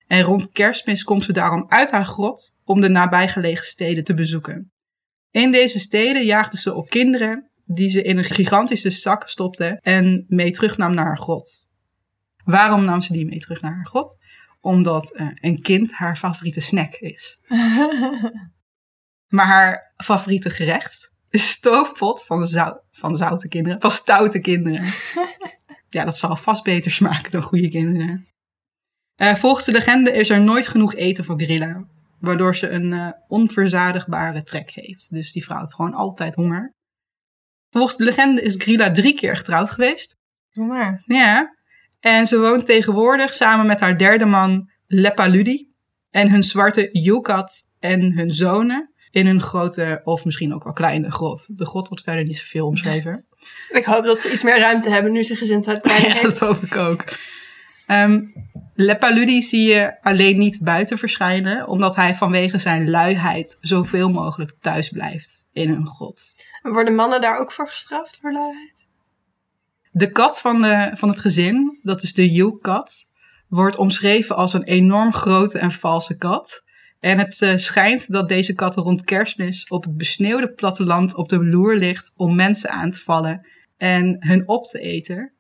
En 0.07 0.23
rond 0.23 0.51
kerstmis 0.51 1.05
komt 1.05 1.25
ze 1.25 1.33
daarom 1.33 1.65
uit 1.69 1.91
haar 1.91 2.05
grot 2.05 2.59
om 2.65 2.81
de 2.81 2.89
nabijgelegen 2.89 3.65
steden 3.65 4.05
te 4.05 4.15
bezoeken. 4.15 4.73
In 5.31 5.53
deze 5.53 5.79
steden 5.79 6.25
jaagde 6.25 6.57
ze 6.57 6.75
op 6.75 6.91
kinderen 6.91 7.51
die 7.65 7.89
ze 7.89 8.03
in 8.03 8.19
een 8.19 8.25
gigantische 8.25 8.91
zak 8.91 9.29
stopte 9.29 9.79
en 9.81 10.25
mee 10.29 10.51
terugnam 10.51 10.95
naar 10.95 11.07
haar 11.07 11.19
grot. 11.19 11.69
Waarom 12.45 12.85
nam 12.85 13.01
ze 13.01 13.13
die 13.13 13.27
mee 13.27 13.39
terug 13.39 13.61
naar 13.61 13.75
haar 13.75 13.87
grot? 13.87 14.19
Omdat 14.61 15.13
eh, 15.13 15.27
een 15.35 15.61
kind 15.61 15.93
haar 15.93 16.17
favoriete 16.17 16.61
snack 16.61 16.95
is. 16.95 17.39
Maar 19.29 19.47
haar 19.47 19.93
favoriete 19.97 20.51
gerecht 20.51 21.14
stoofpot 21.39 22.25
van, 22.25 22.45
zout, 22.45 22.83
van 22.93 23.17
zoute 23.17 23.49
kinderen, 23.49 23.81
van 23.81 23.91
stoute 23.91 24.41
kinderen. 24.41 24.85
ja, 25.91 26.05
dat 26.05 26.17
zal 26.17 26.37
vast 26.37 26.65
beter 26.65 26.91
smaken 26.91 27.31
dan 27.31 27.43
goede 27.43 27.69
kinderen. 27.69 28.27
Eh, 29.15 29.35
volgens 29.35 29.65
de 29.65 29.73
legende 29.73 30.13
is 30.13 30.31
er 30.31 30.41
nooit 30.41 30.69
genoeg 30.69 30.95
eten 30.95 31.25
voor 31.25 31.41
Grilla, 31.41 31.85
waardoor 32.21 32.57
ze 32.57 32.71
een 32.71 32.93
eh, 32.93 33.09
onverzadigbare 33.29 34.43
trek 34.43 34.71
heeft. 34.71 35.11
Dus 35.11 35.33
die 35.33 35.45
vrouw 35.45 35.61
heeft 35.61 35.75
gewoon 35.75 35.95
altijd 35.95 36.35
honger. 36.35 36.73
Volgens 37.71 37.97
de 37.97 38.05
legende 38.05 38.43
is 38.43 38.55
Grilla 38.59 38.91
drie 38.91 39.15
keer 39.15 39.37
getrouwd 39.37 39.71
geweest. 39.71 40.17
Doe 40.53 40.67
maar. 40.67 41.03
Ja. 41.05 41.57
En 42.01 42.27
ze 42.27 42.39
woont 42.39 42.67
tegenwoordig 42.67 43.35
samen 43.35 43.67
met 43.67 43.81
haar 43.81 43.99
derde 43.99 44.25
man 44.25 44.71
Lepaludi 44.87 45.73
en 46.11 46.31
hun 46.31 46.43
zwarte 46.43 46.89
Yukat 46.93 47.67
en 47.79 48.13
hun 48.13 48.31
zonen 48.31 48.94
in 49.15 49.27
een 49.27 49.41
grote, 49.41 50.01
of 50.05 50.25
misschien 50.25 50.55
ook 50.55 50.65
wel 50.65 50.73
kleine 50.73 51.11
grot. 51.11 51.59
De 51.59 51.67
grot 51.67 51.89
wordt 51.89 52.03
verder 52.05 52.25
niet 52.25 52.39
zoveel 52.39 52.67
omschreven. 52.67 53.25
Ik 53.71 53.85
hoop 53.85 54.05
dat 54.05 54.19
ze 54.19 54.33
iets 54.33 54.43
meer 54.43 54.59
ruimte 54.59 54.91
hebben 54.91 55.13
nu 55.13 55.23
ze 55.23 55.37
gezinsuitbreiding 55.37 56.13
Ja, 56.15 56.21
heeft. 56.21 56.39
dat 56.39 56.49
hoop 56.49 56.63
ik 56.63 56.77
ook. 56.77 57.05
Lepaludi 58.75 59.43
zie 59.43 59.63
je 59.63 60.03
alleen 60.03 60.39
niet 60.39 60.59
buiten 60.63 60.99
verschijnen, 60.99 61.69
omdat 61.69 61.97
hij 61.97 62.15
vanwege 62.15 62.59
zijn 62.59 62.91
luiheid 62.91 63.57
zoveel 63.61 64.11
mogelijk 64.11 64.53
thuis 64.61 64.89
blijft 64.89 65.49
in 65.53 65.69
hun 65.69 65.87
grot. 65.87 66.35
Worden 66.63 66.95
mannen 66.95 67.21
daar 67.21 67.39
ook 67.39 67.53
voor 67.53 67.69
gestraft, 67.69 68.19
voor 68.21 68.33
luiheid? 68.33 68.89
De 69.91 70.11
kat 70.11 70.41
van, 70.41 70.61
de, 70.61 70.91
van 70.95 71.09
het 71.09 71.21
gezin, 71.21 71.79
dat 71.83 72.03
is 72.03 72.15
de 72.15 72.33
Yule-kat, 72.33 73.07
wordt 73.49 73.77
omschreven 73.77 74.37
als 74.37 74.53
een 74.53 74.65
enorm 74.65 75.13
grote 75.13 75.59
en 75.59 75.73
valse 75.73 76.17
kat. 76.17 76.65
En 77.05 77.19
het 77.19 77.43
eh, 77.43 77.57
schijnt 77.57 78.13
dat 78.13 78.29
deze 78.29 78.55
kat 78.55 78.77
rond 78.77 79.05
kerstmis 79.05 79.69
op 79.69 79.85
het 79.85 79.97
besneeuwde 79.97 80.53
platteland 80.53 81.15
op 81.15 81.29
de 81.29 81.45
loer 81.45 81.77
ligt 81.77 82.13
om 82.17 82.35
mensen 82.35 82.71
aan 82.71 82.91
te 82.91 83.01
vallen 83.01 83.47
en 83.77 84.17
hun 84.21 84.49
op 84.49 84.67
te 84.67 84.79
eten. 84.79 85.33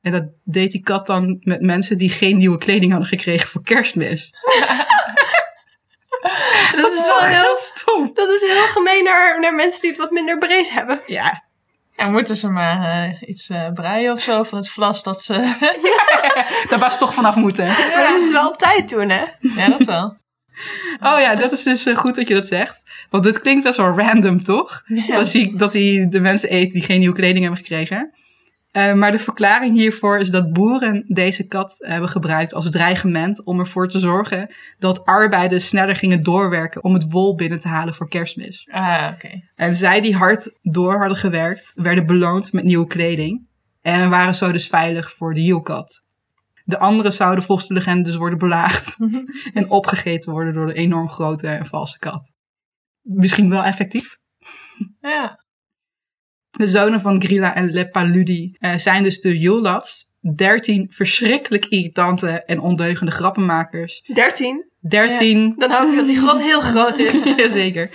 En 0.00 0.12
dat 0.12 0.24
deed 0.44 0.70
die 0.70 0.82
kat 0.82 1.06
dan 1.06 1.36
met 1.40 1.60
mensen 1.60 1.98
die 1.98 2.10
geen 2.10 2.36
nieuwe 2.36 2.58
kleding 2.58 2.90
hadden 2.90 3.08
gekregen 3.08 3.48
voor 3.48 3.62
kerstmis. 3.62 4.30
Dat 6.76 6.92
is 6.92 7.06
wel 7.06 7.20
heel, 7.20 7.56
stom. 7.56 8.10
dat 8.14 8.28
is 8.28 8.40
heel 8.40 8.66
gemeen 8.66 9.04
naar, 9.04 9.40
naar 9.40 9.54
mensen 9.54 9.80
die 9.80 9.90
het 9.90 9.98
wat 9.98 10.10
minder 10.10 10.38
breed 10.38 10.72
hebben. 10.72 11.00
Ja, 11.06 11.44
Ja, 11.96 12.08
moeten 12.08 12.36
ze 12.36 12.48
maar 12.48 12.82
eh, 12.82 13.28
iets 13.28 13.48
eh, 13.48 13.72
breien 13.72 14.12
of 14.12 14.20
zo 14.20 14.42
van 14.42 14.58
het 14.58 14.70
vlas 14.70 15.02
dat 15.02 15.22
ze... 15.22 15.34
daar 16.70 16.78
was 16.78 16.98
toch 16.98 17.14
vanaf 17.14 17.36
moeten. 17.36 17.66
Maar 17.66 18.08
dat 18.08 18.20
is 18.20 18.32
wel 18.32 18.48
op 18.48 18.58
tijd 18.58 18.88
doen, 18.88 19.08
hè? 19.08 19.24
ja, 19.40 19.68
dat 19.68 19.86
wel. 19.86 20.19
Oh 21.02 21.20
ja, 21.20 21.36
dat 21.36 21.52
is 21.52 21.62
dus 21.62 21.86
eh, 21.86 21.96
goed 21.96 22.14
dat 22.14 22.28
je 22.28 22.34
dat 22.34 22.46
zegt. 22.46 22.84
Want 23.10 23.24
dit 23.24 23.40
klinkt 23.40 23.64
best 23.64 23.76
wel 23.76 23.98
random, 23.98 24.42
toch? 24.42 24.82
Ja. 24.86 25.16
Dat, 25.16 25.32
hij, 25.32 25.52
dat 25.54 25.72
hij 25.72 26.06
de 26.10 26.20
mensen 26.20 26.54
eet 26.54 26.72
die 26.72 26.82
geen 26.82 26.98
nieuwe 26.98 27.14
kleding 27.14 27.40
hebben 27.40 27.60
gekregen. 27.60 28.12
Eh, 28.70 28.92
maar 28.92 29.12
de 29.12 29.18
verklaring 29.18 29.74
hiervoor 29.74 30.18
is 30.18 30.30
dat 30.30 30.52
boeren 30.52 31.04
deze 31.06 31.46
kat 31.46 31.76
hebben 31.78 32.08
gebruikt 32.08 32.54
als 32.54 32.70
dreigement 32.70 33.44
om 33.44 33.58
ervoor 33.58 33.88
te 33.88 33.98
zorgen 33.98 34.54
dat 34.78 35.04
arbeiders 35.04 35.66
sneller 35.68 35.96
gingen 35.96 36.22
doorwerken 36.22 36.84
om 36.84 36.94
het 36.94 37.10
wol 37.10 37.34
binnen 37.34 37.58
te 37.58 37.68
halen 37.68 37.94
voor 37.94 38.08
kerstmis. 38.08 38.68
Ah, 38.70 39.10
oké. 39.14 39.28
En 39.54 39.76
zij 39.76 40.00
die 40.00 40.16
hard 40.16 40.52
door 40.62 40.98
hadden 40.98 41.16
gewerkt, 41.16 41.72
werden 41.74 42.06
beloond 42.06 42.52
met 42.52 42.64
nieuwe 42.64 42.86
kleding 42.86 43.46
en 43.82 44.10
waren 44.10 44.34
zo 44.34 44.52
dus 44.52 44.66
veilig 44.66 45.12
voor 45.12 45.34
de 45.34 45.42
Yule-kat. 45.42 46.02
De 46.70 46.78
anderen 46.78 47.12
zouden 47.12 47.44
volgens 47.44 47.68
de 47.68 47.74
legende 47.74 48.02
dus 48.02 48.16
worden 48.16 48.38
belaagd 48.38 48.96
en 49.54 49.70
opgegeten 49.70 50.32
worden 50.32 50.54
door 50.54 50.66
de 50.66 50.74
enorm 50.74 51.08
grote 51.08 51.48
en 51.48 51.66
valse 51.66 51.98
kat. 51.98 52.34
Misschien 53.02 53.50
wel 53.50 53.62
effectief. 53.62 54.16
Ja. 55.00 55.44
De 56.50 56.66
zonen 56.66 57.00
van 57.00 57.22
Grilla 57.22 57.54
en 57.54 57.70
Lepaludi 57.70 58.56
eh, 58.58 58.76
zijn 58.76 59.02
dus 59.02 59.20
de 59.20 59.38
Yulats. 59.38 60.08
Dertien 60.34 60.92
verschrikkelijk 60.92 61.64
irritante 61.64 62.44
en 62.44 62.60
ondeugende 62.60 63.12
grappenmakers. 63.12 64.00
13. 64.00 64.70
Dertien, 64.80 65.54
Dan 65.56 65.70
hoop 65.70 65.88
ik 65.90 65.96
dat 65.96 66.06
die 66.06 66.16
grot 66.16 66.42
heel 66.42 66.60
groot 66.60 66.98
is. 66.98 67.24
Jazeker. 67.36 67.90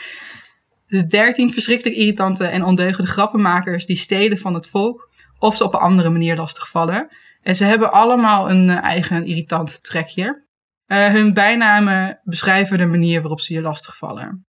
Dus 0.87 1.05
dertien 1.05 1.51
verschrikkelijk 1.51 1.97
irritante 1.97 2.45
en 2.45 2.63
ondeugende 2.63 3.09
grappenmakers 3.09 3.85
die 3.85 3.97
stelen 3.97 4.37
van 4.37 4.53
het 4.53 4.69
volk. 4.69 5.09
Of 5.39 5.55
ze 5.55 5.63
op 5.63 5.73
een 5.73 5.79
andere 5.79 6.09
manier 6.09 6.35
lastigvallen. 6.35 7.09
En 7.45 7.55
ze 7.55 7.63
hebben 7.63 7.91
allemaal 7.91 8.49
een 8.49 8.69
eh, 8.69 8.83
eigen 8.83 9.25
irritant 9.25 9.83
trekje. 9.83 10.45
Eh, 10.85 11.07
hun 11.07 11.33
bijnamen 11.33 12.19
beschrijven 12.23 12.77
de 12.77 12.85
manier 12.85 13.21
waarop 13.21 13.39
ze 13.39 13.53
je 13.53 13.61
lastigvallen. 13.61 14.47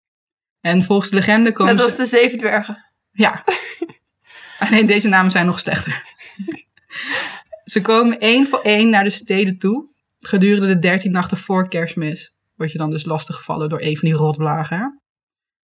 En 0.61 0.83
volgens 0.83 1.11
de 1.11 1.17
legende 1.17 1.53
komen 1.53 1.81
als 1.81 1.91
ze... 1.91 1.97
de 1.97 2.07
zeven 2.07 2.39
dwergen. 2.39 2.93
Ja. 3.11 3.45
Alleen 4.59 4.87
deze 4.87 5.09
namen 5.09 5.31
zijn 5.31 5.47
nog 5.47 5.59
slechter. 5.59 6.05
Ze 7.73 7.81
komen 7.81 8.19
één 8.21 8.47
voor 8.47 8.61
één 8.61 8.89
naar 8.89 9.05
de 9.05 9.11
steden 9.11 9.59
toe. 9.59 9.89
Gedurende 10.19 10.67
de 10.67 10.79
dertien 10.79 11.13
nachten 11.13 11.37
voor 11.37 11.69
kerstmis. 11.69 12.35
Word 12.55 12.73
je 12.73 12.79
dan 12.79 12.91
dus 12.91 13.05
lastiggevallen 13.05 13.69
door 13.69 13.81
een 13.81 13.97
van 13.97 14.09
die 14.09 14.19
rotblagen. 14.19 15.03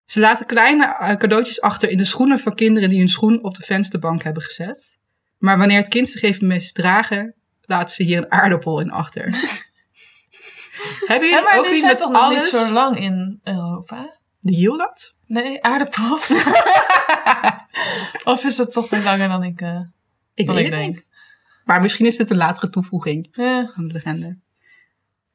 Ze 0.05 0.21
laten 0.21 0.47
kleine 0.47 0.97
eh, 0.97 1.17
cadeautjes 1.17 1.61
achter 1.61 1.91
in 1.91 1.97
de 1.97 2.05
schoenen 2.05 2.39
van 2.39 2.55
kinderen 2.55 2.89
die 2.89 2.99
hun 2.99 3.09
schoen 3.09 3.45
op 3.45 3.55
de 3.55 3.63
vensterbank 3.63 4.23
hebben 4.23 4.43
gezet. 4.43 5.01
Maar 5.43 5.59
wanneer 5.59 5.79
het 5.79 5.89
kind 5.89 6.09
zich 6.09 6.21
heeft 6.21 6.41
misdragen, 6.41 7.35
laten 7.63 7.95
ze 7.95 8.03
hier 8.03 8.19
een 8.19 8.33
aardappel 8.33 8.81
in 8.81 8.91
achter. 8.91 9.23
Hebben 11.07 11.29
Ja, 11.29 11.35
jullie 11.35 11.43
maar 11.51 11.59
ook 11.59 11.65
die 11.65 11.73
niet 11.73 11.85
met 11.85 11.99
toch 11.99 12.11
nog 12.11 12.23
alles? 12.23 12.53
niet 12.53 12.61
zo 12.61 12.73
lang 12.73 12.99
in 12.99 13.41
Europa? 13.43 14.17
De 14.41 14.53
Jolat? 14.55 15.15
Nee, 15.27 15.63
aardappels. 15.63 16.31
of 18.25 18.45
is 18.45 18.57
dat 18.57 18.73
toch 18.73 18.91
weer 18.91 19.03
langer 19.03 19.29
dan 19.29 19.43
ik... 19.43 19.61
eh, 19.61 19.81
Ik 20.35 20.47
Dan 20.47 20.55
weet 20.55 20.65
ik 20.67 20.71
het 20.71 20.81
denk. 20.81 20.93
niet. 20.95 21.11
Maar 21.65 21.81
misschien 21.81 22.07
is 22.07 22.17
dit 22.17 22.31
een 22.31 22.37
latere 22.37 22.71
toevoeging. 22.71 23.29
ja. 23.33 23.73
aan 23.77 23.87
de 23.87 23.93
legende. 23.93 24.39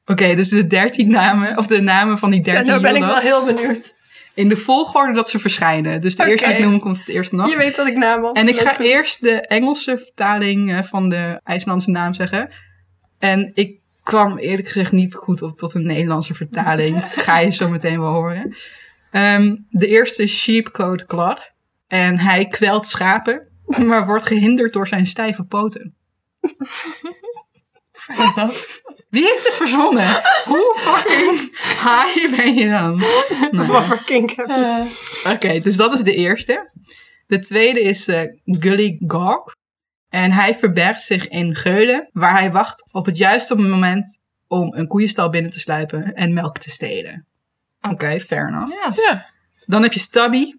Oké, 0.06 0.34
dus 0.34 0.48
de 0.48 0.66
13 0.66 1.10
namen, 1.10 1.56
of 1.58 1.66
de 1.66 1.80
namen 1.80 2.18
van 2.18 2.30
die 2.30 2.38
Ja, 2.38 2.44
13 2.44 2.66
nou 2.68 2.82
ben 2.82 2.94
ik 2.96 3.02
wel 3.02 3.16
heel 3.16 3.44
benieuwd. 3.44 3.94
In 4.38 4.48
de 4.48 4.56
volgorde 4.56 5.12
dat 5.12 5.28
ze 5.28 5.38
verschijnen. 5.38 6.00
Dus 6.00 6.16
de 6.16 6.26
eerste 6.26 6.48
die 6.48 6.56
ik 6.56 6.64
noem 6.64 6.78
komt 6.78 6.98
het 6.98 7.08
eerste 7.08 7.34
nog. 7.34 7.50
Je 7.50 7.56
weet 7.56 7.76
dat 7.76 7.86
ik 7.86 7.96
naam 7.96 8.24
al 8.24 8.32
En 8.32 8.48
ik 8.48 8.56
ga 8.56 8.78
eerst 8.78 9.22
de 9.22 9.40
Engelse 9.40 9.98
vertaling 9.98 10.72
eh, 10.72 10.82
van 10.82 11.08
de 11.08 11.40
IJslandse 11.44 11.90
naam 11.90 12.14
zeggen. 12.14 12.50
En 13.18 13.50
ik 13.54 13.80
kwam 14.02 14.38
eerlijk 14.38 14.68
gezegd 14.68 14.92
niet 14.92 15.14
goed 15.14 15.42
op 15.42 15.58
tot 15.58 15.74
een 15.74 15.86
Nederlandse 15.86 16.34
vertaling. 16.34 17.00
Dat 17.00 17.22
ga 17.24 17.38
je 17.38 17.50
zo 17.50 17.68
meteen 17.68 18.00
wel 18.00 18.12
horen. 18.12 18.54
Ehm, 19.10 19.56
de 19.70 19.86
eerste 19.86 20.22
is 20.22 20.38
Sheepcoat 20.38 21.06
Clad. 21.06 21.52
En 21.86 22.18
hij 22.18 22.46
kwelt 22.46 22.86
schapen, 22.86 23.48
maar 23.86 24.06
wordt 24.06 24.26
gehinderd 24.26 24.72
door 24.72 24.88
zijn 24.88 25.06
stijve 25.06 25.44
poten. 25.44 25.94
Wie 29.10 29.22
heeft 29.22 29.44
het 29.46 29.54
verzonnen? 29.54 30.22
Hoe 30.44 30.74
fucking 30.76 31.40
high 31.60 32.36
ben 32.36 32.54
je 32.54 32.68
dan? 32.68 32.94
Of 32.94 33.48
Nou, 33.50 33.66
wat 33.66 33.84
voor 33.84 34.04
kink 34.04 34.30
heb 34.30 34.46
je? 34.46 34.90
Oké, 35.32 35.60
dus 35.60 35.76
dat 35.76 35.92
is 35.92 36.02
de 36.02 36.14
eerste. 36.14 36.70
De 37.26 37.38
tweede 37.38 37.82
is 37.82 38.08
eh, 38.08 38.20
Gully 38.44 38.96
Gawk. 39.06 39.56
En 40.08 40.32
hij 40.32 40.54
verbergt 40.54 41.02
zich 41.02 41.28
in 41.28 41.54
Geulen, 41.54 42.08
waar 42.12 42.38
hij 42.38 42.50
wacht 42.50 42.88
op 42.92 43.06
het 43.06 43.16
juiste 43.16 43.56
moment 43.56 44.18
om 44.46 44.74
een 44.74 44.86
koeienstal 44.86 45.30
binnen 45.30 45.50
te 45.50 45.58
sluipen 45.58 46.14
en 46.14 46.32
melk 46.32 46.58
te 46.58 46.70
stelen. 46.70 47.26
Oké, 47.90 48.20
fair 48.20 48.48
enough. 48.48 48.72
Ja. 48.72 48.92
Ja. 49.08 49.26
Dan 49.66 49.82
heb 49.82 49.92
je 49.92 50.00
Stubby. 50.00 50.52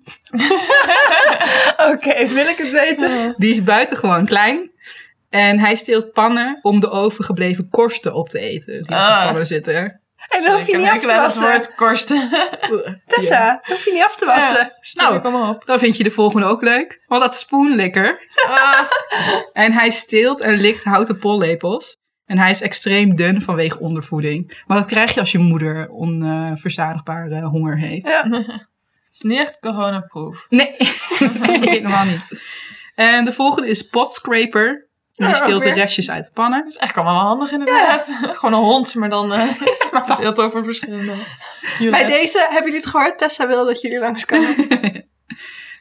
Oké, 1.93 2.27
wil 2.27 2.47
ik 2.47 2.57
het 2.57 2.71
weten? 2.71 3.33
Die 3.37 3.49
is 3.49 3.63
buitengewoon 3.63 4.25
klein. 4.25 4.71
En 5.29 5.59
hij 5.59 5.75
steelt 5.75 6.11
pannen 6.11 6.59
om 6.61 6.79
de 6.79 6.89
overgebleven 6.89 7.69
korsten 7.69 8.13
op 8.13 8.29
te 8.29 8.39
eten. 8.39 8.71
Die 8.73 8.79
op 8.81 8.87
de 8.87 8.95
Ah. 8.95 9.23
pannen 9.25 9.45
zitten. 9.45 10.01
En 10.29 10.43
dan 10.43 10.51
hoef 10.51 10.67
je 10.67 10.77
niet 10.77 10.85
af 10.87 10.99
te 10.99 11.07
het 11.07 11.15
wassen. 11.15 11.41
woord 11.41 11.75
korsten. 11.75 12.29
Tessa, 13.07 13.35
Ja. 13.43 13.49
dan 13.49 13.75
hoef 13.75 13.85
je 13.85 13.91
niet 13.91 14.03
af 14.03 14.15
te 14.17 14.25
wassen. 14.25 14.55
Ja, 14.55 14.77
snap 14.81 15.13
ik 15.15 15.23
allemaal 15.23 15.49
op. 15.53 15.65
Dan 15.65 15.79
vind 15.79 15.97
je 15.97 16.03
de 16.03 16.11
volgende 16.11 16.47
ook 16.47 16.61
leuk. 16.61 17.03
Want 17.07 17.21
dat 17.21 17.33
is 17.33 17.39
spoenlikker. 17.39 18.27
Ah, 18.47 18.81
En 19.63 19.71
hij 19.71 19.89
steelt 19.89 20.39
en 20.39 20.53
likt 20.53 20.83
houten 20.83 21.17
pollepels. 21.19 21.97
En 22.25 22.37
hij 22.37 22.49
is 22.49 22.61
extreem 22.61 23.15
dun 23.15 23.41
vanwege 23.41 23.79
ondervoeding. 23.79 24.61
Maar 24.67 24.77
dat 24.77 24.85
krijg 24.87 25.13
je 25.13 25.19
als 25.19 25.31
je 25.31 25.37
moeder 25.37 25.89
onverzadigbare 25.89 27.41
honger 27.45 27.77
heeft. 27.77 28.07
Ja. 28.07 28.23
het 28.29 28.67
is 29.13 29.21
niet 29.21 29.39
echt 29.39 29.59
coronaproof. 29.59 30.45
Nee, 30.49 30.75
helemaal 31.61 32.05
niet. 32.05 32.41
En 32.95 33.25
de 33.25 33.33
volgende 33.33 33.67
is 33.67 33.81
Potscraper. 33.87 34.88
Die 35.19 35.27
Ja, 35.27 35.33
steelt 35.33 35.63
de 35.63 35.71
restjes 35.71 36.09
uit 36.09 36.23
de 36.23 36.29
pannen. 36.33 36.59
Dat 36.59 36.69
is 36.69 36.77
eigenlijk 36.77 37.07
allemaal 37.07 37.23
wel 37.23 37.35
handig 37.37 37.51
inderdaad. 37.51 38.19
Gewoon 38.39 38.59
een 38.59 38.65
hond, 38.65 38.95
maar 38.95 39.09
dan 39.09 39.33
eh 39.33 39.39
Maar 39.91 40.05
dan- 40.05 40.05
verdeeld 40.05 40.39
over 40.39 40.63
verschillende 40.63 41.13
Bij 41.79 42.05
deze, 42.05 42.39
hebben 42.39 42.63
jullie 42.63 42.79
het 42.79 42.85
gehoord? 42.89 43.17
Tessa 43.17 43.47
wil 43.47 43.65
dat 43.65 43.81
jullie 43.81 43.99
langskomen. 43.99 44.55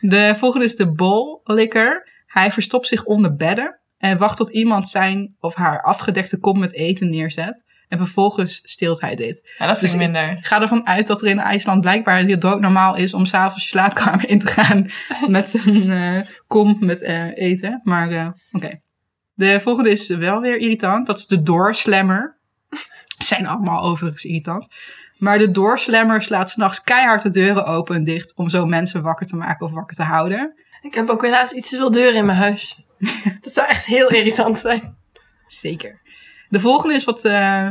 De 0.01 0.35
volgende 0.39 0.65
is 0.67 0.77
de 0.77 0.93
bollikker. 0.93 2.09
Hij 2.27 2.53
verstopt 2.53 2.87
zich 2.87 3.05
onder 3.05 3.35
bedden. 3.37 3.81
En 3.99 4.19
wacht 4.19 4.37
tot 4.37 4.51
iemand 4.51 4.89
zijn 4.89 5.37
of 5.41 5.55
haar 5.55 5.83
afgedekte 5.83 6.39
kom 6.39 6.59
met 6.59 6.73
eten 6.73 7.11
neerzet. 7.11 7.65
En 7.89 7.99
vervolgens 7.99 8.61
steelt 8.63 9.01
hij 9.01 9.15
dit. 9.15 9.51
Ja, 9.59 9.67
dat 9.67 9.79
vind 9.79 9.81
Dus 9.93 10.01
ik 10.01 10.11
minder. 10.11 10.31
Ik 10.31 10.47
ga 10.47 10.61
ervan 10.61 10.87
uit 10.87 11.07
dat 11.07 11.23
er 11.23 11.29
in 11.29 11.39
IJsland 11.39 11.81
blijkbaar 11.81 12.17
heel 12.17 12.39
doodnormaal 12.39 12.97
is 12.97 13.15
om 13.15 13.25
s'avonds 13.25 13.63
je 13.63 13.69
slaapkamer 13.69 14.29
in 14.29 14.39
te 14.39 14.47
gaan 14.47 14.87
met 15.27 15.61
een 15.67 15.91
eh, 15.91 16.21
kom 16.47 16.77
met 16.81 17.03
eh, 17.03 17.37
eten. 17.37 17.81
Maar 17.85 18.11
eh, 18.11 18.29
oké. 18.53 18.81
De 19.39 19.61
volgende 19.61 19.91
is 19.91 20.09
wel 20.09 20.41
weer 20.41 20.57
irritant. 20.57 21.07
Dat 21.07 21.19
is 21.19 21.27
de 21.27 21.43
doorslammer. 21.43 22.37
Zijn 23.19 23.47
allemaal 23.47 23.83
overigens 23.83 24.25
irritant. 24.25 24.69
Maar 25.19 25.39
de 25.39 25.51
doorslammer 25.51 26.23
slaat 26.23 26.51
s'nachts 26.51 26.83
keihard 26.83 27.23
de 27.23 27.29
deuren 27.29 27.65
open 27.65 27.97
en 27.97 28.05
dicht 28.05 28.35
om 28.37 28.49
zo 28.49 28.67
mensen 28.67 29.03
wakker 29.03 29.27
te 29.27 29.37
maken 29.37 29.67
of 29.67 29.73
wakker 29.73 29.97
te 29.97 30.03
houden. 30.03 30.55
ik 30.83 30.95
heb 30.95 31.09
ook 31.09 31.23
helaas 31.23 31.53
iets 31.53 31.69
te 31.69 31.77
veel 31.77 31.91
deuren 31.91 32.15
in 32.15 32.27
mijn 32.27 32.39
huis. 32.39 32.83
Dat 33.41 33.53
zou 33.53 33.69
echt 33.69 33.85
heel 33.85 34.11
irritant 34.11 34.59
zijn. 34.59 34.97
Zeker. 35.47 36.01
De 36.49 36.61
volgende 36.61 36.95
is 36.95 37.05
wat 37.05 37.25
eh, 37.25 37.69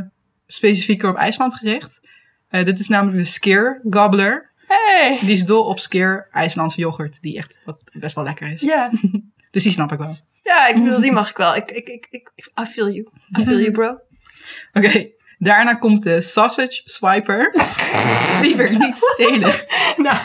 specifieker 0.47 1.09
op 1.09 1.15
IJsland 1.15 1.55
gericht. 1.55 2.01
Eh, 2.49 2.65
dit 2.65 2.79
is 2.79 2.87
namelijk 2.87 3.17
de 3.17 3.25
Skeer 3.25 3.81
Gobbler. 3.89 4.51
Hey! 4.67 5.19
Die 5.21 5.35
is 5.35 5.45
dol 5.45 5.63
op 5.63 5.79
Skeer 5.79 6.27
IJslandse 6.31 6.79
yoghurt, 6.79 7.21
die 7.21 7.37
echt 7.37 7.59
wat 7.65 7.81
best 7.93 8.15
wel 8.15 8.23
lekker 8.23 8.47
is. 8.47 8.61
Ja. 8.61 8.91
Dus 9.51 9.63
die 9.63 9.71
snap 9.71 9.91
ik 9.91 9.97
wel. 9.97 10.17
Ja, 10.47 10.67
ik 10.67 10.83
bedoel, 10.83 10.99
die 11.01 11.11
mag 11.21 11.29
ik 11.29 11.37
wel. 11.37 11.55
Ik, 11.55 11.71
ik, 11.71 11.87
ik, 11.89 12.07
ik, 12.09 12.29
I 12.61 12.65
feel 12.65 12.89
you. 12.89 13.07
I 13.39 13.43
feel 13.43 13.59
you, 13.59 13.71
bro. 13.71 13.99
Oké, 14.77 15.09
daarna 15.37 15.73
komt 15.73 16.03
de 16.03 16.21
Sausage 16.21 16.81
Swiper. 16.85 17.53
Swiper, 18.37 18.71
niet 18.77 18.97
stelen. 18.97 19.53
Nou, 19.97 20.17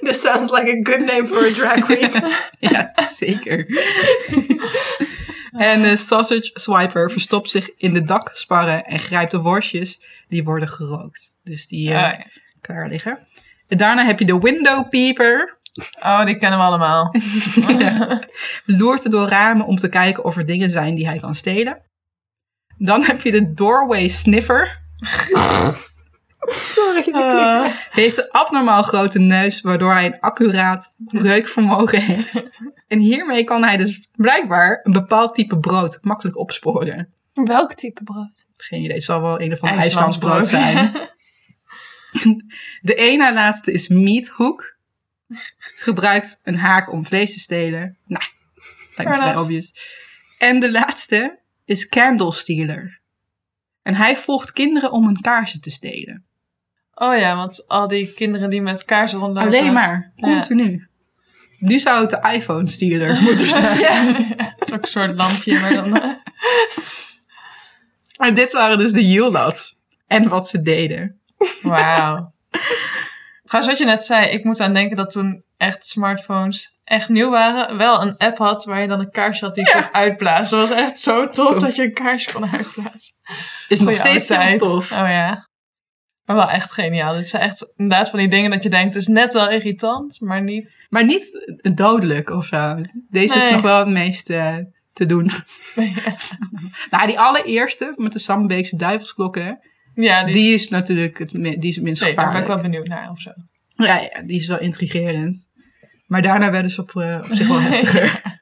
this 0.00 0.20
sounds 0.20 0.50
like 0.50 0.68
a 0.70 0.80
good 0.92 1.06
name 1.06 1.26
for 1.26 1.46
a 1.46 1.52
drag 1.52 1.84
queen. 1.84 2.10
Ja, 2.58 2.92
zeker. 3.14 3.66
en 5.52 5.82
de 5.82 5.96
Sausage 5.96 6.50
Swiper 6.52 7.10
verstopt 7.10 7.50
zich 7.50 7.70
in 7.76 7.92
de 7.94 8.02
daksparren 8.04 8.84
en 8.84 8.98
grijpt 8.98 9.30
de 9.30 9.38
worstjes 9.40 10.00
die 10.28 10.44
worden 10.44 10.68
gerookt. 10.68 11.34
Dus 11.42 11.66
die 11.66 11.86
Ah, 11.88 11.94
ja. 11.94 12.26
klaar 12.60 12.88
liggen. 12.88 13.18
En 13.68 13.78
daarna 13.78 14.04
heb 14.04 14.18
je 14.18 14.24
de 14.24 14.38
Window 14.38 14.88
Peeper. 14.88 15.58
Oh, 16.02 16.24
die 16.24 16.36
kennen 16.36 16.58
we 16.58 16.64
allemaal. 16.64 17.14
loert 18.78 19.10
door 19.10 19.28
ramen 19.28 19.66
om 19.66 19.76
te 19.76 19.88
kijken 19.88 20.24
of 20.24 20.36
er 20.36 20.46
dingen 20.46 20.70
zijn 20.70 20.94
die 20.94 21.06
hij 21.06 21.18
kan 21.18 21.34
stelen. 21.34 21.82
Dan 22.78 23.04
heb 23.04 23.22
je 23.22 23.30
de 23.30 23.52
Doorway 23.52 24.08
Sniffer. 24.08 24.80
Sorry, 26.74 27.02
dat 27.04 27.14
Ah. 27.14 27.66
Heeft 27.90 28.16
een 28.16 28.30
abnormaal 28.30 28.82
grote 28.82 29.18
neus, 29.18 29.60
waardoor 29.60 29.92
hij 29.92 30.06
een 30.06 30.20
accuraat 30.20 30.94
reukvermogen 31.06 32.02
heeft. 32.02 32.58
En 32.88 32.98
hiermee 32.98 33.44
kan 33.44 33.64
hij 33.64 33.76
dus 33.76 34.08
blijkbaar 34.16 34.80
een 34.82 34.92
bepaald 34.92 35.34
type 35.34 35.58
brood 35.58 35.98
makkelijk 36.00 36.38
opsporen. 36.38 37.12
Welk 37.32 37.74
type 37.74 38.02
brood? 38.04 38.46
Geen 38.56 38.80
idee, 38.82 38.94
het 38.94 39.04
zal 39.04 39.20
wel 39.20 39.40
een 39.40 39.52
of 39.52 39.60
ander 39.60 39.78
IJslands 39.78 40.18
brood 40.18 40.46
zijn. 40.46 40.92
De 42.80 42.94
een 43.10 43.18
na 43.18 43.32
laatste 43.32 43.72
is 43.72 43.88
Meat 43.88 44.26
Hook. 44.26 44.71
Gebruikt 45.76 46.40
een 46.42 46.56
haak 46.56 46.92
om 46.92 47.06
vlees 47.06 47.32
te 47.32 47.40
stelen. 47.40 47.96
Nou, 48.06 48.24
lijkt 48.96 49.12
me 49.12 49.16
vrij 49.16 49.36
obvious. 49.36 49.72
En 50.38 50.60
de 50.60 50.70
laatste 50.70 51.38
is 51.64 51.88
Candle 51.88 52.32
Stealer. 52.32 53.00
En 53.82 53.94
hij 53.94 54.16
volgt 54.16 54.52
kinderen 54.52 54.92
om 54.92 55.04
hun 55.06 55.20
kaarsen 55.20 55.60
te 55.60 55.70
stelen. 55.70 56.24
Oh 56.94 57.18
ja, 57.18 57.36
want 57.36 57.68
al 57.68 57.88
die 57.88 58.12
kinderen 58.12 58.50
die 58.50 58.62
met 58.62 58.84
kaarsen 58.84 59.18
rondlopen. 59.18 59.48
Alleen 59.48 59.72
maar, 59.72 60.12
Ja. 60.16 60.32
continu. 60.34 60.86
Nu 61.58 61.78
zou 61.78 62.00
het 62.00 62.10
de 62.10 62.28
iPhone 62.32 62.68
Stealer 62.68 63.20
moeten 63.22 63.48
zijn. 63.48 63.78
Ja. 63.78 64.04
Het 64.58 64.68
is 64.68 64.72
ook 64.74 64.82
een 64.82 64.88
soort 64.88 65.16
lampje, 65.18 65.60
maar 65.60 65.74
dan... 65.74 66.00
En 68.16 68.34
dit 68.34 68.52
waren 68.52 68.78
dus 68.78 68.92
de 68.92 69.08
Yulats. 69.08 69.80
En 70.06 70.28
wat 70.28 70.48
ze 70.48 70.62
deden. 70.62 71.20
Wauw. 71.62 72.32
Trouwens, 73.52 73.78
wat 73.78 73.88
je 73.88 73.94
net 73.94 74.04
zei, 74.04 74.26
ik 74.26 74.44
moet 74.44 74.60
aan 74.60 74.72
denken 74.72 74.96
dat 74.96 75.10
toen 75.10 75.44
echt 75.56 75.86
smartphones 75.86 76.78
echt 76.84 77.08
nieuw 77.08 77.30
waren, 77.30 77.76
wel 77.76 78.02
een 78.02 78.16
app 78.16 78.38
had 78.38 78.64
waar 78.64 78.80
je 78.80 78.88
dan 78.88 79.00
een 79.00 79.10
kaarsje 79.10 79.44
had 79.44 79.54
die 79.54 79.64
je 79.64 79.72
kon 79.72 79.94
uitblazen. 79.94 80.58
Dat 80.58 80.68
was 80.68 80.78
echt 80.78 81.00
zo 81.00 81.28
tof 81.28 81.58
dat 81.58 81.76
je 81.76 81.82
een 81.82 81.92
kaarsje 81.92 82.32
kon 82.32 82.50
uitblazen. 82.50 83.14
Is 83.68 83.80
nog 83.80 83.96
steeds 83.96 84.26
tijd. 84.26 84.58
tof. 84.58 84.92
Oh 84.92 84.98
ja. 84.98 85.48
Maar 86.24 86.36
wel 86.36 86.50
echt 86.50 86.72
geniaal. 86.72 87.14
Dit 87.14 87.28
zijn 87.28 87.42
echt 87.42 87.72
inderdaad 87.76 88.10
van 88.10 88.18
die 88.18 88.28
dingen 88.28 88.50
dat 88.50 88.62
je 88.62 88.68
denkt, 88.68 88.94
het 88.94 89.02
is 89.02 89.08
net 89.08 89.32
wel 89.32 89.50
irritant, 89.50 90.20
maar 90.20 90.42
niet... 90.42 90.70
Maar 90.88 91.04
niet 91.04 91.56
dodelijk 91.74 92.30
of 92.30 92.46
zo. 92.46 92.76
Deze 93.10 93.36
is 93.36 93.50
nog 93.50 93.60
wel 93.60 93.78
het 93.78 93.88
meest 93.88 94.26
te 94.92 95.06
doen. 95.06 95.30
nou, 96.90 97.06
die 97.06 97.20
allereerste 97.20 97.92
met 97.96 98.12
de 98.12 98.18
Sambeekse 98.18 98.76
duivelsklokken. 98.76 99.60
Ja, 99.94 100.24
die, 100.24 100.34
Die 100.34 100.54
is 100.54 100.68
natuurlijk 100.68 101.18
het, 101.18 101.30
die 101.30 101.56
is 101.58 101.74
het 101.74 101.84
minst 101.84 102.02
nee, 102.02 102.14
daar 102.14 102.24
ben 102.28 102.34
ik 102.36 102.40
gevaarlijk. 102.40 102.46
wel 102.46 102.70
benieuwd 102.70 102.86
naar 102.86 103.10
of 103.10 103.20
zo. 103.20 103.30
Ja, 103.68 103.98
ja, 104.00 104.22
die 104.22 104.36
is 104.36 104.46
wel 104.46 104.58
intrigerend. 104.60 105.50
Maar 106.06 106.22
daarna 106.22 106.50
werden 106.50 106.70
ze 106.70 106.80
op, 106.80 106.96
eh, 106.96 107.18
op 107.28 107.34
zich 107.34 107.48
wel 107.48 107.60
heftiger. 107.70 108.40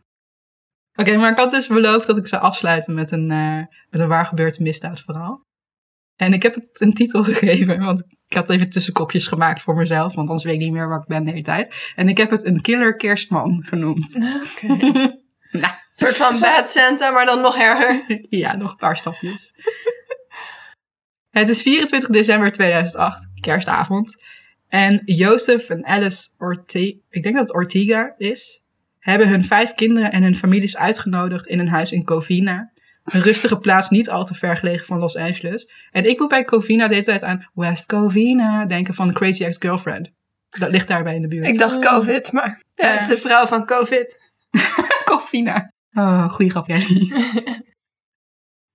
Oké, 0.94 1.16
maar 1.16 1.30
ik 1.30 1.36
had 1.36 1.50
dus 1.50 1.66
beloofd 1.66 2.06
dat 2.06 2.16
ik 2.16 2.26
zou 2.26 2.42
afsluiten 2.42 2.94
met 2.94 3.10
een, 3.10 3.30
eh 3.30 3.56
met 3.90 4.00
een 4.00 4.08
waar 4.08 4.26
gebeurd 4.26 4.58
misdaadverhaal. 4.58 5.48
En 6.16 6.32
ik 6.32 6.42
heb 6.42 6.54
het 6.54 6.80
een 6.80 6.92
titel 6.92 7.24
gegeven, 7.32 7.78
want 7.78 8.04
ik 8.26 8.36
had 8.36 8.50
even 8.50 8.70
tussenkopjes 8.70 9.26
gemaakt 9.26 9.62
voor 9.62 9.76
mezelf, 9.76 10.14
want 10.14 10.28
anders 10.28 10.44
weet 10.46 10.54
ik 10.54 10.60
niet 10.60 10.72
meer 10.72 10.88
waar 10.88 11.00
ik 11.00 11.06
ben 11.06 11.24
de 11.24 11.30
hele 11.30 11.42
tijd. 11.42 11.92
En 11.96 12.08
ik 12.08 12.16
heb 12.16 12.30
het 12.30 12.44
een 12.44 12.60
killer 12.60 12.96
kerstman 12.96 13.64
genoemd. 13.66 14.16
Oké. 14.16 14.66
nou, 15.60 15.72
Een 15.72 16.06
soort 16.06 16.16
van 16.16 16.40
bad 16.40 16.68
Santa, 16.68 17.10
maar 17.10 17.26
dan 17.26 17.40
nog 17.40 17.56
erger. 17.56 18.18
ja, 18.28 18.56
nog 18.56 18.70
een 18.70 18.76
paar 18.76 18.96
stapjes. 18.96 19.54
Het 21.30 21.48
is 21.48 21.62
24 21.62 22.08
december 22.08 22.52
2008, 22.52 23.26
kerstavond. 23.40 24.14
En 24.68 25.02
Jozef 25.04 25.68
en 25.68 25.84
Alice 25.84 26.28
Ortega, 26.38 26.96
ik 27.08 27.22
denk 27.22 27.34
dat 27.34 27.48
het 27.48 27.54
Ortega 27.54 28.14
is, 28.16 28.62
hebben 28.98 29.28
hun 29.28 29.44
vijf 29.44 29.74
kinderen 29.74 30.12
en 30.12 30.22
hun 30.22 30.36
families 30.36 30.76
uitgenodigd 30.76 31.46
in 31.46 31.58
een 31.58 31.68
huis 31.68 31.92
in 31.92 32.04
Covina, 32.04 32.72
Een 33.04 33.22
rustige 33.22 33.58
plaats 33.58 33.90
niet 33.90 34.10
al 34.10 34.24
te 34.24 34.34
ver 34.34 34.56
gelegen 34.56 34.86
van 34.86 34.98
Los 34.98 35.16
Angeles. 35.16 35.70
En 35.90 36.08
ik 36.08 36.18
moet 36.18 36.28
bij 36.28 36.44
Covina 36.44 36.88
de 36.88 36.94
hele 36.94 37.06
tijd 37.06 37.24
aan 37.24 37.48
West 37.54 37.86
Covina 37.86 38.66
denken 38.66 38.94
van 38.94 39.12
Crazy 39.12 39.44
Ex-Girlfriend. 39.44 40.10
Dat 40.58 40.70
ligt 40.70 40.88
daarbij 40.88 41.14
in 41.14 41.22
de 41.22 41.28
buurt. 41.28 41.46
Ik 41.46 41.58
dacht 41.58 41.78
COVID, 41.78 42.32
maar 42.32 42.62
ja, 42.72 42.90
het 42.90 43.00
is 43.00 43.06
de 43.06 43.16
vrouw 43.16 43.46
van 43.46 43.66
COVID. 43.66 44.32
Covina. 45.04 45.72
Oh, 45.92 46.28
goeie 46.28 46.50
grap, 46.50 46.66
Jelly. 46.66 47.12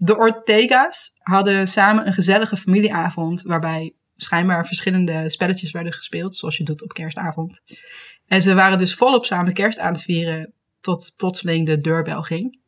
De 0.06 0.18
Ortega's 0.18 1.12
hadden 1.18 1.68
samen 1.68 2.08
een 2.08 2.14
gezellige 2.14 2.58
familieavond 2.58 3.42
waarbij 3.42 3.96
schijnbaar 4.16 4.68
verschillende 4.68 5.30
spelletjes 5.30 5.72
werden 5.72 5.94
gespeeld, 5.94 6.36
zoals 6.36 6.58
je 6.58 6.64
doet 6.64 6.84
op 6.84 6.94
kerstavond. 6.94 7.62
En 8.26 8.42
ze 8.42 8.54
waren 8.54 8.78
dus 8.78 8.96
volop 8.96 9.26
samen 9.26 9.54
kerst 9.54 9.80
aan 9.80 9.94
het 9.94 10.02
vieren 10.02 10.54
tot 10.82 11.14
plotseling 11.18 11.66
de 11.66 11.82
deurbel 11.82 12.22
ging. 12.22 12.60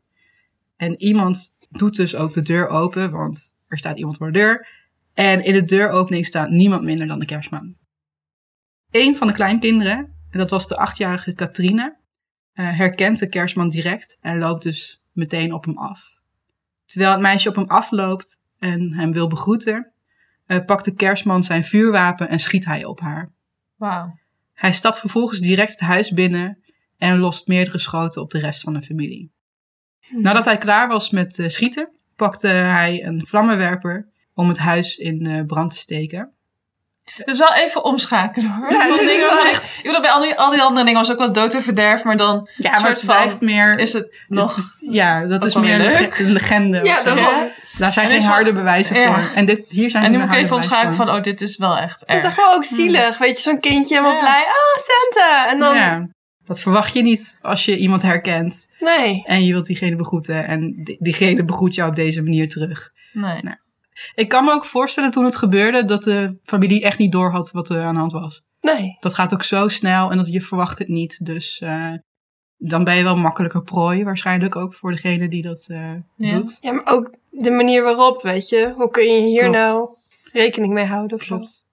En 0.76 1.02
iemand 1.02 1.56
doet 1.70 1.96
dus 1.96 2.16
ook 2.16 2.34
de 2.34 2.42
deur 2.42 2.68
open, 2.68 3.12
want 3.12 3.58
er 3.68 3.78
staat 3.78 3.98
iemand 3.98 4.18
voor 4.18 4.32
de 4.32 4.40
deur. 4.40 4.68
En 5.14 5.44
in 5.44 5.54
de 5.54 5.66
deuropening 5.66 6.26
staat 6.26 6.50
niemand 6.50 6.84
minder 6.84 7.08
dan 7.08 7.20
de 7.20 7.26
kerstman. 7.26 7.76
Een 8.92 9.16
van 9.16 9.28
de 9.28 9.34
kleinkinderen, 9.34 9.98
en 10.30 10.40
dat 10.40 10.50
was 10.50 10.68
de 10.68 10.78
achtjarige 10.78 11.34
Katrine, 11.34 11.98
eh, 12.54 12.78
herkent 12.78 13.20
de 13.20 13.30
kerstman 13.30 13.70
direct 13.70 14.18
en 14.22 14.38
loopt 14.38 14.64
dus 14.64 15.04
meteen 15.12 15.54
op 15.54 15.66
hem 15.66 15.78
af. 15.78 16.17
Terwijl 16.88 17.12
het 17.12 17.22
meisje 17.22 17.50
op 17.50 17.56
hem 17.56 17.68
afloopt 17.68 18.44
en 18.60 18.94
hem 18.94 19.12
wil 19.12 19.28
begroeten, 19.28 19.92
eh, 20.46 20.66
pakt 20.66 20.86
de 20.86 20.94
kerstman 20.94 21.44
zijn 21.44 21.64
vuurwapen 21.64 22.30
en 22.30 22.40
schiet 22.40 22.66
hij 22.66 22.86
op 22.86 23.00
haar. 23.00 23.32
Wauw. 23.76 24.20
Hij 24.54 24.74
stapt 24.74 25.00
vervolgens 25.00 25.40
direct 25.40 25.72
het 25.72 25.80
huis 25.80 26.12
binnen 26.12 26.64
en 26.98 27.18
lost 27.18 27.48
meerdere 27.48 27.80
schoten 27.80 28.22
op 28.22 28.32
de 28.32 28.40
rest 28.40 28.62
van 28.62 28.74
de 28.74 28.82
familie. 28.82 29.32
Nadat 30.10 30.46
hij 30.46 30.58
klaar 30.58 30.88
was 30.88 31.10
met 31.10 31.40
eh, 31.40 31.48
schieten, 31.48 31.90
pakte 32.16 32.48
hij 32.48 33.06
een 33.06 33.26
vlammenwerper 33.26 34.10
om 34.34 34.48
het 34.48 34.58
huis 34.58 34.98
in 34.98 35.26
eh, 35.26 35.46
brand 35.46 35.72
te 35.72 35.78
steken. 35.78 36.32
Dus 37.26 37.38
wel 37.38 37.54
even 37.54 37.84
omschakelen 37.84 38.50
hoor. 38.52 38.72
Ja, 38.72 38.88
Want 38.90 39.00
dingen 39.00 39.30
van- 39.30 39.46
echt- 39.48 39.76
Ik 39.78 39.84
bedoel, 39.84 40.02
bij 40.02 40.10
al 40.12 40.22
die, 40.22 40.36
al 40.36 40.52
die 40.52 40.62
andere 40.62 40.86
dingen 40.86 41.00
was 41.00 41.12
ook 41.12 41.18
wel 41.18 41.32
dood 41.32 41.54
en 41.54 41.64
verderf, 41.64 42.04
maar 42.04 42.18
dan 42.18 42.50
Ja, 42.56 42.70
soort 42.70 42.82
maar 42.82 42.90
het 42.92 43.02
van- 43.02 43.16
blijft 43.16 43.42
meer... 43.42 43.80
is 43.80 43.94
het 43.94 44.16
nog... 44.28 44.56
het 44.56 44.58
is- 44.66 44.78
ja, 44.92 45.26
dat 45.26 45.46
is 45.46 45.56
meer 45.56 45.74
een, 45.74 45.82
leuk. 45.82 46.00
lege- 46.00 46.24
een 46.24 46.32
legende. 46.32 46.84
Ja, 46.84 47.04
daarom. 47.04 47.50
Daar 47.78 47.94
zijn 47.94 48.06
En 48.06 48.12
geen 48.12 48.22
wel- 48.22 48.32
harde 48.32 48.54
bewijzen 48.54 49.00
Ja. 49.00 49.06
voor. 49.14 49.36
En 49.36 49.46
dit, 49.46 49.62
hier 49.68 49.90
zijn 49.90 50.04
En 50.04 50.12
nu 50.12 50.18
moet 50.18 50.32
ik 50.32 50.36
even 50.38 50.56
omschakelen 50.56 50.96
van, 50.96 51.10
oh, 51.10 51.22
dit 51.22 51.42
is 51.42 51.58
wel 51.58 51.78
echt 51.78 52.04
Het 52.06 52.18
is 52.18 52.24
toch 52.24 52.36
wel 52.36 52.54
ook 52.54 52.64
zielig, 52.64 53.18
weet 53.18 53.38
je, 53.38 53.44
zo'n 53.44 53.60
kindje 53.60 53.96
helemaal 53.96 54.16
Ja. 54.16 54.20
blij. 54.20 54.44
Ah, 54.46 54.84
Santa! 54.84 55.50
En 55.50 55.60
dan, 55.60 55.76
Ja, 55.76 56.08
dat 56.46 56.60
verwacht 56.60 56.94
je 56.94 57.02
niet 57.02 57.38
als 57.42 57.66
je 57.66 57.78
iemand 57.78 58.02
herkent 58.02 58.68
nee. 58.80 59.24
en 59.26 59.44
je 59.44 59.52
wilt 59.52 59.66
diegene 59.66 59.96
begroeten 59.96 60.48
en 60.48 60.84
die- 60.84 60.98
diegene 61.00 61.44
begroet 61.46 61.76
jou 61.76 61.90
op 61.90 61.96
deze 61.96 62.22
manier 62.24 62.48
terug. 62.48 62.90
Nee. 63.14 63.42
Nou. 63.42 63.56
Ik 64.16 64.30
kan 64.30 64.44
me 64.44 64.52
ook 64.52 64.66
voorstellen 64.66 65.12
toen 65.12 65.26
het 65.26 65.36
gebeurde 65.36 65.86
dat 65.86 66.04
de 66.04 66.38
familie 66.44 66.84
echt 66.84 66.98
niet 66.98 67.12
door 67.12 67.32
had 67.32 67.52
wat 67.52 67.70
er 67.70 67.84
aan 67.84 67.94
de 67.94 68.00
hand 68.00 68.12
was. 68.12 68.44
Nee. 68.62 68.98
Dat 69.00 69.14
gaat 69.14 69.34
ook 69.34 69.44
zo 69.44 69.68
snel 69.68 70.12
en 70.12 70.18
dat 70.18 70.28
je 70.28 70.42
verwacht 70.42 70.78
het 70.80 70.88
niet. 70.88 71.26
Dus 71.26 71.60
eh, 71.60 71.94
dan 72.58 72.84
ben 72.84 72.96
je 72.96 73.04
wel 73.04 73.18
makkelijker 73.18 73.64
prooi 73.64 74.04
waarschijnlijk 74.04 74.56
ook 74.56 74.74
voor 74.74 74.92
degene 74.92 75.28
die 75.28 75.42
dat 75.42 75.66
eh, 75.68 75.94
Ja. 76.16 76.32
doet. 76.36 76.58
Ja, 76.62 76.72
maar 76.72 76.86
ook 76.86 77.16
de 77.30 77.52
manier 77.52 77.84
waarop, 77.84 78.22
weet 78.22 78.50
je. 78.50 78.74
Hoe 78.76 78.90
kun 78.90 79.04
je 79.14 79.20
hier 79.22 79.42
Klopt. 79.42 79.58
nou 79.58 79.90
rekening 80.32 80.74
mee 80.74 80.86
houden 80.86 81.18
of 81.18 81.24
zo? 81.24 81.36
Klopt. 81.36 81.66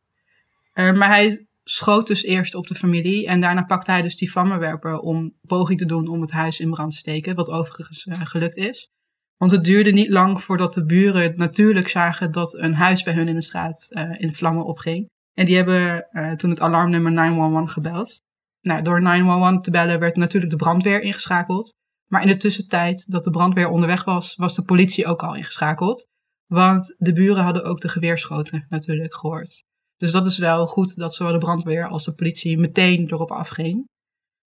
Eh, 0.72 0.92
maar 0.92 1.08
hij 1.08 1.46
schoot 1.64 2.06
dus 2.06 2.22
eerst 2.22 2.54
op 2.54 2.66
de 2.66 2.74
familie 2.74 3.26
en 3.26 3.40
daarna 3.40 3.62
pakte 3.62 3.90
hij 3.90 4.02
dus 4.02 4.16
die 4.16 4.30
vlammenwerper 4.30 4.98
om 4.98 5.32
poging 5.46 5.78
te 5.78 5.86
doen 5.86 6.08
om 6.08 6.20
het 6.20 6.32
huis 6.32 6.60
in 6.60 6.70
brand 6.70 6.90
te 6.92 6.96
steken, 6.98 7.34
wat 7.34 7.50
overigens 7.50 8.06
gelukt 8.10 8.56
is. 8.56 8.90
Want 9.36 9.50
het 9.50 9.64
duurde 9.64 9.90
niet 9.90 10.08
lang 10.08 10.42
voordat 10.42 10.74
de 10.74 10.84
buren 10.84 11.36
natuurlijk 11.36 11.88
zagen 11.88 12.32
dat 12.32 12.54
een 12.54 12.74
huis 12.74 13.02
bij 13.02 13.14
hun 13.14 13.28
in 13.28 13.34
de 13.34 13.42
straat 13.42 13.86
eh, 13.90 14.20
in 14.20 14.34
vlammen 14.34 14.64
opging. 14.64 15.06
En 15.32 15.44
die 15.44 15.56
hebben 15.56 16.08
eh, 16.10 16.32
toen 16.32 16.50
het 16.50 16.60
alarmnummer 16.60 17.12
911 17.12 17.72
gebeld. 17.72 18.22
Nou, 18.60 18.82
door 18.82 19.02
911 19.02 19.60
te 19.60 19.70
bellen 19.70 19.98
werd 19.98 20.16
natuurlijk 20.16 20.52
de 20.52 20.58
brandweer 20.58 21.00
ingeschakeld. 21.00 21.74
Maar 22.10 22.22
in 22.22 22.28
de 22.28 22.36
tussentijd 22.36 23.10
dat 23.10 23.24
de 23.24 23.30
brandweer 23.30 23.68
onderweg 23.68 24.04
was, 24.04 24.34
was 24.34 24.54
de 24.54 24.62
politie 24.62 25.06
ook 25.06 25.22
al 25.22 25.34
ingeschakeld. 25.34 26.06
Want 26.46 26.94
de 26.98 27.12
buren 27.12 27.44
hadden 27.44 27.64
ook 27.64 27.80
de 27.80 27.88
geweerschoten 27.88 28.66
natuurlijk 28.68 29.14
gehoord. 29.14 29.64
Dus 29.96 30.10
dat 30.10 30.26
is 30.26 30.38
wel 30.38 30.66
goed 30.66 30.96
dat 30.96 31.14
zowel 31.14 31.32
de 31.32 31.38
brandweer 31.38 31.88
als 31.88 32.04
de 32.04 32.14
politie 32.14 32.58
meteen 32.58 33.06
erop 33.10 33.30
afging. 33.30 33.84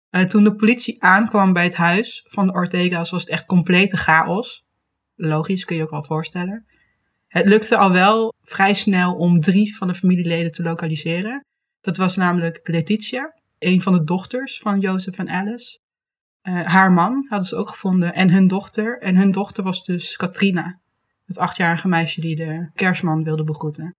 Eh, 0.09 0.23
toen 0.23 0.43
de 0.43 0.55
politie 0.55 1.03
aankwam 1.03 1.53
bij 1.53 1.63
het 1.63 1.75
huis 1.75 2.25
van 2.27 2.47
de 2.47 2.53
Ortega's 2.53 3.09
was 3.09 3.21
het 3.21 3.31
echt 3.31 3.45
complete 3.45 3.97
chaos. 3.97 4.63
Logisch, 5.15 5.65
kun 5.65 5.75
je 5.75 5.83
ook 5.83 5.89
wel 5.89 6.03
voorstellen. 6.03 6.65
Het 7.27 7.45
lukte 7.45 7.77
al 7.77 7.91
wel 7.91 8.33
vrij 8.41 8.73
snel 8.73 9.15
om 9.15 9.41
drie 9.41 9.75
van 9.75 9.87
de 9.87 9.95
familieleden 9.95 10.51
te 10.51 10.63
lokaliseren. 10.63 11.45
Dat 11.81 11.97
was 11.97 12.15
namelijk 12.15 12.59
Letitia, 12.63 13.33
een 13.59 13.81
van 13.81 13.93
de 13.93 14.03
dochters 14.03 14.59
van 14.59 14.79
Jozef 14.79 15.17
en 15.17 15.29
Alice. 15.29 15.79
Eh, 16.41 16.65
haar 16.65 16.91
man 16.91 17.25
hadden 17.29 17.47
ze 17.47 17.55
ook 17.55 17.69
gevonden 17.69 18.13
en 18.13 18.29
hun 18.29 18.47
dochter. 18.47 19.01
En 19.01 19.15
hun 19.15 19.31
dochter 19.31 19.63
was 19.63 19.83
dus 19.83 20.15
Katrina, 20.15 20.79
het 21.25 21.37
achtjarige 21.37 21.87
meisje 21.87 22.21
die 22.21 22.35
de 22.35 22.69
kerstman 22.73 23.23
wilde 23.23 23.43
begroeten. 23.43 23.95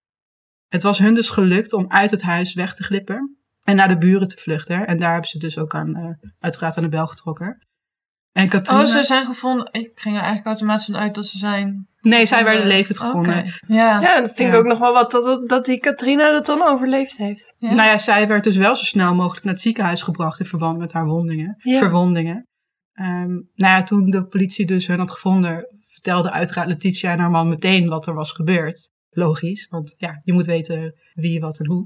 Het 0.68 0.82
was 0.82 0.98
hun 0.98 1.14
dus 1.14 1.30
gelukt 1.30 1.72
om 1.72 1.84
uit 1.88 2.10
het 2.10 2.22
huis 2.22 2.54
weg 2.54 2.74
te 2.74 2.82
glippen 2.82 3.36
en 3.62 3.76
naar 3.76 3.88
de 3.88 3.98
buren 3.98 4.28
te 4.28 4.36
vluchten. 4.36 4.86
En 4.86 4.98
daar 4.98 5.12
hebben 5.12 5.30
ze 5.30 5.38
dus 5.38 5.58
ook 5.58 5.74
aan, 5.74 5.96
eh, 5.96 6.28
uiteraard 6.38 6.76
aan 6.76 6.82
de 6.82 6.88
bel 6.88 7.06
getrokken. 7.06 7.66
En 8.36 8.48
Katrina... 8.48 8.80
Oh, 8.80 8.86
ze 8.86 9.02
zijn 9.02 9.26
gevonden. 9.26 9.68
Ik 9.72 9.90
ging 9.94 10.14
er 10.14 10.20
eigenlijk 10.20 10.46
automatisch 10.46 10.84
van 10.84 10.96
uit 10.96 11.14
dat 11.14 11.26
ze 11.26 11.38
zijn... 11.38 11.88
Nee, 12.00 12.26
zij 12.26 12.44
werden 12.44 12.66
levend 12.66 12.98
gevonden. 12.98 13.44
Ja. 13.66 14.00
Ja, 14.00 14.20
dat 14.20 14.34
vind 14.34 14.52
ik 14.52 14.58
ook 14.58 14.66
nog 14.66 14.78
wel 14.78 14.92
wat 14.92 15.10
dat, 15.10 15.24
dat, 15.24 15.48
dat 15.48 15.64
die 15.64 15.80
Katrina 15.80 16.32
dat 16.32 16.46
dan 16.46 16.62
overleefd 16.62 17.16
heeft. 17.16 17.54
Ja. 17.58 17.74
Nou 17.74 17.88
ja, 17.88 17.98
zij 17.98 18.28
werd 18.28 18.44
dus 18.44 18.56
wel 18.56 18.76
zo 18.76 18.84
snel 18.84 19.14
mogelijk 19.14 19.44
naar 19.44 19.52
het 19.52 19.62
ziekenhuis 19.62 20.02
gebracht 20.02 20.40
in 20.40 20.46
verband 20.46 20.78
met 20.78 20.92
haar 20.92 21.06
wondingen, 21.06 21.54
Ja. 21.58 21.78
verwondingen. 21.78 22.46
Ehm, 22.92 23.30
nou 23.30 23.44
ja, 23.54 23.82
toen 23.82 24.10
de 24.10 24.26
politie 24.26 24.66
dus 24.66 24.86
hun 24.86 24.98
had 24.98 25.10
gevonden, 25.10 25.68
vertelde 25.86 26.30
uiteraard 26.30 26.68
Letitia 26.68 27.12
en 27.12 27.18
haar 27.18 27.30
man 27.30 27.48
meteen 27.48 27.88
wat 27.88 28.06
er 28.06 28.14
was 28.14 28.32
gebeurd. 28.32 28.90
Logisch, 29.10 29.66
want 29.70 29.94
ja, 29.96 30.20
je 30.24 30.32
moet 30.32 30.46
weten 30.46 30.94
wie, 31.14 31.40
wat 31.40 31.58
en 31.58 31.66
hoe. 31.66 31.84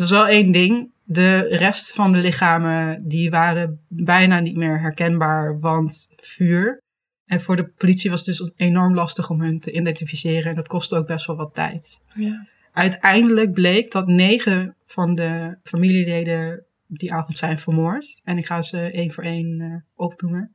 Er 0.00 0.06
is 0.06 0.12
wel 0.12 0.28
één 0.28 0.52
ding. 0.52 0.90
De 1.04 1.38
rest 1.38 1.92
van 1.92 2.12
de 2.12 2.18
lichamen, 2.18 3.08
die 3.08 3.30
waren 3.30 3.80
bijna 3.88 4.40
niet 4.40 4.56
meer 4.56 4.80
herkenbaar, 4.80 5.58
want 5.58 6.12
vuur. 6.16 6.82
En 7.26 7.40
voor 7.40 7.56
de 7.56 7.68
politie 7.68 8.10
was 8.10 8.26
het 8.26 8.36
dus 8.36 8.52
enorm 8.56 8.94
lastig 8.94 9.30
om 9.30 9.40
hun 9.40 9.60
te 9.60 9.72
identificeren. 9.72 10.50
En 10.50 10.54
dat 10.54 10.68
kostte 10.68 10.96
ook 10.96 11.06
best 11.06 11.26
wel 11.26 11.36
wat 11.36 11.54
tijd. 11.54 12.00
Ja. 12.14 12.46
Uiteindelijk 12.72 13.52
bleek 13.52 13.90
dat 13.90 14.06
negen 14.06 14.76
van 14.84 15.14
de 15.14 15.58
familieleden 15.62 16.64
die 16.86 17.12
avond 17.12 17.38
zijn 17.38 17.58
vermoord. 17.58 18.20
En 18.24 18.38
ik 18.38 18.46
ga 18.46 18.62
ze 18.62 18.90
één 18.90 19.12
voor 19.12 19.24
één 19.24 19.60
eh, 19.60 19.74
opnoemen. 19.94 20.54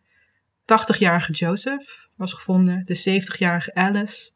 80-jarige 0.61 1.31
Joseph 1.31 2.07
was 2.15 2.33
gevonden. 2.33 2.85
De 2.85 3.21
70-jarige 3.21 3.73
Alice. 3.73 4.31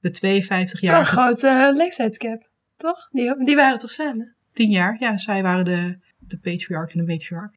De 0.00 0.16
Wel 0.20 0.32
een 0.32 0.42
52-jarige... 0.42 1.12
grote 1.12 1.48
eh, 1.48 1.76
leeftijdscap, 1.76 2.48
toch? 2.76 3.08
Die, 3.10 3.44
die 3.44 3.56
waren 3.56 3.78
toch 3.78 3.92
samen? 3.92 4.36
10 4.58 4.70
jaar. 4.70 4.96
Ja, 5.00 5.16
zij 5.16 5.42
waren 5.42 5.64
de, 5.64 5.98
de 6.18 6.38
patriarch 6.38 6.92
en 6.92 6.98
de 7.04 7.12
matriarch. 7.12 7.50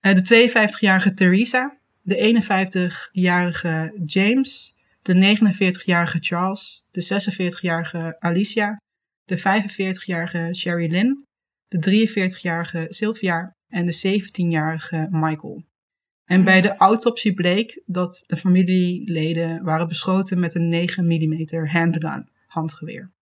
Eh, 0.00 0.14
de 0.14 0.48
52-jarige 0.48 1.14
Theresa. 1.14 1.78
De 2.02 2.42
51-jarige 2.42 4.02
James. 4.04 4.74
De 5.02 5.36
49-jarige 5.38 6.18
Charles. 6.20 6.84
De 6.90 7.04
46-jarige 7.04 8.16
Alicia. 8.18 8.80
De 9.24 9.38
45-jarige 9.38 10.54
Sherry 10.54 10.90
Lynn. 10.90 11.24
De 11.68 12.08
43-jarige 12.08 12.86
Sylvia. 12.88 13.54
En 13.68 13.86
de 13.86 14.20
17-jarige 14.20 15.08
Michael. 15.10 15.64
En 16.24 16.44
bij 16.44 16.60
de 16.60 16.76
autopsie 16.76 17.34
bleek 17.34 17.82
dat 17.86 18.24
de 18.26 18.36
familieleden 18.36 19.64
waren 19.64 19.88
beschoten 19.88 20.38
met 20.38 20.54
een 20.54 20.68
9 20.68 21.06
mm 21.06 21.66
handgun, 21.66 22.28
handgeweer. 22.46 23.14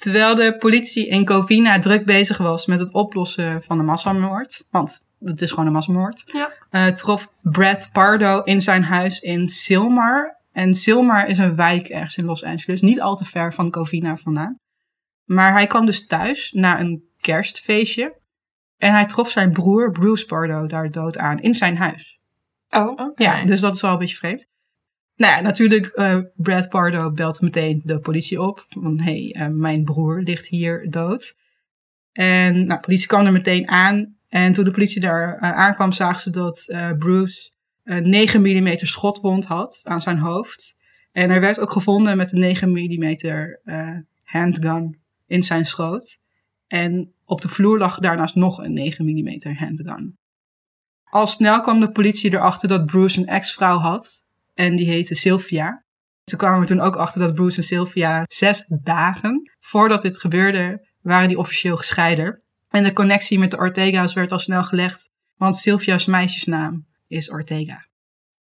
Terwijl 0.00 0.34
de 0.34 0.56
politie 0.58 1.08
in 1.08 1.24
Covina 1.24 1.78
druk 1.78 2.04
bezig 2.04 2.36
was 2.38 2.66
met 2.66 2.78
het 2.78 2.92
oplossen 2.92 3.62
van 3.62 3.78
de 3.78 3.84
massamoord, 3.84 4.64
want 4.70 5.06
het 5.24 5.42
is 5.42 5.50
gewoon 5.50 5.66
een 5.66 5.72
massamoord, 5.72 6.22
Ja. 6.26 6.52
eh, 6.70 6.86
trof 6.86 7.32
Brad 7.42 7.88
Pardo 7.92 8.42
in 8.42 8.60
zijn 8.60 8.82
huis 8.84 9.20
in 9.20 9.46
Silmar. 9.48 10.38
En 10.52 10.74
Silmar 10.74 11.26
is 11.26 11.38
een 11.38 11.56
wijk 11.56 11.88
ergens 11.88 12.16
in 12.16 12.24
Los 12.24 12.44
Angeles, 12.44 12.80
niet 12.80 13.00
al 13.00 13.16
te 13.16 13.24
ver 13.24 13.54
van 13.54 13.70
Covina 13.70 14.16
vandaan. 14.16 14.58
Maar 15.24 15.52
hij 15.52 15.66
kwam 15.66 15.86
dus 15.86 16.06
thuis 16.06 16.52
na 16.52 16.80
een 16.80 17.02
kerstfeestje 17.20 18.16
en 18.76 18.92
hij 18.92 19.06
trof 19.06 19.30
zijn 19.30 19.52
broer 19.52 19.90
Bruce 19.90 20.26
Pardo 20.26 20.66
daar 20.66 20.90
dood 20.90 21.18
aan 21.18 21.38
in 21.38 21.54
zijn 21.54 21.76
huis. 21.76 22.18
Oh. 22.70 22.90
Oké. 22.90 23.22
Ja, 23.22 23.44
dus 23.44 23.60
dat 23.60 23.74
is 23.74 23.80
wel 23.80 23.92
een 23.92 23.98
beetje 23.98 24.16
vreemd. 24.16 24.46
Nou 25.20 25.32
ja, 25.32 25.40
natuurlijk, 25.40 25.86
eh, 25.86 26.18
Brad 26.36 26.68
Pardo 26.68 27.12
belt 27.12 27.40
meteen 27.40 27.80
de 27.84 27.98
politie 27.98 28.40
op. 28.42 28.66
Van, 28.68 29.00
hé, 29.00 29.12
hey, 29.12 29.46
eh, 29.46 29.52
mijn 29.52 29.84
broer 29.84 30.20
ligt 30.20 30.46
hier 30.46 30.90
dood. 30.90 31.36
En 32.12 32.54
nou, 32.54 32.80
de 32.80 32.86
politie 32.86 33.06
kwam 33.06 33.26
er 33.26 33.32
meteen 33.32 33.68
aan. 33.68 34.16
En 34.28 34.52
toen 34.52 34.64
de 34.64 34.70
politie 34.70 35.00
daar 35.00 35.38
eh, 35.38 35.52
aankwam, 35.52 35.92
zagen 35.92 36.20
ze 36.20 36.30
dat 36.30 36.74
Bruce 36.98 37.50
een 37.84 38.10
9 38.10 38.40
mm 38.40 38.76
schotwond 38.76 39.44
had 39.44 39.80
aan 39.84 40.00
zijn 40.00 40.18
hoofd. 40.18 40.76
En 41.12 41.30
er 41.30 41.40
werd 41.40 41.60
ook 41.60 41.70
gevonden 41.70 42.16
met 42.16 42.32
een 42.32 42.38
9 42.38 42.70
mm 42.70 43.16
handgun 44.22 45.00
in 45.26 45.42
zijn 45.42 45.66
schoot. 45.66 46.20
En 46.66 47.12
op 47.24 47.40
de 47.40 47.48
vloer 47.48 47.78
lag 47.78 47.98
daarnaast 47.98 48.34
nog 48.34 48.58
een 48.58 48.72
9 48.72 49.04
mm 49.04 49.56
handgun. 49.56 50.18
Al 51.04 51.26
snel 51.26 51.60
kwam 51.60 51.80
de 51.80 51.92
politie 51.92 52.32
erachter 52.32 52.68
dat 52.68 52.86
Bruce 52.86 53.20
een 53.20 53.26
ex-vrouw 53.26 53.78
had. 53.78 54.28
En 54.60 54.76
die 54.76 54.90
heette 54.90 55.14
Sylvia. 55.14 55.84
Ze 56.24 56.36
kwamen 56.36 56.60
er 56.60 56.66
toen 56.66 56.80
ook 56.80 56.96
achter 56.96 57.20
dat 57.20 57.34
Bruce 57.34 57.56
en 57.56 57.62
Sylvia 57.62 58.24
zes 58.28 58.64
dagen 58.82 59.50
voordat 59.60 60.02
dit 60.02 60.18
gebeurde, 60.18 60.86
waren 61.00 61.28
die 61.28 61.38
officieel 61.38 61.76
gescheiden. 61.76 62.42
En 62.68 62.84
de 62.84 62.92
connectie 62.92 63.38
met 63.38 63.50
de 63.50 63.56
Ortega's 63.56 64.12
werd 64.12 64.32
al 64.32 64.38
snel 64.38 64.64
gelegd, 64.64 65.10
want 65.36 65.56
Sylvia's 65.56 66.06
meisjesnaam 66.06 66.86
is 67.06 67.30
Ortega. 67.30 67.86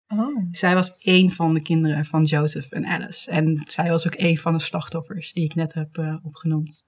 Oh. 0.07 0.47
Zij 0.51 0.73
was 0.73 0.97
één 0.97 1.31
van 1.31 1.53
de 1.53 1.61
kinderen 1.61 2.05
van 2.05 2.23
Joseph 2.23 2.71
en 2.71 2.85
Alice. 2.85 3.31
En 3.31 3.63
zij 3.67 3.89
was 3.89 4.05
ook 4.05 4.15
één 4.15 4.37
van 4.37 4.53
de 4.53 4.63
slachtoffers 4.63 5.33
die 5.33 5.43
ik 5.43 5.55
net 5.55 5.73
heb 5.73 5.97
uh, 5.97 6.15
opgenoemd. 6.21 6.83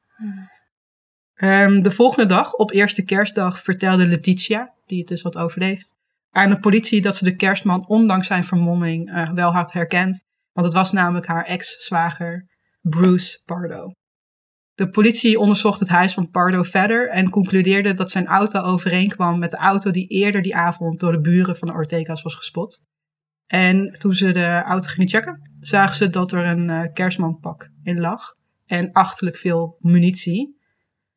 Um, 1.36 1.82
de 1.82 1.91
volgende 1.91 2.26
dag, 2.26 2.53
op 2.53 2.72
eerste 2.72 3.03
kerstdag, 3.03 3.61
vertelde 3.61 4.07
Letitia, 4.07 4.74
die 4.86 4.99
het 4.99 5.07
dus 5.07 5.22
had 5.22 5.38
overleefd, 5.38 5.99
aan 6.32 6.50
de 6.50 6.60
politie 6.60 7.02
dat 7.02 7.16
ze 7.16 7.24
de 7.24 7.36
kerstman 7.36 7.88
ondanks 7.88 8.28
zijn 8.28 8.44
vermomming 8.44 9.10
uh, 9.10 9.30
wel 9.34 9.52
had 9.52 9.74
herkend. 9.74 10.24
Want 10.52 10.68
het 10.68 10.76
was 10.76 10.92
namelijk 10.92 11.26
haar 11.26 11.46
ex-zwager 11.46 12.48
Bruce 12.82 13.42
Pardo. 13.46 13.92
De 14.74 14.90
politie 14.90 15.40
onderzocht 15.40 15.80
het 15.80 15.90
huis 15.90 16.14
van 16.14 16.30
Pardo 16.30 16.64
verder 16.64 17.10
en 17.10 17.30
concludeerde 17.30 17.94
dat 17.94 18.12
zijn 18.12 18.26
auto 18.28 18.60
overeenkwam 18.62 19.40
met 19.40 19.52
de 19.52 19.58
auto 19.58 19.92
die 19.92 20.08
eerder 20.08 20.42
die 20.42 20.56
avond 20.56 21.00
door 21.00 21.12
de 21.12 21.22
buren 21.22 21.58
van 21.58 21.68
de 21.68 21.74
Ortega's 21.74 22.22
was 22.22 22.36
gespot. 22.36 22.86
En 23.46 23.98
toen 24.00 24.14
ze 24.14 24.32
de 24.32 24.62
auto 24.62 24.88
gingen 24.88 25.10
checken, 25.10 25.52
zagen 25.60 25.96
ze 25.96 26.10
dat 26.10 26.32
er 26.32 26.46
een 26.46 26.70
uh, 26.70 26.84
kerstmanpak 26.94 27.70
in 27.84 28.00
lag 28.00 28.34
en 28.66 28.92
achtelijk 28.92 29.38
veel 29.38 29.78
munitie. 29.80 30.60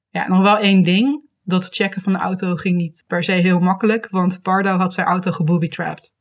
Ja, 0.09 0.29
nog 0.29 0.43
wel 0.43 0.59
één 0.59 0.83
ding. 0.83 1.24
Dat 1.45 1.75
checken 1.75 2.03
van 2.03 2.13
de 2.13 2.19
auto 2.19 2.57
ging 2.57 2.77
niet 2.77 3.05
per 3.07 3.25
se 3.25 3.33
heel 3.33 3.59
makkelijk, 3.59 4.09
want 4.11 4.43
Pardo 4.43 4.77
had 4.77 4.93
zijn 4.93 5.07
auto 5.07 5.31
gebooby-trapped. 5.31 6.17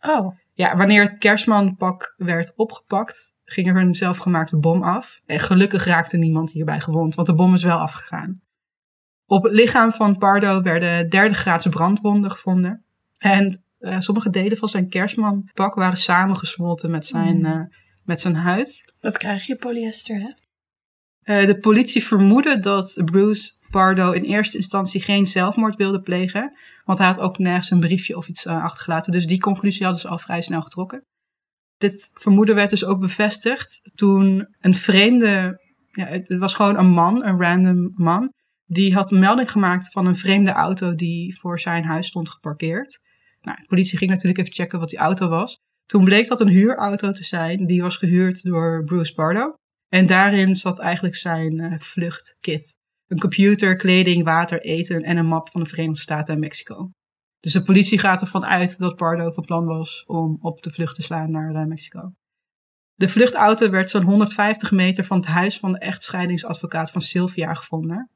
Oh. 0.00 0.36
Ja, 0.52 0.76
wanneer 0.76 1.02
het 1.02 1.18
kerstmanpak 1.18 2.14
werd 2.16 2.52
opgepakt, 2.56 3.34
ging 3.44 3.68
er 3.68 3.76
een 3.76 3.94
zelfgemaakte 3.94 4.58
bom 4.58 4.82
af. 4.82 5.20
En 5.26 5.40
gelukkig 5.40 5.84
raakte 5.84 6.16
niemand 6.16 6.52
hierbij 6.52 6.80
gewond, 6.80 7.14
want 7.14 7.28
de 7.28 7.34
bom 7.34 7.54
is 7.54 7.62
wel 7.62 7.78
afgegaan. 7.78 8.42
Op 9.26 9.42
het 9.42 9.52
lichaam 9.52 9.92
van 9.92 10.18
Pardo 10.18 10.62
werden 10.62 11.10
derde 11.10 11.34
graadse 11.34 11.68
brandwonden 11.68 12.30
gevonden. 12.30 12.84
En 13.18 13.64
uh, 13.78 14.00
sommige 14.00 14.30
delen 14.30 14.58
van 14.58 14.68
zijn 14.68 14.88
kerstmanpak 14.88 15.74
waren 15.74 15.98
samengesmolten 15.98 16.90
met 16.90 17.06
zijn, 17.06 17.38
mm. 17.38 17.44
uh, 17.44 17.60
met 18.04 18.20
zijn 18.20 18.36
huid. 18.36 18.94
Dat 19.00 19.18
krijg 19.18 19.46
je 19.46 19.56
polyester, 19.56 20.16
hè? 20.20 20.32
Uh, 21.24 21.46
de 21.46 21.58
politie 21.58 22.04
vermoedde 22.04 22.60
dat 22.60 23.02
Bruce 23.04 23.52
Pardo 23.74 24.12
in 24.12 24.22
eerste 24.22 24.56
instantie 24.56 25.00
geen 25.00 25.26
zelfmoord 25.26 25.76
wilde 25.76 26.00
plegen. 26.00 26.58
Want 26.84 26.98
hij 26.98 27.06
had 27.06 27.20
ook 27.20 27.38
nergens 27.38 27.70
een 27.70 27.80
briefje 27.80 28.16
of 28.16 28.28
iets 28.28 28.46
achtergelaten. 28.46 29.12
Dus 29.12 29.26
die 29.26 29.40
conclusie 29.40 29.82
hadden 29.82 30.00
ze 30.00 30.08
al 30.08 30.18
vrij 30.18 30.42
snel 30.42 30.62
getrokken. 30.62 31.04
Dit 31.76 32.10
vermoeden 32.12 32.54
werd 32.54 32.70
dus 32.70 32.84
ook 32.84 33.00
bevestigd 33.00 33.90
toen 33.94 34.54
een 34.60 34.74
vreemde, 34.74 35.60
ja, 35.90 36.06
het 36.06 36.38
was 36.38 36.54
gewoon 36.54 36.76
een 36.76 36.90
man, 36.90 37.24
een 37.24 37.40
random 37.40 37.92
man, 37.94 38.32
die 38.64 38.94
had 38.94 39.10
een 39.10 39.18
melding 39.18 39.50
gemaakt 39.50 39.92
van 39.92 40.06
een 40.06 40.16
vreemde 40.16 40.52
auto 40.52 40.94
die 40.94 41.38
voor 41.38 41.60
zijn 41.60 41.84
huis 41.84 42.06
stond 42.06 42.30
geparkeerd. 42.30 43.00
Nou, 43.40 43.56
de 43.60 43.66
politie 43.66 43.98
ging 43.98 44.10
natuurlijk 44.10 44.38
even 44.38 44.54
checken 44.54 44.78
wat 44.78 44.88
die 44.88 44.98
auto 44.98 45.28
was. 45.28 45.58
Toen 45.86 46.04
bleek 46.04 46.28
dat 46.28 46.40
een 46.40 46.48
huurauto 46.48 47.12
te 47.12 47.24
zijn, 47.24 47.66
die 47.66 47.82
was 47.82 47.96
gehuurd 47.96 48.42
door 48.42 48.84
Bruce 48.84 49.12
Pardo. 49.12 49.54
En 49.88 50.06
daarin 50.06 50.56
zat 50.56 50.78
eigenlijk 50.80 51.16
zijn 51.16 51.60
uh, 51.60 51.78
vluchtkit. 51.78 52.82
Een 53.06 53.18
computer, 53.18 53.76
kleding, 53.76 54.24
water, 54.24 54.60
eten 54.60 55.02
en 55.02 55.16
een 55.16 55.26
map 55.26 55.48
van 55.48 55.62
de 55.62 55.68
Verenigde 55.68 56.00
Staten 56.00 56.34
en 56.34 56.40
Mexico. 56.40 56.90
Dus 57.40 57.52
de 57.52 57.62
politie 57.62 57.98
gaat 57.98 58.20
ervan 58.20 58.44
uit 58.44 58.78
dat 58.78 58.96
Pardo 58.96 59.30
van 59.30 59.44
plan 59.44 59.64
was 59.64 60.04
om 60.06 60.38
op 60.40 60.62
de 60.62 60.70
vlucht 60.70 60.94
te 60.94 61.02
slaan 61.02 61.30
naar 61.30 61.54
uh, 61.54 61.64
Mexico. 61.64 62.12
De 62.94 63.08
vluchtauto 63.08 63.70
werd 63.70 63.90
zo'n 63.90 64.02
150 64.02 64.70
meter 64.70 65.04
van 65.04 65.16
het 65.16 65.26
huis 65.26 65.58
van 65.58 65.72
de 65.72 65.78
echtscheidingsadvocaat 65.78 66.90
van 66.90 67.00
Sylvia 67.00 67.54
gevonden. 67.54 68.10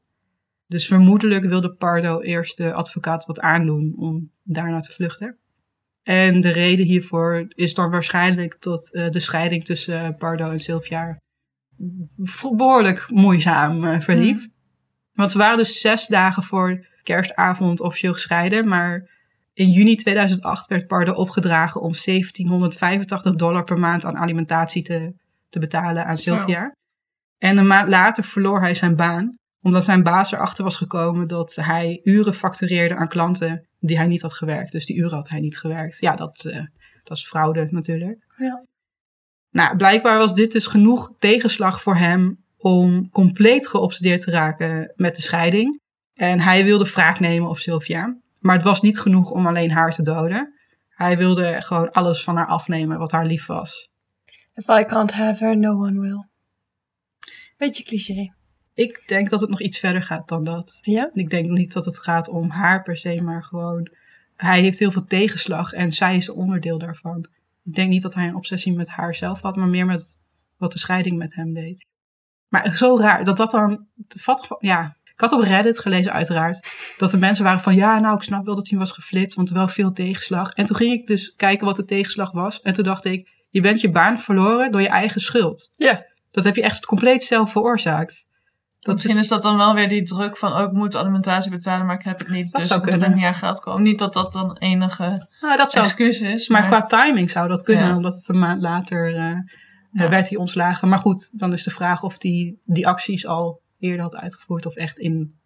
Dus 0.66 0.86
vermoedelijk 0.86 1.44
wilde 1.44 1.74
Pardo 1.74 2.20
eerst 2.20 2.56
de 2.56 2.72
advocaat 2.72 3.26
wat 3.26 3.40
aandoen 3.40 3.94
om 3.96 4.30
daarna 4.42 4.80
te 4.80 4.92
vluchten. 4.92 5.38
En 6.02 6.40
de 6.40 6.50
reden 6.50 6.86
hiervoor 6.86 7.44
is 7.48 7.74
dan 7.74 7.90
waarschijnlijk 7.90 8.56
dat 8.60 8.88
uh, 8.92 9.10
de 9.10 9.20
scheiding 9.20 9.64
tussen 9.64 10.16
Pardo 10.16 10.50
en 10.50 10.60
Sylvia 10.60 11.18
behoorlijk 12.56 13.06
moeizaam 13.10 13.84
uh, 13.84 14.00
verliep. 14.00 14.36
Mm. 14.36 14.56
Want 15.18 15.30
ze 15.30 15.38
waren 15.38 15.56
dus 15.56 15.80
zes 15.80 16.06
dagen 16.06 16.42
voor 16.42 16.86
kerstavond 17.02 17.80
officieel 17.80 18.12
gescheiden, 18.12 18.68
maar 18.68 19.10
in 19.52 19.70
juni 19.70 19.94
2008 19.96 20.66
werd 20.66 20.86
Pardo 20.86 21.12
opgedragen 21.12 21.80
om 21.80 21.92
1785 21.92 23.34
dollar 23.34 23.64
per 23.64 23.78
maand 23.78 24.04
aan 24.04 24.16
alimentatie 24.16 24.82
te, 24.82 25.14
te 25.48 25.58
betalen 25.58 26.04
aan 26.04 26.14
Zo. 26.14 26.34
Sylvia. 26.34 26.74
En 27.38 27.56
een 27.56 27.66
maand 27.66 27.88
later 27.88 28.24
verloor 28.24 28.60
hij 28.60 28.74
zijn 28.74 28.96
baan, 28.96 29.38
omdat 29.62 29.84
zijn 29.84 30.02
baas 30.02 30.32
erachter 30.32 30.64
was 30.64 30.76
gekomen 30.76 31.28
dat 31.28 31.54
hij 31.54 32.00
uren 32.02 32.34
factureerde 32.34 32.96
aan 32.96 33.08
klanten 33.08 33.66
die 33.80 33.96
hij 33.96 34.06
niet 34.06 34.22
had 34.22 34.34
gewerkt. 34.34 34.72
Dus 34.72 34.86
die 34.86 34.96
uren 34.96 35.16
had 35.16 35.28
hij 35.28 35.40
niet 35.40 35.58
gewerkt. 35.58 36.00
Ja, 36.00 36.14
dat, 36.14 36.44
uh, 36.44 36.64
dat 37.02 37.16
is 37.16 37.26
fraude 37.26 37.68
natuurlijk. 37.70 38.26
Ja. 38.36 38.64
Nou, 39.50 39.76
blijkbaar 39.76 40.18
was 40.18 40.34
dit 40.34 40.52
dus 40.52 40.66
genoeg 40.66 41.12
tegenslag 41.18 41.82
voor 41.82 41.96
hem 41.96 42.46
om 42.58 43.10
compleet 43.10 43.68
geobsedeerd 43.68 44.20
te 44.20 44.30
raken 44.30 44.92
met 44.96 45.16
de 45.16 45.22
scheiding. 45.22 45.80
En 46.14 46.40
hij 46.40 46.64
wilde 46.64 46.90
wraak 46.90 47.20
nemen 47.20 47.48
op 47.48 47.58
Sylvia. 47.58 48.18
Maar 48.38 48.54
het 48.54 48.64
was 48.64 48.80
niet 48.80 49.00
genoeg 49.00 49.30
om 49.30 49.46
alleen 49.46 49.70
haar 49.70 49.90
te 49.90 50.02
doden. 50.02 50.54
Hij 50.88 51.16
wilde 51.16 51.56
gewoon 51.58 51.90
alles 51.90 52.22
van 52.22 52.36
haar 52.36 52.46
afnemen 52.46 52.98
wat 52.98 53.12
haar 53.12 53.26
lief 53.26 53.46
was. 53.46 53.90
If 54.54 54.68
I 54.68 54.84
can't 54.84 55.12
have 55.12 55.44
her, 55.44 55.56
no 55.56 55.70
one 55.70 56.00
will. 56.00 56.26
Beetje 57.56 57.84
cliché. 57.84 58.32
Ik 58.74 59.02
denk 59.06 59.30
dat 59.30 59.40
het 59.40 59.50
nog 59.50 59.60
iets 59.60 59.78
verder 59.78 60.02
gaat 60.02 60.28
dan 60.28 60.44
dat. 60.44 60.78
Ja? 60.82 61.10
Ik 61.12 61.30
denk 61.30 61.50
niet 61.50 61.72
dat 61.72 61.84
het 61.84 61.98
gaat 61.98 62.28
om 62.28 62.50
haar 62.50 62.82
per 62.82 62.96
se, 62.96 63.20
maar 63.20 63.44
gewoon... 63.44 63.90
Hij 64.36 64.60
heeft 64.60 64.78
heel 64.78 64.90
veel 64.90 65.04
tegenslag 65.04 65.72
en 65.72 65.92
zij 65.92 66.16
is 66.16 66.26
een 66.26 66.34
onderdeel 66.34 66.78
daarvan. 66.78 67.26
Ik 67.64 67.74
denk 67.74 67.90
niet 67.90 68.02
dat 68.02 68.14
hij 68.14 68.28
een 68.28 68.36
obsessie 68.36 68.72
met 68.72 68.88
haar 68.88 69.14
zelf 69.14 69.40
had, 69.40 69.56
maar 69.56 69.68
meer 69.68 69.86
met 69.86 70.18
wat 70.56 70.72
de 70.72 70.78
scheiding 70.78 71.18
met 71.18 71.34
hem 71.34 71.52
deed. 71.52 71.86
Maar 72.48 72.76
zo 72.76 72.98
raar 72.98 73.24
dat 73.24 73.36
dat 73.36 73.50
dan... 73.50 73.86
Vat, 74.08 74.48
ja, 74.58 74.96
ik 75.04 75.20
had 75.20 75.32
op 75.32 75.42
Reddit 75.42 75.78
gelezen 75.78 76.12
uiteraard 76.12 76.68
dat 76.98 77.10
de 77.10 77.18
mensen 77.18 77.44
waren 77.44 77.60
van 77.60 77.74
ja, 77.74 77.98
nou 77.98 78.16
ik 78.16 78.22
snap 78.22 78.44
wel 78.44 78.54
dat 78.54 78.68
hij 78.68 78.78
was 78.78 78.92
geflipt, 78.92 79.34
want 79.34 79.48
er 79.48 79.54
wel 79.54 79.68
veel 79.68 79.92
tegenslag. 79.92 80.52
En 80.52 80.66
toen 80.66 80.76
ging 80.76 80.92
ik 80.92 81.06
dus 81.06 81.34
kijken 81.36 81.66
wat 81.66 81.76
de 81.76 81.84
tegenslag 81.84 82.32
was. 82.32 82.60
En 82.60 82.72
toen 82.72 82.84
dacht 82.84 83.04
ik, 83.04 83.28
je 83.50 83.60
bent 83.60 83.80
je 83.80 83.90
baan 83.90 84.20
verloren 84.20 84.72
door 84.72 84.80
je 84.80 84.88
eigen 84.88 85.20
schuld. 85.20 85.72
Ja. 85.76 86.06
Dat 86.30 86.44
heb 86.44 86.56
je 86.56 86.62
echt 86.62 86.86
compleet 86.86 87.24
zelf 87.24 87.50
veroorzaakt. 87.52 88.26
Dat 88.80 88.94
Misschien 88.94 89.16
is... 89.16 89.22
is... 89.22 89.28
dat 89.28 89.42
dan 89.42 89.56
wel 89.56 89.74
weer 89.74 89.88
die 89.88 90.02
druk 90.02 90.36
van, 90.36 90.52
oh, 90.52 90.60
ik 90.60 90.72
moet 90.72 90.96
alimentatie 90.96 91.50
betalen, 91.50 91.86
maar 91.86 91.98
ik 91.98 92.04
heb 92.04 92.18
het 92.18 92.28
niet. 92.28 92.52
Dat 92.52 92.60
dus 92.60 92.70
ik 92.70 92.76
moet 92.76 92.88
kunnen. 92.90 93.08
er 93.08 93.14
niet 93.14 93.24
aan 93.24 93.34
geld 93.34 93.60
komen. 93.60 93.82
Niet 93.82 93.98
dat 93.98 94.12
dat 94.12 94.32
dan 94.32 94.56
enige 94.58 95.28
Nou, 95.40 95.56
dat 95.56 95.72
zou, 95.72 95.84
excuus 95.84 96.20
is. 96.20 96.48
maar 96.48 96.60
Maar, 96.60 96.68
qua 96.68 97.02
timing 97.02 97.30
zou 97.30 97.48
dat 97.48 97.62
kunnen, 97.62 97.86
Ja. 97.86 97.96
omdat 97.96 98.14
het 98.14 98.28
een 98.28 98.38
maand 98.38 98.62
later 98.62 99.16
eh, 99.16 99.38
Ja. 100.04 100.08
werd 100.10 100.28
hij 100.28 100.38
ontslagen. 100.38 100.88
Maar 100.88 100.98
goed, 100.98 101.38
dan 101.38 101.52
is 101.52 101.64
de 101.64 101.70
vraag 101.70 102.02
of 102.02 102.16
hij 102.22 102.56
die 102.64 102.86
acties 102.86 103.26
al 103.26 103.60
eerder 103.78 104.00
had 104.00 104.16
uitgevoerd 104.16 104.66
of 104.66 104.74
echt 104.74 104.98
in 104.98 105.36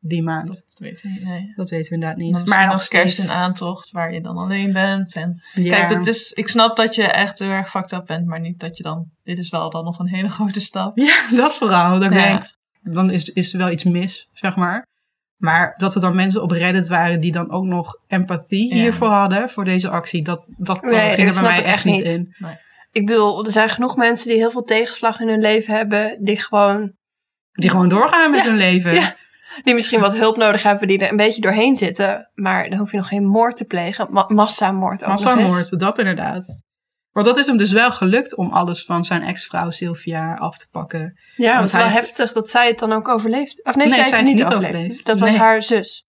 die 0.00 0.22
maand. 0.22 0.46
Dat, 0.46 0.62
dat 0.78 1.00
je 1.00 1.08
niet, 1.08 1.22
nee. 1.24 1.52
weten 1.56 1.78
we 1.78 1.88
inderdaad 1.88 2.16
niet. 2.18 2.46
Maar 2.46 2.66
nog 2.66 2.88
kerst 2.88 3.12
steeds. 3.12 3.28
en 3.28 3.34
aantocht 3.34 3.90
waar 3.90 4.12
je 4.12 4.20
dan 4.20 4.36
alleen 4.36 4.72
bent. 4.72 5.16
En 5.16 5.42
Ja. 5.54 5.74
Kijk, 5.76 5.88
dat 5.88 6.06
is, 6.06 6.32
ik 6.32 6.48
snap 6.48 6.76
dat 6.76 6.94
je 6.94 7.02
echt 7.02 7.38
heel 7.38 7.48
erg 7.50 7.70
fucked 7.70 7.92
up 7.92 8.06
bent, 8.06 8.26
maar 8.26 8.40
niet 8.40 8.60
dat 8.60 8.76
je 8.76 8.82
dan... 8.82 9.10
Dit 9.24 9.38
is 9.38 9.48
wel 9.50 9.70
dan 9.70 9.84
nog 9.84 9.98
een 9.98 10.08
hele 10.08 10.28
grote 10.38 10.60
stap. 10.60 10.98
Ja, 10.98 11.26
dat 11.34 11.54
vooral. 11.54 11.98
Dat 12.00 12.14
Ja. 12.14 12.20
denk, 12.20 12.54
dan 12.82 13.10
is, 13.10 13.24
is 13.24 13.52
er 13.52 13.58
wel 13.58 13.70
iets 13.70 13.84
mis, 13.84 14.28
zeg 14.32 14.56
maar. 14.56 14.86
Maar 15.36 15.74
dat 15.76 15.94
er 15.94 16.00
dan 16.00 16.14
mensen 16.14 16.42
op 16.42 16.50
Reddit 16.50 16.88
waren 16.88 17.20
die 17.20 17.32
dan 17.32 17.50
ook 17.50 17.64
nog 17.64 17.98
empathie 18.06 18.68
Ja. 18.74 18.80
hiervoor 18.80 19.08
hadden, 19.08 19.50
voor 19.50 19.64
deze 19.64 19.88
actie, 19.88 20.22
dat, 20.22 20.48
dat 20.56 20.82
Nee, 20.82 21.14
ging 21.14 21.26
dat 21.26 21.36
er 21.36 21.42
bij 21.42 21.50
mij 21.52 21.64
echt 21.64 21.84
niet 21.84 21.94
niet. 22.04 22.08
in. 22.08 22.34
Ik 22.98 23.06
bedoel, 23.06 23.44
er 23.44 23.50
zijn 23.50 23.68
genoeg 23.68 23.96
mensen 23.96 24.28
die 24.28 24.36
heel 24.36 24.50
veel 24.50 24.62
tegenslag 24.62 25.20
in 25.20 25.28
hun 25.28 25.40
leven 25.40 25.74
hebben. 25.74 26.18
Die 26.24 26.40
gewoon, 26.40 26.92
Die 27.52 27.70
gewoon 27.70 27.88
doorgaan 27.88 28.30
met 28.30 28.44
Ja, 28.44 28.46
hun 28.50 28.56
leven. 28.56 28.94
ja. 28.94 29.16
die 29.64 29.74
misschien 29.74 30.00
wat 30.00 30.16
hulp 30.16 30.36
nodig 30.36 30.62
hebben, 30.62 30.88
die 30.88 30.98
er 30.98 31.10
een 31.10 31.16
beetje 31.16 31.40
doorheen 31.40 31.76
zitten. 31.76 32.30
Maar 32.34 32.70
dan 32.70 32.78
hoef 32.78 32.90
je 32.90 32.96
nog 32.96 33.08
geen 33.08 33.26
moord 33.26 33.56
te 33.56 33.64
plegen. 33.64 34.06
Ma 34.10 34.24
massamoord 34.28 35.02
ook. 35.04 35.08
Massamoord, 35.08 35.78
dat 35.80 35.98
inderdaad. 35.98 36.62
Want 37.12 37.26
dat 37.26 37.36
is 37.38 37.46
hem 37.46 37.56
dus 37.56 37.72
wel 37.72 37.90
gelukt 37.92 38.36
om 38.36 38.50
alles 38.52 38.84
van 38.84 39.04
zijn 39.04 39.22
ex-vrouw 39.22 39.70
Sylvia 39.70 40.34
af 40.34 40.58
te 40.58 40.68
pakken. 40.70 41.18
Ja, 41.36 41.48
Want 41.48 41.58
het 41.60 41.68
is 41.68 41.72
wel 41.72 41.82
heeft- 41.84 41.96
heftig 42.00 42.32
dat 42.32 42.48
zij 42.50 42.66
het 42.68 42.78
dan 42.78 42.92
ook 42.92 43.08
overleeft. 43.08 43.64
Of 43.64 43.74
nee, 43.76 43.86
Nee, 43.86 43.94
zij 43.94 43.98
heeft 43.98 44.08
zij 44.10 44.18
het 44.18 44.28
heeft 44.28 44.38
niet 44.40 44.48
niet 44.48 44.56
overleefd. 44.56 44.74
overleefd. 44.74 45.06
Dat 45.06 45.18
was 45.20 45.34
haar 45.34 45.62
zus. 45.62 46.04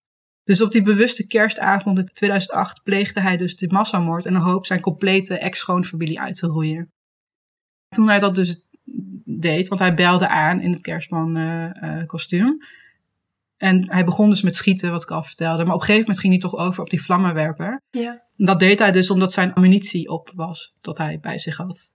Dus 0.50 0.62
op 0.62 0.72
die 0.72 0.82
bewuste 0.82 1.28
kerstavond 1.28 2.00
in 2.00 2.06
2008 2.06 2.84
pleegde 2.84 3.20
hij 3.20 3.38
dus 3.38 3.56
de 3.56 3.68
massamoord 3.68 4.26
in 4.26 4.34
de 4.34 4.40
hoop 4.40 4.66
zijn 4.66 4.80
complete 4.80 5.38
ex-schoonfamilie 5.38 6.20
uit 6.20 6.36
te 6.36 6.48
roeien. 6.48 6.92
Toen 7.90 8.08
hij 8.08 8.20
dat 8.20 8.36
dus 8.36 8.62
deed, 9.26 9.68
want 9.68 9.82
hij 9.82 9.94
belde 9.94 10.28
aan 10.28 10.62
in 10.62 10.72
het 10.72 10.82
kerstman-kostuum. 10.82 12.58
en 13.58 13.92
hij 13.92 14.06
begon 14.06 14.30
dus 14.30 14.42
met 14.42 14.56
schieten, 14.56 14.92
wat 14.92 15.04
ik 15.04 15.12
al 15.12 15.24
vertelde. 15.24 15.64
Maar 15.64 15.74
op 15.74 15.80
een 15.80 15.86
gegeven 15.86 16.02
moment 16.02 16.20
ging 16.20 16.34
hij 16.34 16.42
toch 16.42 16.56
over 16.60 16.82
op 16.82 16.90
die 16.90 17.04
vlammenwerper. 17.04 17.82
Ja. 17.92 18.12
En 18.38 18.46
Dat 18.46 18.60
deed 18.60 18.80
hij 18.80 18.92
dus 18.92 19.10
omdat 19.10 19.32
zijn 19.32 19.54
ammunitie 19.54 20.10
op 20.10 20.32
was, 20.36 20.76
dat 20.82 20.98
hij 20.98 21.20
bij 21.20 21.38
zich 21.38 21.58
had. 21.58 21.94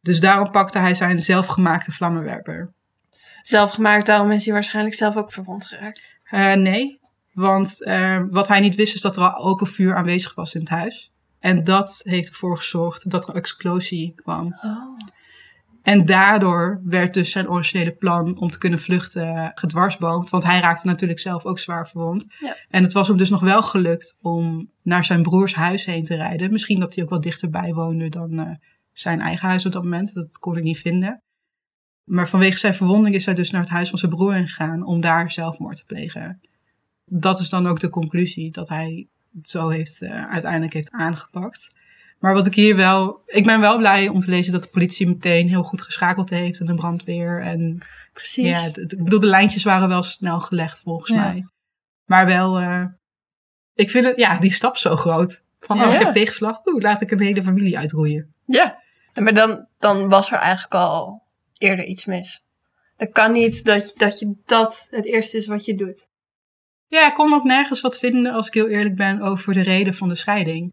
Dus 0.00 0.20
daarom 0.20 0.50
pakte 0.50 0.78
hij 0.78 0.94
zijn 0.94 1.18
zelfgemaakte 1.18 1.92
vlammenwerper. 1.92 2.72
Zelf 3.42 3.70
gemaakt, 3.70 4.06
daarom 4.06 4.30
is 4.30 4.44
hij 4.44 4.54
waarschijnlijk 4.54 4.94
zelf 4.94 5.16
ook 5.16 5.32
verwond 5.32 5.64
geraakt. 5.64 6.08
Eh, 6.24 6.54
nee, 6.54 7.02
want 7.34 7.84
eh, 7.84 8.22
wat 8.30 8.48
hij 8.48 8.60
niet 8.60 8.74
wist 8.74 8.94
is 8.94 9.00
dat 9.00 9.16
er 9.16 9.22
al 9.22 9.44
open 9.44 9.66
vuur 9.66 9.96
aanwezig 9.96 10.34
was 10.34 10.54
in 10.54 10.60
het 10.60 10.70
huis. 10.70 11.12
En 11.38 11.64
dat 11.64 12.00
heeft 12.02 12.28
ervoor 12.28 12.56
gezorgd 12.56 13.10
dat 13.10 13.28
er 13.28 13.34
explosie 13.34 14.12
kwam. 14.14 14.58
Oh. 14.62 14.98
En 15.82 16.04
daardoor 16.04 16.80
werd 16.84 17.14
dus 17.14 17.30
zijn 17.30 17.48
originele 17.48 17.92
plan 17.92 18.38
om 18.38 18.50
te 18.50 18.58
kunnen 18.58 18.78
vluchten 18.78 19.52
gedwarsboomd. 19.54 20.30
Want 20.30 20.44
hij 20.44 20.60
raakte 20.60 20.86
natuurlijk 20.86 21.20
zelf 21.20 21.44
ook 21.44 21.58
zwaar 21.58 21.88
verwond. 21.88 22.26
Ja. 22.40 22.56
En 22.68 22.82
het 22.82 22.92
was 22.92 23.08
hem 23.08 23.16
dus 23.16 23.30
nog 23.30 23.40
wel 23.40 23.62
gelukt 23.62 24.18
om 24.22 24.70
naar 24.82 25.04
zijn 25.04 25.22
broers 25.22 25.54
huis 25.54 25.84
heen 25.84 26.04
te 26.04 26.14
rijden. 26.14 26.52
Misschien 26.52 26.80
dat 26.80 26.94
hij 26.94 27.04
ook 27.04 27.10
wel 27.10 27.20
dichterbij 27.20 27.72
woonde 27.72 28.08
dan 28.08 28.38
eh, 28.38 28.50
zijn 28.92 29.20
eigen 29.20 29.48
huis 29.48 29.66
op 29.66 29.72
dat 29.72 29.82
moment. 29.82 30.14
Dat 30.14 30.38
kon 30.38 30.56
ik 30.56 30.62
niet 30.62 30.78
vinden. 30.78 31.22
Maar 32.04 32.28
vanwege 32.28 32.58
zijn 32.58 32.74
verwonding 32.74 33.14
is 33.14 33.24
hij 33.26 33.34
dus 33.34 33.50
naar 33.50 33.60
het 33.60 33.70
huis 33.70 33.88
van 33.88 33.98
zijn 33.98 34.10
broer 34.10 34.32
gegaan 34.32 34.84
om 34.84 35.00
daar 35.00 35.30
zelfmoord 35.30 35.76
te 35.76 35.84
plegen. 35.84 36.40
Dat 37.04 37.40
is 37.40 37.48
dan 37.48 37.66
ook 37.66 37.80
de 37.80 37.88
conclusie 37.88 38.50
dat 38.50 38.68
hij 38.68 39.06
het 39.36 39.48
zo 39.50 39.68
heeft, 39.68 40.02
eh, 40.02 40.24
uiteindelijk 40.30 40.72
heeft 40.72 40.90
aangepakt. 40.90 41.68
Maar 42.18 42.34
wat 42.34 42.46
ik 42.46 42.54
hier 42.54 42.76
wel. 42.76 43.22
Ik 43.26 43.44
ben 43.44 43.60
wel 43.60 43.76
blij 43.76 44.08
om 44.08 44.20
te 44.20 44.30
lezen 44.30 44.52
dat 44.52 44.62
de 44.62 44.68
politie 44.68 45.06
meteen 45.06 45.48
heel 45.48 45.62
goed 45.62 45.82
geschakeld 45.82 46.30
heeft 46.30 46.60
en 46.60 46.66
de 46.66 46.74
brandweer. 46.74 47.42
En 47.42 47.78
Precies. 48.12 48.46
ja, 48.48 48.64
ik 48.66 49.04
bedoel, 49.04 49.20
de 49.20 49.26
lijntjes 49.26 49.64
waren 49.64 49.88
wel 49.88 50.02
snel 50.02 50.40
gelegd 50.40 50.80
volgens 50.80 51.10
Ja. 51.10 51.16
mij. 51.20 51.46
Maar 52.04 52.26
wel, 52.26 52.58
eh, 52.58 52.84
ik 53.74 53.90
vind 53.90 54.04
het, 54.04 54.16
ja, 54.16 54.38
die 54.38 54.52
stap 54.52 54.76
zo 54.76 54.96
groot. 54.96 55.42
Van, 55.60 55.80
oh, 55.82 55.86
Ja. 55.86 55.94
ik 55.94 56.02
heb 56.04 56.12
tegenslag. 56.12 56.66
Oeh, 56.66 56.82
laat 56.82 57.00
ik 57.00 57.10
een 57.10 57.20
hele 57.20 57.42
familie 57.42 57.78
uitroeien. 57.78 58.34
Ja. 58.46 58.82
Maar 59.14 59.34
dan, 59.34 59.66
dan 59.78 60.08
was 60.08 60.32
er 60.32 60.38
eigenlijk 60.38 60.74
al 60.74 61.22
eerder 61.58 61.84
iets 61.84 62.04
mis. 62.04 62.44
Dat 62.96 63.10
kan 63.12 63.32
niet 63.32 63.64
dat, 63.64 63.88
je- 63.88 63.94
dat 63.96 64.18
je 64.18 64.36
dat 64.46 64.86
het 64.90 65.04
eerste 65.06 65.36
is 65.36 65.46
wat 65.46 65.64
je 65.64 65.74
doet. 65.74 66.08
Ja, 66.94 67.06
ik 67.08 67.14
kon 67.14 67.32
ook 67.34 67.44
nergens 67.44 67.80
wat 67.80 67.98
vinden, 67.98 68.32
als 68.32 68.46
ik 68.46 68.54
heel 68.54 68.68
eerlijk 68.68 68.96
ben, 68.96 69.20
over 69.20 69.52
de 69.52 69.62
reden 69.62 69.94
van 69.94 70.08
de 70.08 70.14
scheiding. 70.14 70.72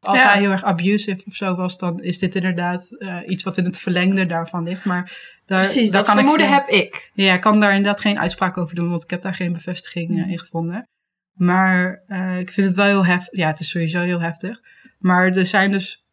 Als 0.00 0.18
Ja. 0.18 0.28
hij 0.32 0.40
heel 0.40 0.50
erg 0.50 0.64
abusive 0.64 1.22
of 1.26 1.34
zo 1.34 1.54
was, 1.54 1.78
dan 1.78 2.02
is 2.02 2.18
dit 2.18 2.34
inderdaad 2.34 2.90
eh, 2.98 3.16
iets 3.26 3.42
wat 3.42 3.56
in 3.56 3.64
het 3.64 3.78
verlengde 3.78 4.26
daarvan 4.26 4.62
ligt. 4.64 4.84
Maar 4.84 5.12
daar, 5.46 5.60
Precies, 5.60 5.90
daar 5.90 6.02
dat 6.02 6.06
kan 6.06 6.16
vermoeden 6.16 6.46
ik 6.46 6.52
geen- 6.52 6.62
heb 6.62 6.68
ik. 6.68 7.10
Ja, 7.14 7.34
ik 7.34 7.40
kan 7.40 7.60
daar 7.60 7.74
inderdaad 7.74 8.00
geen 8.00 8.18
uitspraak 8.18 8.56
over 8.58 8.74
doen, 8.74 8.90
want 8.90 9.02
ik 9.02 9.10
heb 9.10 9.22
daar 9.22 9.34
geen 9.34 9.52
bevestiging 9.52 10.22
eh, 10.24 10.30
in 10.30 10.38
gevonden. 10.38 10.88
Maar 11.32 12.02
eh, 12.06 12.38
ik 12.38 12.52
vind 12.52 12.66
het 12.66 12.76
wel 12.76 12.86
heel 12.86 13.06
heftig. 13.06 13.38
Ja, 13.38 13.46
het 13.46 13.60
is 13.60 13.68
sowieso 13.68 14.00
heel 14.00 14.20
heftig. 14.20 14.60
Maar 14.98 15.26
er 15.36 15.46
zijn 15.46 15.70
dus 15.70 16.04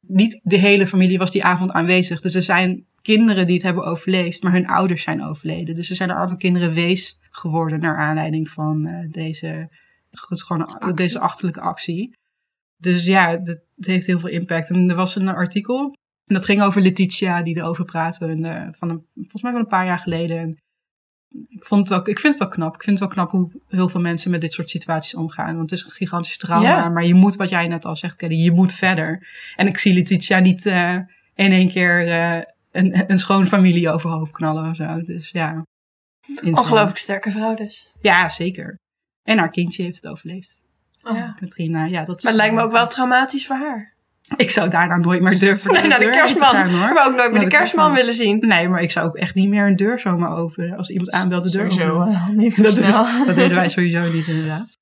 niet 0.00 0.40
de 0.42 0.56
hele 0.56 0.86
familie 0.86 1.18
was 1.18 1.30
die 1.30 1.44
avond 1.44 1.70
aanwezig. 1.72 2.20
Dus 2.20 2.34
er 2.34 2.42
zijn 2.42 2.84
kinderen 3.04 3.46
die 3.46 3.54
het 3.54 3.64
hebben 3.64 3.84
overleefd, 3.84 4.42
maar 4.42 4.52
hun 4.52 4.66
ouders 4.66 5.02
zijn 5.02 5.24
overleden. 5.24 5.74
Dus 5.74 5.90
er 5.90 5.96
zijn 5.96 6.10
een 6.10 6.16
aantal 6.16 6.36
kinderen 6.36 6.72
wees 6.72 7.18
geworden 7.30 7.80
naar 7.80 7.96
aanleiding 7.96 8.50
van 8.50 8.86
eh, 8.86 9.10
deze, 9.10 9.68
goed, 10.12 10.42
gewoon 10.42 10.66
Actie. 10.66 10.94
deze 10.94 11.18
achterlijke 11.18 11.60
actie. 11.60 12.16
Dus 12.76 13.06
ja, 13.06 13.30
het, 13.30 13.46
het 13.76 13.86
heeft 13.86 14.06
heel 14.06 14.18
veel 14.18 14.28
impact. 14.28 14.70
En 14.70 14.90
er 14.90 14.96
was 14.96 15.16
een 15.16 15.28
artikel 15.28 15.94
en 16.26 16.34
dat 16.34 16.44
ging 16.44 16.62
over 16.62 16.82
Letitia, 16.82 17.42
die 17.42 17.56
erover 17.56 17.84
praatte. 17.84 18.26
En, 18.26 18.44
eh, 18.44 18.68
van 18.70 18.90
een, 18.90 19.06
volgens 19.14 19.42
mij 19.42 19.52
wel 19.52 19.60
een 19.60 19.66
paar 19.66 19.86
jaar 19.86 19.98
geleden. 19.98 20.38
En 20.38 20.62
ik, 21.48 21.64
vond 21.66 21.88
het 21.88 21.98
ook, 21.98 22.08
ik 22.08 22.18
vind 22.18 22.32
het 22.32 22.42
wel 22.42 22.52
knap. 22.52 22.74
Ik 22.74 22.82
vind 22.82 22.98
het 22.98 23.08
wel 23.08 23.16
knap 23.16 23.30
hoe 23.30 23.60
heel 23.68 23.88
veel 23.88 24.00
mensen 24.00 24.30
met 24.30 24.40
dit 24.40 24.52
soort 24.52 24.70
situaties 24.70 25.14
omgaan. 25.14 25.56
Want 25.56 25.70
het 25.70 25.78
is 25.78 25.84
een 25.84 25.90
gigantisch 25.90 26.38
trauma. 26.38 26.68
Ja. 26.68 26.88
Maar 26.88 27.04
je 27.04 27.14
moet, 27.14 27.36
wat 27.36 27.48
jij 27.48 27.68
net 27.68 27.84
al 27.84 27.96
zegt, 27.96 28.16
Kelly, 28.16 28.42
je 28.42 28.52
moet 28.52 28.72
verder. 28.72 29.26
En 29.56 29.66
ik 29.66 29.78
zie 29.78 29.94
Letitia 29.94 30.38
niet 30.38 30.66
eh, 30.66 30.98
in 31.34 31.52
één 31.52 31.68
keer 31.68 32.06
een, 32.74 33.10
een 33.10 33.18
schoon 33.18 33.46
familie 33.46 33.90
overhoofd 33.90 34.32
knallen 34.32 34.70
of 34.70 34.76
zo. 34.76 35.02
Dus 35.02 35.30
ja. 35.30 35.62
Insane. 36.26 36.50
Ongelooflijk 36.60 36.98
sterke 36.98 37.30
vrouw 37.30 37.54
dus. 37.54 37.90
Ja, 38.00 38.28
zeker. 38.28 38.78
En 39.22 39.38
haar 39.38 39.50
kindje 39.50 39.82
heeft 39.82 39.96
het 40.02 40.06
overleefd. 40.12 40.62
Ja. 41.02 41.32
Katrina, 41.40 41.84
ja, 41.84 42.04
dat 42.04 42.16
is- 42.18 42.22
Maar 42.24 42.32
het 42.32 42.40
lijkt 42.40 42.54
me 42.56 42.62
ook 42.62 42.72
wel 42.72 42.86
traumatisch 42.86 43.46
voor 43.46 43.56
haar. 43.56 43.92
Ik 44.36 44.50
zou 44.50 44.68
daarna 44.70 44.96
nooit 44.96 45.22
meer 45.22 45.38
durven 45.38 45.72
Nee, 45.74 45.86
naar 45.86 45.98
de 45.98 46.10
kerstman. 46.10 46.48
gaan, 46.50 46.70
hoor. 46.70 46.92
Maar 46.92 47.06
ook 47.06 47.14
nooit 47.16 47.16
meer 47.16 47.30
Naar 47.30 47.40
de 47.40 47.44
de 47.44 47.56
kerstman 47.56 47.58
kerstman. 47.58 47.92
willen 47.92 48.14
zien. 48.14 48.38
Nee, 48.48 48.68
maar 48.68 48.82
ik 48.82 48.90
zou 48.90 49.06
ook 49.06 49.14
echt 49.16 49.34
niet 49.34 49.48
meer 49.48 49.66
een 49.66 49.76
deur 49.76 49.98
zomaar 49.98 50.36
openen. 50.36 50.76
Als 50.76 50.90
iemand 50.90 51.10
aanbelt 51.10 51.42
de 51.42 51.50
deur 51.50 51.70
Sowieso 51.72 51.94
openen. 52.00 52.14
eh, 52.14 52.28
niet 52.28 52.56
Dat, 52.62 52.74
zo 52.74 52.82
snel. 52.82 53.24
dat 53.26 53.36
deden 53.36 53.56
wij 53.56 53.68
sowieso 53.68 54.12
niet, 54.12 54.26
inderdaad. 54.26 54.76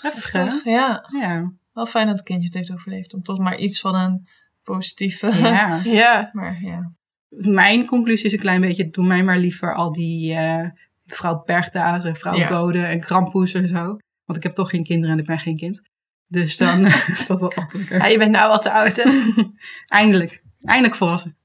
Heftig, 0.00 0.32
hè? 0.32 0.40
Heftig, 0.40 0.64
Ja, 0.64 1.08
Ja. 1.20 1.52
wel 1.72 1.86
fijn 1.86 2.06
dat 2.06 2.16
het 2.18 2.24
kindje 2.24 2.46
het 2.46 2.54
heeft 2.56 2.72
overleefd. 2.72 3.14
Om 3.14 3.22
toch 3.22 3.38
maar 3.38 3.56
iets 3.56 3.80
van 3.80 3.94
een 3.94 4.26
positieve... 4.62 5.36
ja. 5.38 5.80
Ja. 6.00 6.30
Maar 6.32 6.58
ja. 6.62 6.92
Mijn 7.36 7.86
conclusie 7.86 8.26
is 8.26 8.32
een 8.32 8.38
klein 8.38 8.60
beetje, 8.60 8.90
doe 8.90 9.06
mij 9.06 9.22
maar 9.24 9.38
liever 9.38 9.74
al 9.74 9.92
die 9.92 10.34
eh 10.34 10.68
vrouw 11.06 11.42
Bergdaas 11.44 12.04
en 12.04 12.16
vrouw 12.16 12.36
Ja. 12.36 12.46
Gode 12.46 12.78
en 12.84 13.00
Krampus 13.00 13.54
en 13.54 13.68
zo. 13.68 13.84
Want 14.24 14.36
ik 14.38 14.42
heb 14.42 14.54
toch 14.54 14.70
geen 14.70 14.84
kinderen 14.84 15.14
en 15.14 15.20
ik 15.20 15.26
ben 15.26 15.38
geen 15.38 15.56
kind. 15.56 15.82
Dus 16.26 16.56
dan 16.56 16.86
is 17.16 17.26
dat 17.26 17.40
wel 17.40 17.52
makkelijker. 17.56 17.96
ja, 17.98 18.06
je 18.06 18.18
bent 18.18 18.30
nou 18.30 18.48
wat 18.48 18.62
te 18.62 18.72
oud, 18.72 18.96
hè? 18.96 19.32
Eindelijk. 20.00 20.42
Eindelijk 20.60 20.94
volwassen. 20.96 21.36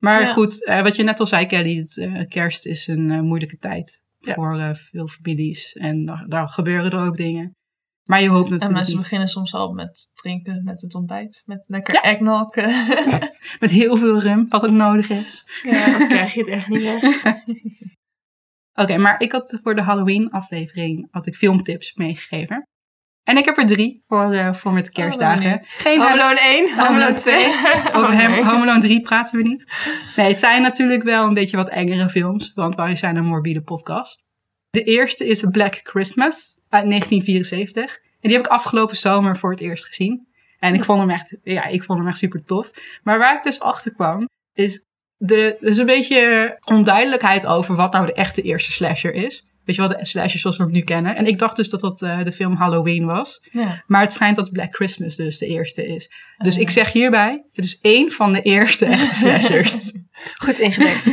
Maar 0.00 0.20
Ja. 0.20 0.32
goed, 0.32 0.64
eh, 0.64 0.82
wat 0.82 0.96
je 0.96 1.02
net 1.02 1.20
al 1.20 1.26
zei, 1.26 1.46
Kelly, 1.46 1.76
het, 1.76 1.98
eh, 1.98 2.20
kerst 2.28 2.66
is 2.66 2.86
een 2.86 3.24
moeilijke 3.24 3.58
tijd 3.58 4.02
voor 4.20 4.76
veel 4.76 5.08
families. 5.08 5.72
En 5.72 6.04
daar, 6.04 6.24
daar 6.28 6.48
gebeuren 6.48 6.90
er 6.90 7.06
ook 7.06 7.16
dingen. 7.16 7.56
Maar 8.04 8.22
je 8.22 8.28
hoopt 8.28 8.44
En 8.44 8.50
natuurlijk 8.50 8.72
mensen 8.78 8.94
niet. 8.94 9.02
beginnen 9.02 9.28
soms 9.28 9.54
al 9.54 9.72
met 9.72 10.10
drinken, 10.14 10.64
met 10.64 10.80
het 10.80 10.94
ontbijt. 10.94 11.42
Met 11.46 11.64
lekker 11.66 11.94
Ja. 11.94 12.02
eggnog. 12.02 12.54
Met 13.60 13.70
heel 13.70 13.96
veel 13.96 14.20
rum, 14.20 14.46
wat 14.48 14.64
ook 14.64 14.70
nodig 14.70 15.10
is. 15.10 15.44
Ja, 15.62 15.90
dat 15.98 16.06
krijg 16.06 16.34
je 16.34 16.40
het 16.40 16.48
echt 16.48 16.68
niet 16.68 16.82
weg. 16.82 17.22
Oké, 18.74 18.96
maar 18.98 19.20
ik 19.20 19.32
had 19.32 19.58
voor 19.62 19.74
de 19.74 19.82
Halloween 19.82 20.30
aflevering 20.30 21.08
had 21.10 21.26
ik 21.26 21.34
filmtips 21.36 21.94
meegegeven. 21.94 22.62
En 23.22 23.36
ik 23.36 23.44
heb 23.44 23.56
er 23.56 23.66
drie 23.66 24.04
voor, 24.06 24.32
eh, 24.32 24.52
voor 24.54 24.72
met 24.72 24.84
de 24.84 24.90
Oh, 24.90 24.96
kerstdagen. 24.96 25.58
Geen 25.62 26.00
Home. 26.00 26.22
Alone 26.22 26.40
1, 26.40 26.78
Home 26.78 27.00
Alone 27.04 27.12
2. 27.18 27.46
Over 27.94 28.12
hem, 28.12 28.32
Oké. 28.32 28.44
Home 28.44 28.62
Alone 28.62 28.80
3 28.80 29.00
praten 29.00 29.36
we 29.38 29.48
niet. 29.48 29.72
Nee, 30.16 30.28
het 30.28 30.38
zijn 30.38 30.62
natuurlijk 30.62 31.02
wel 31.02 31.26
een 31.26 31.34
beetje 31.34 31.56
wat 31.56 31.68
engere 31.68 32.08
films, 32.08 32.52
want 32.54 32.74
wij 32.74 32.96
zijn 32.96 33.16
een 33.16 33.24
morbide 33.24 33.62
podcast. 33.62 34.22
De 34.70 34.82
eerste 34.82 35.26
is 35.26 35.44
Black 35.50 35.80
Christmas 35.82 36.58
uit 36.74 36.88
1974. 36.90 37.94
En 38.20 38.28
die 38.28 38.32
heb 38.36 38.46
ik 38.46 38.52
afgelopen 38.52 38.96
zomer 38.96 39.36
voor 39.36 39.50
het 39.50 39.60
eerst 39.60 39.86
gezien. 39.86 40.26
En 40.58 40.74
ik 40.74 40.84
vond 40.84 41.00
hem 41.00 41.10
echt, 41.10 41.36
ja, 41.42 41.64
ik 41.64 41.82
vond 41.82 41.98
hem 41.98 42.08
echt 42.08 42.18
super 42.18 42.44
tof. 42.44 42.70
Maar 43.02 43.18
waar 43.18 43.36
ik 43.36 43.42
dus 43.42 43.60
achter 43.60 43.92
kwam, 43.92 44.28
is 44.52 44.84
de, 45.16 45.56
er 45.60 45.68
is 45.68 45.78
een 45.78 45.86
beetje 45.86 46.58
onduidelijkheid 46.64 47.46
over 47.46 47.74
wat 47.74 47.92
nou 47.92 48.06
de 48.06 48.12
echte 48.12 48.42
eerste 48.42 48.72
slasher 48.72 49.12
is. 49.14 49.44
Weet 49.64 49.76
je 49.76 49.82
wel, 49.88 49.98
de 49.98 50.04
slasher 50.06 50.40
zoals 50.40 50.56
we 50.56 50.62
hem 50.62 50.72
nu 50.72 50.80
kennen. 50.82 51.16
En 51.16 51.26
ik 51.26 51.38
dacht 51.38 51.56
dus 51.56 51.68
dat 51.68 51.80
dat 51.80 52.02
eh, 52.02 52.22
de 52.24 52.32
film 52.32 52.54
Halloween 52.56 53.04
was. 53.04 53.38
Ja. 53.52 53.84
Maar 53.86 54.00
het 54.00 54.12
schijnt 54.12 54.36
dat 54.36 54.52
Black 54.52 54.74
Christmas 54.74 55.16
dus 55.16 55.38
de 55.38 55.46
eerste 55.46 55.86
is. 55.86 56.10
Dus 56.38 56.54
Oh. 56.54 56.60
ik 56.60 56.70
zeg 56.70 56.92
hierbij, 56.92 57.44
het 57.52 57.64
is 57.64 57.78
één 57.80 58.10
van 58.10 58.32
de 58.32 58.42
eerste 58.42 58.84
echte 58.86 59.14
slashers. 59.14 59.92
Goed 60.44 60.58
ingedekt. 60.58 61.04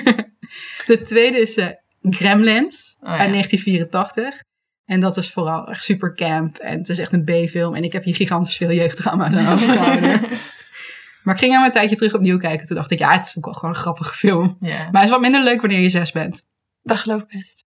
de 0.86 1.02
tweede 1.02 1.38
is 1.40 1.56
eh, 1.58 1.68
Gremlins 2.02 2.96
Oh, 3.00 3.10
ja. 3.10 3.18
uit 3.18 3.32
1984. 3.32 4.44
En 4.92 5.00
dat 5.00 5.18
is 5.18 5.32
vooral 5.32 5.68
echt 5.68 5.84
super 5.84 6.14
camp. 6.16 6.58
En 6.58 6.78
het 6.78 6.90
is 6.90 7.00
echt 7.00 7.14
een 7.14 7.24
B-film. 7.24 7.76
En 7.76 7.84
ik 7.84 7.94
heb 7.94 8.04
hier 8.04 8.16
gigantisch 8.16 8.56
veel 8.56 8.72
jeugddrama 8.72 9.26
aan 9.26 9.48
overgehouden. 9.54 10.22
maar 11.24 11.34
ik 11.34 11.40
ging 11.40 11.54
hem 11.54 11.64
een 11.64 11.72
tijdje 11.72 11.96
terug 11.96 12.14
opnieuw 12.14 12.38
kijken. 12.38 12.68
Toen 12.68 12.76
dacht 12.76 12.92
ik, 12.92 13.00
ja, 13.00 13.12
het 13.12 13.26
is 13.26 13.38
ook 13.38 13.46
wel 13.46 13.54
gewoon 13.54 13.70
een 13.70 13.82
grappige 13.82 14.14
film. 14.14 14.58
Maar 14.60 14.90
hij 14.92 15.04
is 15.04 15.10
wat 15.10 15.22
minder 15.22 15.44
leuk 15.44 15.62
wanneer 15.62 15.80
je 15.80 15.90
zes 15.90 16.12
bent. 16.12 16.44
Dat 16.82 16.98
geloof 16.98 17.22
ik 17.22 17.28
best. 17.28 17.66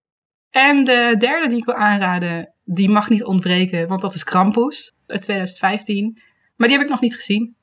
En 0.51 0.85
de 0.85 1.15
derde 1.19 1.49
die 1.49 1.59
ik 1.59 1.65
wil 1.65 1.75
aanraden, 1.75 2.55
die 2.65 2.89
mag 2.89 3.09
niet 3.09 3.25
ontbreken. 3.25 3.89
Want 3.89 4.01
dat 4.01 4.15
is 4.15 4.25
Krampus 4.25 4.95
uit 5.07 5.23
2015. 5.23 6.19
Maar 6.57 6.69
die 6.69 6.77
heb 6.77 6.87
ik 6.87 6.93
nog 6.93 7.01
niet 7.01 7.15
gezien. 7.15 7.57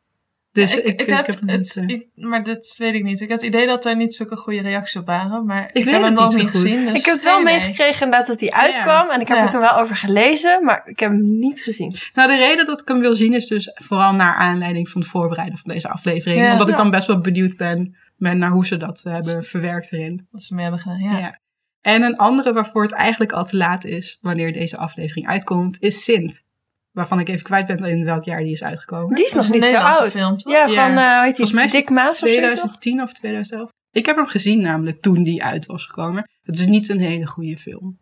Dus 0.52 0.78
ik, 0.78 1.02
ik, 1.02 1.08
heb, 1.10 1.28
het, 1.28 1.42
niet, 1.42 1.84
ik- 1.92 2.08
maar 2.16 2.44
dat 2.44 2.76
weet 2.78 2.94
ik 2.94 3.04
niet. 3.04 3.22
Ik 3.22 3.28
heb 3.30 3.38
het 3.38 3.48
idee 3.48 3.68
dat 3.68 3.86
er 3.86 3.96
niet 3.96 4.16
zulke 4.16 4.36
goede 4.36 4.62
reacties 4.62 4.96
op 4.96 5.06
waren. 5.06 5.46
Maar 5.46 5.70
ik, 5.74 5.84
weet 5.84 5.94
heb 5.94 5.94
het 5.94 6.04
hem 6.04 6.14
nog 6.14 6.36
niet 6.36 6.50
gezien. 6.50 6.86
dus 6.86 7.00
ik 7.00 7.06
heb 7.06 7.14
het 7.16 7.24
wel 7.24 7.42
meegekregen 7.42 8.06
inderdaad 8.06 8.28
dat 8.28 8.40
hij 8.40 8.52
uitkwam. 8.52 9.10
En 9.10 9.22
ik 9.22 9.28
heb 9.28 9.38
Ja. 9.38 9.44
er 9.44 9.50
toen 9.50 9.60
wel 9.62 9.78
over 9.78 9.96
gelezen, 9.96 10.64
maar 10.64 10.82
ik 10.86 11.00
heb 11.00 11.12
hem 11.12 11.40
niet 11.40 11.62
gezien. 11.62 11.96
Nou, 12.14 12.30
de 12.30 12.38
reden 12.38 12.66
dat 12.66 12.82
ik 12.82 12.88
hem 12.88 13.00
wil 13.00 13.16
zien 13.16 13.34
is 13.34 13.48
dus 13.48 13.72
vooral 13.74 14.14
naar 14.14 14.36
aanleiding 14.36 14.90
van 14.90 15.02
het 15.02 15.10
voorbereiden 15.10 15.58
van 15.58 15.72
deze 15.74 15.90
aflevering. 15.90 16.42
Ja. 16.42 16.52
Omdat 16.52 16.70
ik 16.70 16.76
dan 16.76 16.92
best 16.92 17.08
wel 17.08 17.22
benieuwd 17.22 17.56
ben, 17.58 17.96
ben 18.18 18.38
naar 18.38 18.52
hoe 18.52 18.66
ze 18.66 18.78
dat 18.78 19.02
eh, 19.06 19.14
hebben 19.14 19.44
verwerkt 19.44 19.92
erin. 19.94 20.28
Wat 20.32 20.42
ze 20.44 20.54
mee 20.54 20.64
hebben 20.64 20.82
gedaan, 20.82 21.00
ja. 21.00 21.18
Ja. 21.18 21.40
En 21.82 22.02
een 22.02 22.18
andere 22.18 22.54
waarvoor 22.54 22.82
het 22.84 22.92
eigenlijk 22.92 23.32
al 23.32 23.46
te 23.46 23.58
laat 23.58 23.86
is, 23.86 24.18
wanneer 24.22 24.52
deze 24.52 24.78
aflevering 24.78 25.28
uitkomt, 25.28 25.78
is 25.82 26.04
Sint. 26.04 26.44
Waarvan 26.92 27.20
ik 27.20 27.30
even 27.30 27.44
kwijt 27.44 27.68
ben 27.68 27.78
in 27.78 28.04
welk 28.04 28.24
jaar 28.24 28.40
die 28.44 28.52
is 28.54 28.64
uitgekomen. 28.64 29.16
Die 29.16 29.26
is 29.26 29.34
nog 29.34 29.50
niet 29.50 29.64
zo 29.66 29.76
oud. 29.78 30.12
film? 30.12 30.34
Ja, 30.38 30.66
Ja. 30.66 30.88
van, 30.88 30.98
eh 30.98 31.14
hoe 31.16 31.24
heet 31.24 31.24
die? 31.26 31.34
Volgens 31.36 31.52
mij 31.52 31.66
is 31.66 31.72
Dick 31.72 31.90
Maas 31.90 32.08
of 32.10 32.16
zo, 32.16 32.24
toch? 32.26 32.32
2010 32.34 33.02
of 33.02 33.14
2011. 33.14 33.70
Ik 33.92 34.06
heb 34.06 34.16
hem 34.16 34.28
gezien 34.28 34.62
namelijk 34.62 35.02
toen 35.02 35.24
die 35.24 35.44
uit 35.44 35.66
was 35.66 35.86
gekomen. 35.86 36.30
Het 36.44 36.60
is 36.60 36.66
niet 36.66 36.90
een 36.90 37.00
hele 37.00 37.28
goede 37.28 37.58
film. 37.58 38.00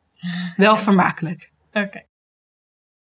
Wel 0.56 0.78
vermakelijk. 0.78 1.52
Oké. 1.74 2.02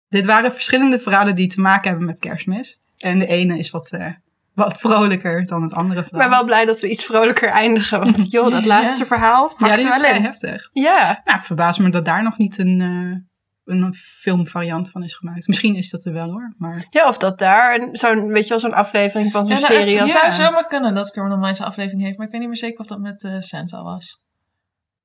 Dit 0.09 0.27
waren 0.27 0.53
verschillende 0.53 0.99
verhalen 0.99 1.35
die 1.35 1.47
te 1.47 1.61
maken 1.61 1.89
hebben 1.89 2.07
met 2.07 2.19
kerstmis. 2.19 2.79
En 2.97 3.19
de 3.19 3.27
ene 3.27 3.59
is 3.59 3.71
wat, 3.71 3.91
eh, 3.91 4.13
wat 4.55 4.79
vrolijker 4.81 5.47
dan 5.47 5.63
het 5.63 5.73
andere 5.73 6.01
Ik 6.01 6.07
verhaal. 6.07 6.29
ben 6.29 6.37
wel 6.39 6.47
blij 6.47 6.65
dat 6.65 6.81
we 6.81 6.89
iets 6.91 7.05
vrolijker 7.05 7.49
eindigen. 7.49 7.99
Want 8.01 8.31
joh, 8.31 8.51
dat 8.51 8.65
laatste 8.75 9.07
verhaal 9.07 9.55
ja, 9.57 9.71
er 9.71 9.79
is 9.79 9.95
vrij 9.95 10.21
heftig. 10.21 10.69
Ja, 10.73 11.21
Nou, 11.25 11.37
het 11.39 11.47
verbaast 11.47 11.79
me 11.79 11.89
dat 11.89 12.05
daar 12.05 12.23
nog 12.23 12.39
niet 12.39 12.59
een, 12.59 12.81
eh, 12.81 13.35
een 13.67 13.95
filmvariant 13.95 14.91
van 14.91 15.03
is 15.03 15.15
gemaakt. 15.15 15.47
Misschien 15.47 15.75
is 15.75 15.91
dat 15.91 16.05
er 16.05 16.13
wel 16.13 16.31
hoor. 16.31 16.55
Maar 16.59 16.87
ja, 16.91 17.09
of 17.09 17.19
dat 17.19 17.39
daar 17.39 17.81
een- 17.81 17.97
zo'n, 17.97 18.27
weet 18.29 18.43
je 18.43 18.49
wel, 18.49 18.59
zo'n 18.59 18.73
aflevering 18.75 19.31
van 19.33 19.47
zo'n 19.47 19.55
Ja, 19.57 19.61
nou, 19.61 19.73
het, 19.73 19.81
serie 19.83 19.93
het 19.99 20.03
als... 20.03 20.11
zou 20.13 20.25
Ja. 20.27 20.33
zomaar 20.33 20.67
kunnen 20.67 20.95
dat 20.95 21.11
Criminal 21.11 21.39
Minds 21.39 21.59
een 21.61 21.67
aflevering 21.67 22.03
heeft, 22.03 22.17
maar 22.17 22.27
ik 22.27 22.33
weet 22.33 22.41
niet 22.41 22.51
meer 22.51 22.59
zeker 22.59 22.81
of 22.81 22.87
dat 22.87 23.01
met 23.01 23.25
eh 23.25 23.41
Santa 23.41 23.83
was. 23.83 24.25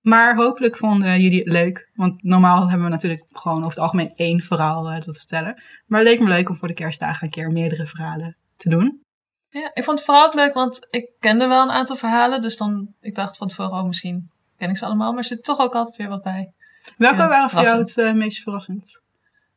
Maar 0.02 0.36
hopelijk 0.36 0.78
vonden 0.78 1.22
jullie 1.22 1.40
het 1.40 1.48
leuk. 1.52 1.90
Want 1.94 2.24
normaal 2.24 2.68
hebben 2.70 2.84
we 2.88 2.92
natuurlijk 2.92 3.26
gewoon 3.32 3.58
over 3.58 3.70
het 3.70 3.80
algemeen 3.80 4.12
één 4.16 4.42
verhaal 4.42 4.90
eh, 4.90 4.98
te 4.98 5.14
vertellen. 5.14 5.62
Maar 5.86 6.00
het 6.00 6.10
leek 6.10 6.20
me 6.20 6.28
leuk 6.28 6.50
om 6.50 6.56
voor 6.58 6.68
de 6.68 6.74
kerstdagen 6.74 7.26
een 7.26 7.32
keer 7.32 7.52
meerdere 7.52 7.86
verhalen 7.88 8.38
te 8.58 8.70
doen. 8.70 9.02
Ja, 9.50 9.70
ik 9.74 9.84
vond 9.84 9.98
het 9.98 10.06
vooral 10.08 10.26
ook 10.26 10.34
leuk, 10.34 10.54
want 10.54 10.88
ik 10.90 11.10
kende 11.20 11.48
wel 11.48 11.62
een 11.64 11.72
aantal 11.72 11.96
verhalen, 11.96 12.42
dus 12.42 12.58
dan, 12.58 12.94
ik 13.00 13.16
dacht 13.16 13.38
van 13.38 13.48
tevoren, 13.48 13.72
oh, 13.72 13.84
misschien 13.88 14.32
ken 14.58 14.70
ik 14.70 14.78
ze 14.78 14.86
allemaal, 14.86 15.10
maar 15.10 15.20
er 15.20 15.26
zit 15.26 15.44
toch 15.44 15.60
ook 15.60 15.76
altijd 15.76 15.96
weer 15.96 16.10
wat 16.10 16.22
bij. 16.22 16.52
Welke 16.98 17.28
waren 17.28 17.50
voor 17.50 17.62
jou 17.62 17.80
het 17.80 17.98
eh, 17.98 18.14
meest 18.14 18.44
verrassend? 18.44 19.02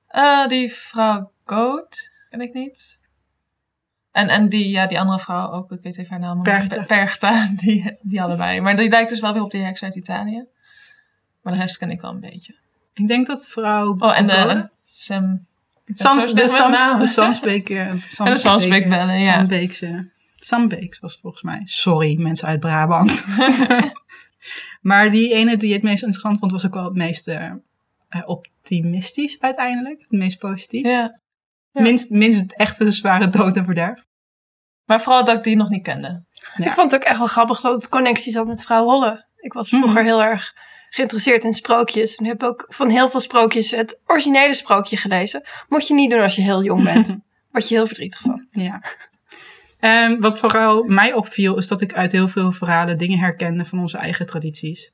Eh, 0.07 0.47
die 0.47 0.73
vrouw 0.73 1.33
Goat, 1.45 2.11
ken 2.31 2.41
ik 2.41 2.55
niet. 2.55 3.01
En, 4.13 4.29
en 4.29 4.49
die, 4.49 4.69
ja, 4.69 4.87
die 4.87 5.01
andere 5.01 5.19
vrouw 5.19 5.51
ook, 5.53 5.73
ik 5.73 5.83
weet 5.83 5.99
even 5.99 6.11
haar 6.11 6.21
naam. 6.21 6.43
Perchta. 6.43 6.83
Perchta, 6.83 7.49
die, 7.63 7.99
die 8.03 8.23
allebei. 8.23 8.61
Maar 8.61 8.77
die 8.77 8.89
lijkt 8.89 9.11
dus 9.11 9.21
wel 9.21 9.33
weer 9.33 9.43
op 9.43 9.51
die 9.51 9.63
heks 9.63 9.83
uit 9.83 9.97
Italië. 9.97 10.45
Maar 11.43 11.53
de 11.53 11.59
rest 11.59 11.79
ken 11.79 11.91
ik 11.91 12.01
wel 12.01 12.11
een 12.11 12.21
beetje. 12.21 12.55
Ik 12.95 13.09
denk 13.09 13.27
dat 13.27 13.49
vrouw... 13.49 13.97
Oh, 13.99 14.19
en 14.19 14.27
de 14.27 14.33
en 14.33 14.71
Sam... 14.85 15.47
Sams, 15.95 16.35
de, 16.35 16.49
Sams, 16.49 16.79
namen. 16.79 17.01
de 17.01 17.07
Samsbeek... 17.07 17.67
de 17.67 18.37
Samsbeekbellen, 18.37 19.21
ja. 19.21 19.33
Sambeekse... 19.33 20.13
Sambeeks 20.37 20.99
was 20.99 21.19
volgens 21.23 21.43
mij. 21.43 21.61
Sorry, 21.65 22.21
mensen 22.21 22.49
uit 22.49 22.61
Brabant. 22.61 23.27
maar 24.85 25.11
die 25.11 25.33
ene 25.35 25.57
die 25.57 25.73
het 25.73 25.83
meest 25.83 26.03
interessant 26.03 26.39
vond, 26.39 26.53
was 26.53 26.67
ook 26.67 26.75
wel 26.75 26.85
het 26.85 26.95
meest 26.95 27.29
eh, 27.29 27.51
eh, 28.09 28.23
optimistisch 28.27 29.41
uiteindelijk. 29.41 30.01
Het 30.01 30.11
meest 30.11 30.39
positief. 30.39 30.85
Ja. 30.85 31.21
Ja. 31.73 31.83
Minst, 31.83 32.11
minst 32.11 32.41
het 32.41 32.57
echte 32.57 32.91
zware 32.91 33.29
dood 33.29 33.57
en 33.57 33.65
verderf. 33.65 34.05
Maar 34.85 35.01
vooral 35.01 35.25
dat 35.25 35.37
ik 35.37 35.43
die 35.43 35.57
nog 35.57 35.69
niet 35.69 35.83
kende. 35.83 36.23
Ja. 36.57 36.65
Ik 36.67 36.73
vond 36.73 36.91
het 36.91 37.01
ook 37.01 37.07
echt 37.07 37.19
wel 37.19 37.27
grappig 37.27 37.61
dat 37.61 37.75
het 37.75 37.89
connecties 37.89 38.35
had 38.35 38.47
met 38.47 38.63
vrouw 38.63 38.85
Holle. 38.85 39.27
Ik 39.37 39.53
was 39.53 39.69
vroeger 39.69 39.95
Mhm. 40.01 40.05
heel 40.05 40.23
erg 40.23 40.53
geïnteresseerd 40.91 41.45
in 41.45 41.55
sprookjes. 41.55 42.15
En 42.15 42.25
heb 42.25 42.43
ook 42.43 42.67
van 42.69 42.89
heel 42.89 43.09
veel 43.09 43.21
sprookjes 43.21 43.71
het 43.71 44.01
originele 44.07 44.55
sprookje 44.55 44.97
gelezen. 44.97 45.43
Moet 45.69 45.89
je 45.89 45.95
niet 45.95 46.11
doen 46.11 46.21
als 46.21 46.37
je 46.37 46.43
heel 46.43 46.63
jong 46.65 46.83
bent. 46.83 47.17
Word 47.53 47.69
je 47.69 47.75
heel 47.75 47.87
verdrietig 47.87 48.21
van. 48.21 48.47
Ja. 48.51 48.83
En 49.85 50.21
wat 50.21 50.39
vooral 50.39 50.83
mij 50.83 51.13
opviel, 51.13 51.57
is 51.57 51.69
dat 51.69 51.81
ik 51.81 51.95
uit 51.95 52.13
heel 52.13 52.29
veel 52.29 52.53
verhalen 52.53 52.99
dingen 52.99 53.19
herkende 53.19 53.65
van 53.65 53.79
onze 53.79 53.99
eigen 53.99 54.27
tradities. 54.27 54.93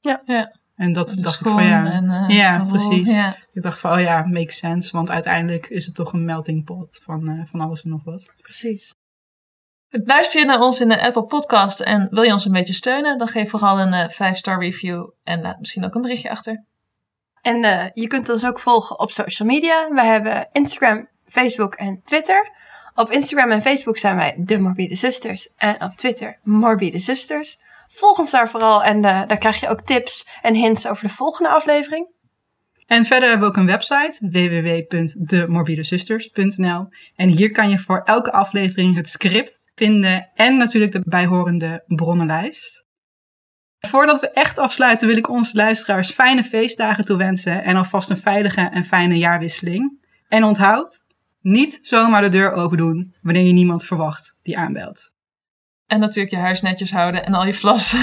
Ja. 0.00 0.22
Ja. 0.24 0.56
En 0.76 0.92
dat 0.92 1.08
De 1.08 1.20
dacht 1.20 1.40
ik 1.40 1.46
van 1.46 1.64
ja. 1.64 1.92
en, 1.92 2.10
eh, 2.10 2.28
Ja, 2.28 2.64
precies. 2.64 3.10
Ja. 3.10 3.36
Ik 3.52 3.62
dacht 3.62 3.80
van, 3.80 3.92
oh 3.92 4.00
ja, 4.00 4.26
makes 4.26 4.56
sense. 4.56 4.96
Want 4.96 5.10
uiteindelijk 5.10 5.66
is 5.66 5.86
het 5.86 5.94
toch 5.94 6.12
een 6.12 6.24
melting 6.24 6.64
pot 6.64 7.00
van, 7.02 7.28
eh, 7.28 7.46
van 7.46 7.60
alles 7.60 7.82
en 7.82 7.90
nog 7.90 8.04
wat. 8.04 8.32
Precies. 8.42 8.94
Luister 9.88 10.40
je 10.40 10.46
naar 10.46 10.60
ons 10.60 10.80
in 10.80 10.88
de 10.88 11.02
Apple 11.02 11.24
Podcast 11.24 11.80
en 11.80 12.08
wil 12.10 12.22
je 12.22 12.32
ons 12.32 12.44
een 12.44 12.52
beetje 12.52 12.74
steunen, 12.74 13.18
dan 13.18 13.28
geef 13.28 13.50
vooral 13.50 13.80
een 13.80 14.10
5-star 14.10 14.58
review 14.58 15.10
en 15.24 15.40
laat 15.40 15.58
misschien 15.58 15.84
ook 15.84 15.94
een 15.94 16.02
berichtje 16.02 16.30
achter. 16.30 16.64
En 17.42 17.64
eh, 17.64 17.84
je 17.94 18.06
kunt 18.06 18.28
ons 18.28 18.46
ook 18.46 18.58
volgen 18.58 18.98
op 18.98 19.10
social 19.10 19.48
media. 19.48 19.88
We 19.88 20.02
hebben 20.02 20.48
Instagram, 20.52 21.08
Facebook 21.24 21.74
en 21.74 22.00
Twitter. 22.04 22.58
Op 23.00 23.10
Instagram 23.10 23.50
en 23.50 23.62
Facebook 23.62 23.98
zijn 23.98 24.16
wij 24.16 24.34
De 24.38 24.58
Morbide 24.58 24.94
Zusters. 24.94 25.54
En 25.56 25.82
op 25.82 25.96
Twitter 25.96 26.38
Morbide 26.42 26.98
Zusters. 26.98 27.58
Volg 27.88 28.18
ons 28.18 28.30
daar 28.30 28.48
vooral 28.48 28.84
en 28.84 28.96
eh, 28.96 29.22
daar 29.26 29.38
krijg 29.38 29.60
je 29.60 29.68
ook 29.68 29.80
tips 29.80 30.26
en 30.42 30.54
hints 30.54 30.88
over 30.88 31.02
de 31.02 31.08
volgende 31.12 31.50
aflevering. 31.50 32.08
En 32.86 33.04
verder 33.04 33.28
hebben 33.28 33.48
we 33.48 33.54
ook 33.54 33.60
een 33.60 33.66
website, 33.66 34.28
www.demorbidezusters.nl. 34.28 36.88
En 37.16 37.28
hier 37.28 37.50
kan 37.50 37.70
je 37.70 37.78
voor 37.78 38.02
elke 38.04 38.32
aflevering 38.32 38.96
het 38.96 39.08
script 39.08 39.70
vinden 39.74 40.30
en 40.34 40.56
natuurlijk 40.56 40.92
de 40.92 41.02
bijhorende 41.04 41.84
bronnenlijst. 41.86 42.84
Voordat 43.78 44.20
we 44.20 44.30
echt 44.30 44.58
afsluiten 44.58 45.06
wil 45.06 45.16
ik 45.16 45.28
onze 45.28 45.56
luisteraars 45.56 46.10
fijne 46.10 46.44
feestdagen 46.44 47.04
toewensen 47.04 47.64
en 47.64 47.76
alvast 47.76 48.10
een 48.10 48.16
veilige 48.16 48.60
en 48.60 48.84
fijne 48.84 49.18
jaarwisseling. 49.18 49.98
En 50.28 50.44
onthoud, 50.44 51.08
niet 51.40 51.78
zomaar 51.82 52.22
de 52.22 52.28
deur 52.28 52.52
open 52.52 52.76
doen 52.76 53.14
wanneer 53.22 53.42
je 53.42 53.52
niemand 53.52 53.84
verwacht 53.84 54.34
die 54.42 54.58
aanbelt. 54.58 55.10
En 55.86 56.00
natuurlijk 56.00 56.34
je 56.34 56.40
huis 56.40 56.60
netjes 56.62 56.92
houden 56.92 57.26
en 57.26 57.34
al 57.34 57.46
je 57.46 57.54
vlas 57.54 57.88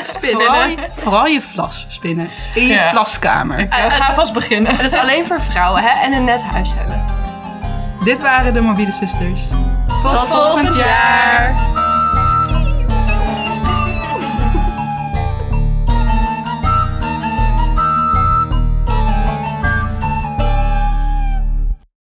spinnen. 0.00 0.40
Vooral 0.46 0.64
je, 0.66 0.88
vooral 0.90 1.26
je 1.26 1.42
vlas 1.42 1.86
spinnen 1.88 2.28
in 2.54 2.66
je 2.66 2.72
Ja. 2.74 2.90
vlaskamer. 2.90 3.58
Ik 3.58 3.72
eh, 3.72 3.90
ga 3.90 4.14
vast 4.14 4.32
beginnen. 4.32 4.76
Dat 4.76 4.86
is 4.86 4.92
alleen 4.92 5.26
voor 5.26 5.40
vrouwen 5.40 5.82
hè? 5.82 6.02
en 6.04 6.12
een 6.12 6.24
net 6.24 6.42
huis 6.42 6.70
hebben. 6.74 7.04
Dit 8.04 8.20
waren 8.20 8.54
de 8.54 8.60
Morbide 8.60 8.92
Zusters. 8.92 9.42
Tot 10.00 10.20
volgend 10.26 10.76
jaar. 10.76 11.71